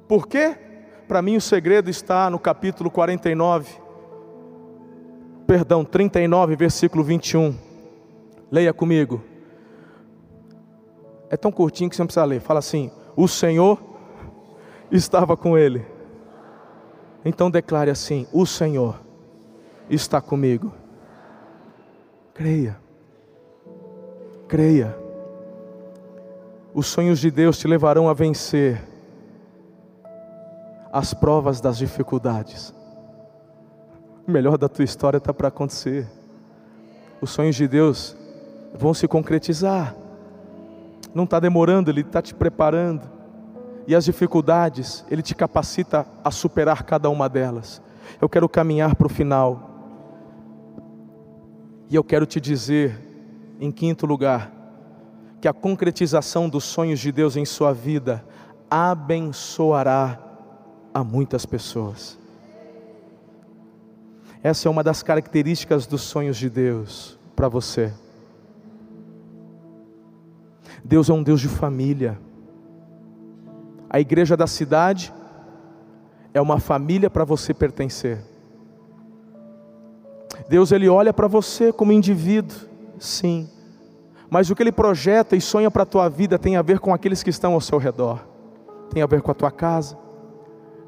Por 0.07 0.27
quê? 0.27 0.62
Para 1.07 1.21
mim, 1.21 1.35
o 1.35 1.41
segredo 1.41 1.89
está 1.89 2.29
no 2.29 2.39
capítulo 2.39 2.89
49, 2.89 3.71
perdão, 5.45 5.83
39, 5.83 6.55
versículo 6.55 7.03
21. 7.03 7.55
Leia 8.49 8.73
comigo. 8.73 9.21
É 11.29 11.35
tão 11.35 11.51
curtinho 11.51 11.89
que 11.89 11.95
você 11.95 12.01
não 12.01 12.07
precisa 12.07 12.25
ler. 12.25 12.39
Fala 12.39 12.59
assim: 12.59 12.91
O 13.15 13.27
Senhor 13.27 13.81
estava 14.91 15.35
com 15.35 15.57
ele. 15.57 15.85
Então 17.25 17.49
declare 17.51 17.89
assim: 17.89 18.27
O 18.31 18.45
Senhor 18.45 18.99
está 19.89 20.21
comigo. 20.21 20.71
Creia. 22.33 22.77
Creia. 24.47 24.97
Os 26.73 26.87
sonhos 26.87 27.19
de 27.19 27.29
Deus 27.29 27.57
te 27.57 27.67
levarão 27.67 28.09
a 28.09 28.13
vencer 28.13 28.92
as 30.93 31.11
provas 31.11 31.59
das 31.59 31.79
dificuldades. 31.79 32.71
O 34.27 34.31
melhor 34.31 34.59
da 34.59 34.69
tua 34.69 34.85
história 34.85 35.17
está 35.17 35.33
para 35.33 35.47
acontecer. 35.47 36.07
Os 37.19 37.31
sonhos 37.31 37.55
de 37.55 37.67
Deus 37.67 38.15
vão 38.75 38.93
se 38.93 39.07
concretizar. 39.07 39.95
Não 41.11 41.23
está 41.23 41.39
demorando, 41.39 41.89
Ele 41.89 42.01
está 42.01 42.21
te 42.21 42.35
preparando. 42.35 43.09
E 43.87 43.95
as 43.95 44.05
dificuldades, 44.05 45.03
Ele 45.09 45.23
te 45.23 45.33
capacita 45.33 46.05
a 46.23 46.29
superar 46.29 46.83
cada 46.83 47.09
uma 47.09 47.27
delas. 47.27 47.81
Eu 48.21 48.29
quero 48.29 48.47
caminhar 48.47 48.95
para 48.95 49.07
o 49.07 49.09
final. 49.09 49.71
E 51.89 51.95
eu 51.95 52.03
quero 52.03 52.27
te 52.27 52.39
dizer, 52.39 53.01
em 53.59 53.71
quinto 53.71 54.05
lugar, 54.05 54.51
que 55.41 55.47
a 55.47 55.53
concretização 55.53 56.47
dos 56.47 56.63
sonhos 56.63 56.99
de 56.99 57.11
Deus 57.11 57.35
em 57.35 57.45
sua 57.45 57.73
vida 57.73 58.23
abençoará 58.69 60.22
a 60.93 61.03
muitas 61.03 61.45
pessoas. 61.45 62.17
Essa 64.43 64.67
é 64.67 64.71
uma 64.71 64.83
das 64.83 65.01
características 65.01 65.87
dos 65.87 66.01
sonhos 66.01 66.37
de 66.37 66.49
Deus 66.49 67.17
para 67.35 67.47
você. 67.47 67.93
Deus 70.83 71.09
é 71.09 71.13
um 71.13 71.23
Deus 71.23 71.39
de 71.39 71.47
família. 71.47 72.19
A 73.89 73.99
igreja 73.99 74.35
da 74.35 74.45
cidade 74.45 75.13
é 76.33 76.41
uma 76.41 76.59
família 76.59 77.09
para 77.09 77.23
você 77.23 77.53
pertencer. 77.53 78.19
Deus 80.49 80.71
ele 80.71 80.89
olha 80.89 81.13
para 81.13 81.27
você 81.27 81.71
como 81.71 81.91
indivíduo, 81.91 82.57
sim. 82.99 83.49
Mas 84.29 84.49
o 84.49 84.55
que 84.55 84.63
ele 84.63 84.71
projeta 84.71 85.35
e 85.35 85.41
sonha 85.41 85.71
para 85.71 85.83
a 85.83 85.85
tua 85.85 86.09
vida 86.09 86.37
tem 86.37 86.57
a 86.57 86.61
ver 86.61 86.79
com 86.79 86.93
aqueles 86.93 87.23
que 87.23 87.29
estão 87.29 87.53
ao 87.53 87.61
seu 87.61 87.77
redor. 87.77 88.19
Tem 88.91 89.01
a 89.01 89.05
ver 89.05 89.21
com 89.21 89.31
a 89.31 89.33
tua 89.33 89.51
casa, 89.51 89.97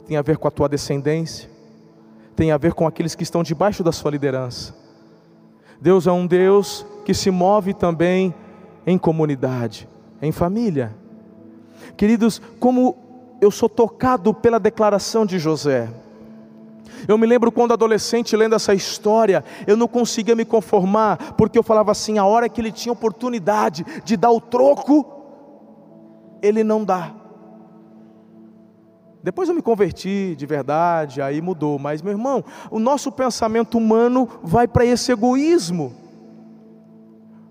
tem 0.07 0.17
a 0.17 0.21
ver 0.21 0.37
com 0.37 0.47
a 0.47 0.51
tua 0.51 0.69
descendência, 0.69 1.49
tem 2.35 2.51
a 2.51 2.57
ver 2.57 2.73
com 2.73 2.85
aqueles 2.85 3.15
que 3.15 3.23
estão 3.23 3.43
debaixo 3.43 3.83
da 3.83 3.91
sua 3.91 4.11
liderança. 4.11 4.75
Deus 5.79 6.07
é 6.07 6.11
um 6.11 6.25
Deus 6.25 6.85
que 7.03 7.13
se 7.13 7.31
move 7.31 7.73
também 7.73 8.33
em 8.85 8.97
comunidade, 8.97 9.87
em 10.21 10.31
família. 10.31 10.95
Queridos, 11.97 12.41
como 12.59 12.97
eu 13.41 13.51
sou 13.51 13.69
tocado 13.69 14.33
pela 14.33 14.59
declaração 14.59 15.25
de 15.25 15.37
José. 15.39 15.89
Eu 17.07 17.17
me 17.17 17.27
lembro 17.27 17.51
quando 17.51 17.73
adolescente 17.73 18.35
lendo 18.35 18.55
essa 18.55 18.73
história, 18.73 19.43
eu 19.67 19.75
não 19.75 19.87
conseguia 19.87 20.35
me 20.35 20.45
conformar, 20.45 21.33
porque 21.33 21.57
eu 21.57 21.63
falava 21.63 21.91
assim: 21.91 22.17
a 22.17 22.25
hora 22.25 22.49
que 22.49 22.59
ele 22.59 22.71
tinha 22.71 22.93
oportunidade 22.93 23.85
de 24.03 24.15
dar 24.15 24.31
o 24.31 24.41
troco, 24.41 25.05
ele 26.41 26.63
não 26.63 26.83
dá. 26.83 27.13
Depois 29.26 29.49
eu 29.49 29.55
me 29.55 29.61
converti 29.63 30.36
de 30.38 30.45
verdade, 30.45 31.19
aí 31.19 31.41
mudou. 31.41 31.80
Mas, 31.80 31.99
meu 31.99 32.11
irmão, 32.11 32.45
o 32.69 32.78
nosso 32.78 33.11
pensamento 33.11 33.76
humano 33.76 34.30
vai 34.43 34.67
para 34.67 34.86
esse 34.86 35.11
egoísmo. 35.11 35.95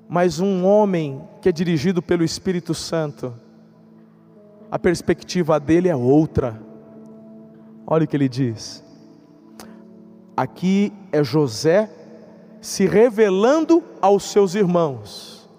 Mas 0.09 0.39
um 0.39 0.65
homem 0.65 1.21
que 1.43 1.49
é 1.49 1.53
dirigido 1.53 2.01
pelo 2.01 2.23
Espírito 2.23 2.75
Santo, 2.75 3.35
a 4.71 4.79
perspectiva 4.79 5.59
dele 5.59 5.89
é 5.89 5.97
outra. 5.97 6.63
Olha 7.85 8.05
o 8.05 8.07
que 8.07 8.17
ele 8.17 8.29
diz. 8.29 8.81
Aqui 10.37 10.93
é 11.11 11.25
José 11.25 11.91
se 12.61 12.87
revelando 12.87 13.83
aos 14.01 14.23
seus 14.31 14.55
irmãos. 14.55 15.51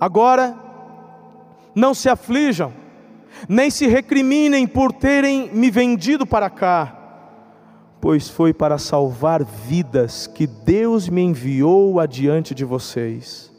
Agora, 0.00 0.56
não 1.74 1.92
se 1.92 2.08
aflijam 2.08 2.85
nem 3.48 3.70
se 3.70 3.86
recriminem 3.86 4.66
por 4.66 4.92
terem 4.92 5.50
me 5.52 5.70
vendido 5.70 6.26
para 6.26 6.48
cá, 6.50 6.96
pois 8.00 8.28
foi 8.28 8.52
para 8.52 8.78
salvar 8.78 9.44
vidas 9.44 10.26
que 10.26 10.46
Deus 10.46 11.08
me 11.08 11.22
enviou 11.22 11.98
adiante 11.98 12.54
de 12.54 12.64
vocês. 12.64 13.52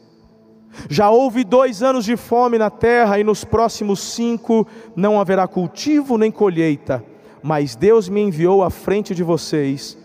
Já 0.88 1.10
houve 1.10 1.44
dois 1.44 1.82
anos 1.82 2.04
de 2.04 2.16
fome 2.16 2.58
na 2.58 2.70
terra, 2.70 3.18
e 3.18 3.24
nos 3.24 3.44
próximos 3.44 4.00
cinco 4.00 4.66
não 4.94 5.20
haverá 5.20 5.48
cultivo 5.48 6.16
nem 6.16 6.30
colheita, 6.30 7.04
mas 7.42 7.74
Deus 7.74 8.08
me 8.08 8.20
enviou 8.20 8.62
à 8.62 8.70
frente 8.70 9.14
de 9.14 9.22
vocês, 9.22 9.98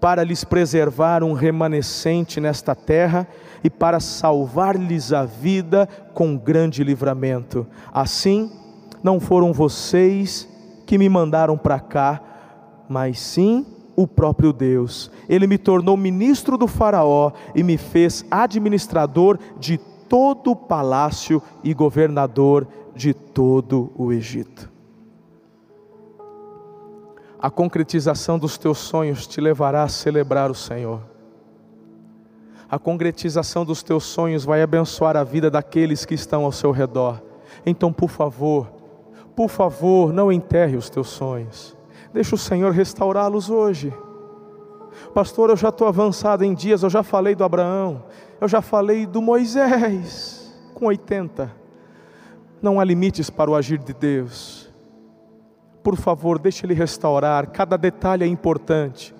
para 0.00 0.24
lhes 0.24 0.44
preservar 0.44 1.22
um 1.22 1.34
remanescente 1.34 2.40
nesta 2.40 2.74
terra 2.74 3.28
e 3.62 3.68
para 3.68 4.00
salvar-lhes 4.00 5.12
a 5.12 5.26
vida 5.26 5.86
com 6.14 6.38
grande 6.38 6.82
livramento. 6.82 7.66
Assim, 7.92 8.50
não 9.02 9.20
foram 9.20 9.52
vocês 9.52 10.48
que 10.86 10.98
me 10.98 11.08
mandaram 11.08 11.56
para 11.56 11.80
cá, 11.80 12.20
mas 12.88 13.18
sim 13.18 13.66
o 13.96 14.06
próprio 14.06 14.52
Deus. 14.52 15.10
Ele 15.28 15.46
me 15.46 15.58
tornou 15.58 15.96
ministro 15.96 16.56
do 16.56 16.66
Faraó 16.66 17.32
e 17.54 17.62
me 17.62 17.76
fez 17.76 18.24
administrador 18.30 19.38
de 19.58 19.78
todo 20.08 20.50
o 20.50 20.56
palácio 20.56 21.42
e 21.62 21.72
governador 21.72 22.66
de 22.94 23.14
todo 23.14 23.92
o 23.96 24.12
Egito. 24.12 24.70
A 27.38 27.50
concretização 27.50 28.38
dos 28.38 28.58
teus 28.58 28.78
sonhos 28.78 29.26
te 29.26 29.40
levará 29.40 29.82
a 29.82 29.88
celebrar 29.88 30.50
o 30.50 30.54
Senhor. 30.54 31.00
A 32.68 32.78
concretização 32.78 33.64
dos 33.64 33.82
teus 33.82 34.04
sonhos 34.04 34.44
vai 34.44 34.62
abençoar 34.62 35.16
a 35.16 35.24
vida 35.24 35.50
daqueles 35.50 36.04
que 36.04 36.14
estão 36.14 36.44
ao 36.44 36.52
seu 36.52 36.70
redor. 36.70 37.20
Então, 37.64 37.92
por 37.92 38.10
favor, 38.10 38.79
por 39.40 39.48
favor, 39.48 40.12
não 40.12 40.30
enterre 40.30 40.76
os 40.76 40.90
teus 40.90 41.08
sonhos. 41.08 41.74
Deixa 42.12 42.34
o 42.34 42.38
Senhor 42.38 42.72
restaurá-los 42.72 43.48
hoje. 43.48 43.90
Pastor, 45.14 45.48
eu 45.48 45.56
já 45.56 45.70
estou 45.70 45.88
avançado 45.88 46.44
em 46.44 46.52
dias, 46.52 46.82
eu 46.82 46.90
já 46.90 47.02
falei 47.02 47.34
do 47.34 47.42
Abraão, 47.42 48.04
eu 48.38 48.46
já 48.46 48.60
falei 48.60 49.06
do 49.06 49.22
Moisés, 49.22 50.54
com 50.74 50.84
80. 50.84 51.50
Não 52.60 52.78
há 52.78 52.84
limites 52.84 53.30
para 53.30 53.50
o 53.50 53.54
agir 53.54 53.78
de 53.78 53.94
Deus. 53.94 54.70
Por 55.82 55.96
favor, 55.96 56.38
deixe 56.38 56.66
Ele 56.66 56.74
restaurar, 56.74 57.46
cada 57.46 57.78
detalhe 57.78 58.24
é 58.24 58.26
importante. 58.26 59.14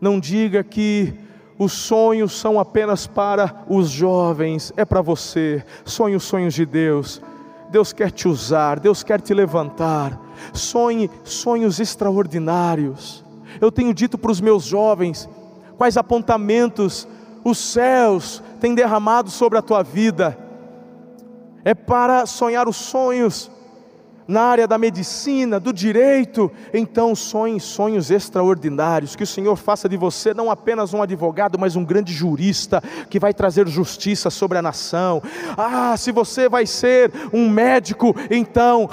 Não 0.00 0.18
diga 0.18 0.64
que 0.64 1.14
os 1.56 1.72
sonhos 1.72 2.36
são 2.36 2.58
apenas 2.58 3.06
para 3.06 3.64
os 3.68 3.88
jovens, 3.88 4.72
é 4.76 4.84
para 4.84 5.00
você. 5.00 5.64
Sonhe 5.84 6.16
os 6.16 6.24
sonhos 6.24 6.54
de 6.54 6.66
Deus. 6.66 7.22
Deus 7.70 7.92
quer 7.92 8.10
te 8.10 8.28
usar, 8.28 8.80
Deus 8.80 9.02
quer 9.02 9.20
te 9.20 9.34
levantar. 9.34 10.18
Sonhe 10.52 11.10
sonhos 11.24 11.80
extraordinários. 11.80 13.24
Eu 13.60 13.70
tenho 13.70 13.92
dito 13.92 14.16
para 14.16 14.30
os 14.30 14.40
meus 14.40 14.64
jovens 14.64 15.28
quais 15.76 15.96
apontamentos 15.96 17.06
os 17.44 17.58
céus 17.58 18.42
têm 18.60 18.74
derramado 18.74 19.30
sobre 19.30 19.58
a 19.58 19.62
tua 19.62 19.82
vida. 19.82 20.36
É 21.64 21.74
para 21.74 22.26
sonhar 22.26 22.68
os 22.68 22.76
sonhos 22.76 23.50
na 24.28 24.42
área 24.42 24.68
da 24.68 24.76
medicina, 24.76 25.58
do 25.58 25.72
direito, 25.72 26.52
então 26.74 27.14
sonhe 27.14 27.58
sonhos 27.58 28.10
extraordinários, 28.10 29.16
que 29.16 29.22
o 29.22 29.26
Senhor 29.26 29.56
faça 29.56 29.88
de 29.88 29.96
você 29.96 30.34
não 30.34 30.50
apenas 30.50 30.92
um 30.92 31.00
advogado, 31.00 31.58
mas 31.58 31.76
um 31.76 31.84
grande 31.84 32.12
jurista 32.12 32.82
que 33.08 33.18
vai 33.18 33.32
trazer 33.32 33.66
justiça 33.66 34.28
sobre 34.28 34.58
a 34.58 34.62
nação. 34.62 35.22
Ah, 35.56 35.96
se 35.96 36.12
você 36.12 36.46
vai 36.46 36.66
ser 36.66 37.10
um 37.32 37.48
médico, 37.48 38.14
então, 38.30 38.86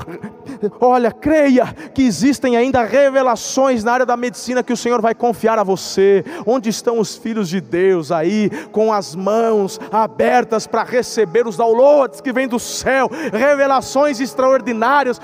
olha, 0.79 1.11
creia 1.11 1.65
que 1.93 2.03
existem 2.03 2.55
ainda 2.55 2.85
revelações 2.85 3.83
na 3.83 3.91
área 3.91 4.05
da 4.05 4.15
medicina 4.15 4.63
que 4.63 4.71
o 4.71 4.77
Senhor 4.77 5.01
vai 5.01 5.13
confiar 5.13 5.59
a 5.59 5.63
você. 5.63 6.23
Onde 6.45 6.69
estão 6.69 6.97
os 6.97 7.17
filhos 7.17 7.49
de 7.49 7.59
Deus 7.59 8.09
aí, 8.09 8.49
com 8.71 8.93
as 8.93 9.13
mãos 9.13 9.81
abertas 9.91 10.65
para 10.65 10.83
receber 10.83 11.45
os 11.45 11.57
downloads 11.57 12.21
que 12.21 12.31
vêm 12.31 12.47
do 12.47 12.59
céu, 12.59 13.11
revelações 13.33 14.21
extraordinárias 14.21 15.19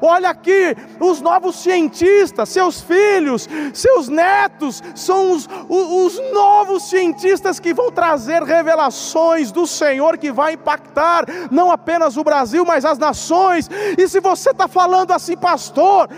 Olha 0.00 0.30
aqui, 0.30 0.76
os 1.00 1.20
novos 1.20 1.56
cientistas, 1.56 2.48
seus 2.48 2.80
filhos, 2.80 3.48
seus 3.72 4.08
netos, 4.08 4.82
são 4.94 5.32
os, 5.32 5.48
os, 5.68 6.16
os 6.16 6.32
novos 6.32 6.88
cientistas 6.88 7.58
que 7.58 7.72
vão 7.72 7.90
trazer 7.90 8.42
revelações 8.42 9.50
do 9.50 9.66
Senhor 9.66 10.18
que 10.18 10.30
vai 10.30 10.54
impactar 10.54 11.24
não 11.50 11.70
apenas 11.70 12.16
o 12.16 12.24
Brasil, 12.24 12.64
mas 12.64 12.84
as 12.84 12.98
nações. 12.98 13.68
E 13.96 14.08
se 14.08 14.20
você 14.20 14.50
está 14.50 14.68
falando 14.68 15.12
assim, 15.12 15.36
pastor, 15.36 16.08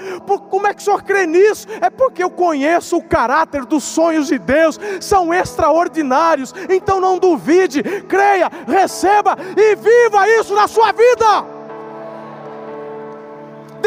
como 0.51 0.67
é 0.67 0.75
que 0.75 0.81
o 0.81 0.85
senhor 0.85 1.03
crê 1.03 1.27
nisso? 1.27 1.67
É 1.81 1.91
porque 1.91 2.23
eu 2.23 2.31
conheço 2.31 2.97
o 2.97 3.03
caráter 3.03 3.65
dos 3.65 3.85
sonhos 3.85 4.29
de 4.29 4.39
Deus, 4.39 4.79
são 5.01 5.33
extraordinários. 5.33 6.55
Então 6.69 7.01
não 7.01 7.19
duvide, 7.19 7.83
creia, 8.09 8.51
receba 8.67 9.37
e 9.57 9.77
viva 9.77 10.29
isso 10.29 10.55
na 10.55 10.69
sua 10.69 10.93
vida. 10.93 11.58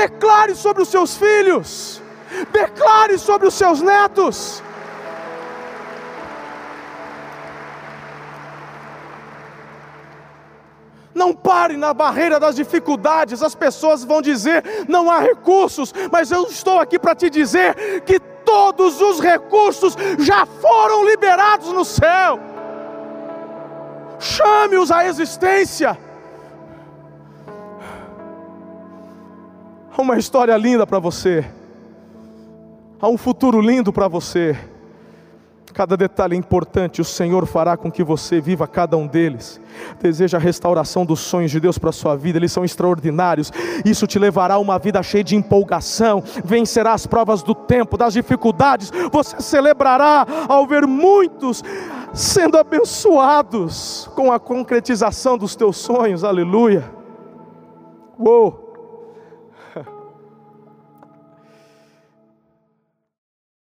Declare 0.01 0.55
sobre 0.55 0.81
os 0.81 0.89
seus 0.89 1.15
filhos, 1.15 2.01
declare 2.51 3.19
sobre 3.19 3.47
os 3.47 3.53
seus 3.53 3.81
netos. 3.83 4.63
Não 11.13 11.35
pare 11.35 11.77
na 11.77 11.93
barreira 11.93 12.39
das 12.39 12.55
dificuldades. 12.55 13.43
As 13.43 13.53
pessoas 13.53 14.03
vão 14.03 14.23
dizer: 14.23 14.63
não 14.87 15.11
há 15.11 15.19
recursos, 15.19 15.93
mas 16.11 16.31
eu 16.31 16.47
estou 16.47 16.79
aqui 16.79 16.97
para 16.97 17.13
te 17.13 17.29
dizer 17.29 18.01
que 18.03 18.19
todos 18.43 18.99
os 19.01 19.19
recursos 19.19 19.95
já 20.17 20.47
foram 20.47 21.05
liberados 21.05 21.71
no 21.71 21.85
céu. 21.85 22.39
Chame-os 24.17 24.89
à 24.89 25.05
existência. 25.05 25.95
Uma 30.01 30.17
história 30.17 30.57
linda 30.57 30.87
para 30.87 30.97
você. 30.97 31.45
Há 32.99 33.07
um 33.07 33.17
futuro 33.17 33.61
lindo 33.61 33.93
para 33.93 34.07
você. 34.07 34.57
Cada 35.75 35.95
detalhe 35.95 36.35
é 36.35 36.39
importante, 36.39 36.99
o 36.99 37.05
Senhor 37.05 37.45
fará 37.45 37.77
com 37.77 37.91
que 37.91 38.03
você 38.03 38.41
viva 38.41 38.67
cada 38.67 38.97
um 38.97 39.05
deles. 39.05 39.61
Deseja 40.01 40.39
a 40.39 40.41
restauração 40.41 41.05
dos 41.05 41.19
sonhos 41.19 41.51
de 41.51 41.59
Deus 41.59 41.77
para 41.77 41.91
a 41.91 41.93
sua 41.93 42.15
vida, 42.15 42.39
eles 42.39 42.51
são 42.51 42.65
extraordinários. 42.65 43.51
Isso 43.85 44.07
te 44.07 44.17
levará 44.17 44.55
a 44.55 44.59
uma 44.59 44.79
vida 44.79 45.03
cheia 45.03 45.23
de 45.23 45.35
empolgação. 45.35 46.23
Vencerá 46.43 46.93
as 46.93 47.05
provas 47.05 47.43
do 47.43 47.53
tempo, 47.53 47.95
das 47.95 48.13
dificuldades. 48.13 48.91
Você 49.11 49.39
celebrará 49.39 50.25
ao 50.49 50.65
ver 50.65 50.87
muitos 50.87 51.63
sendo 52.11 52.57
abençoados 52.57 54.09
com 54.15 54.31
a 54.31 54.39
concretização 54.39 55.37
dos 55.37 55.55
teus 55.55 55.77
sonhos. 55.77 56.23
Aleluia. 56.23 56.91
Uou! 58.17 58.70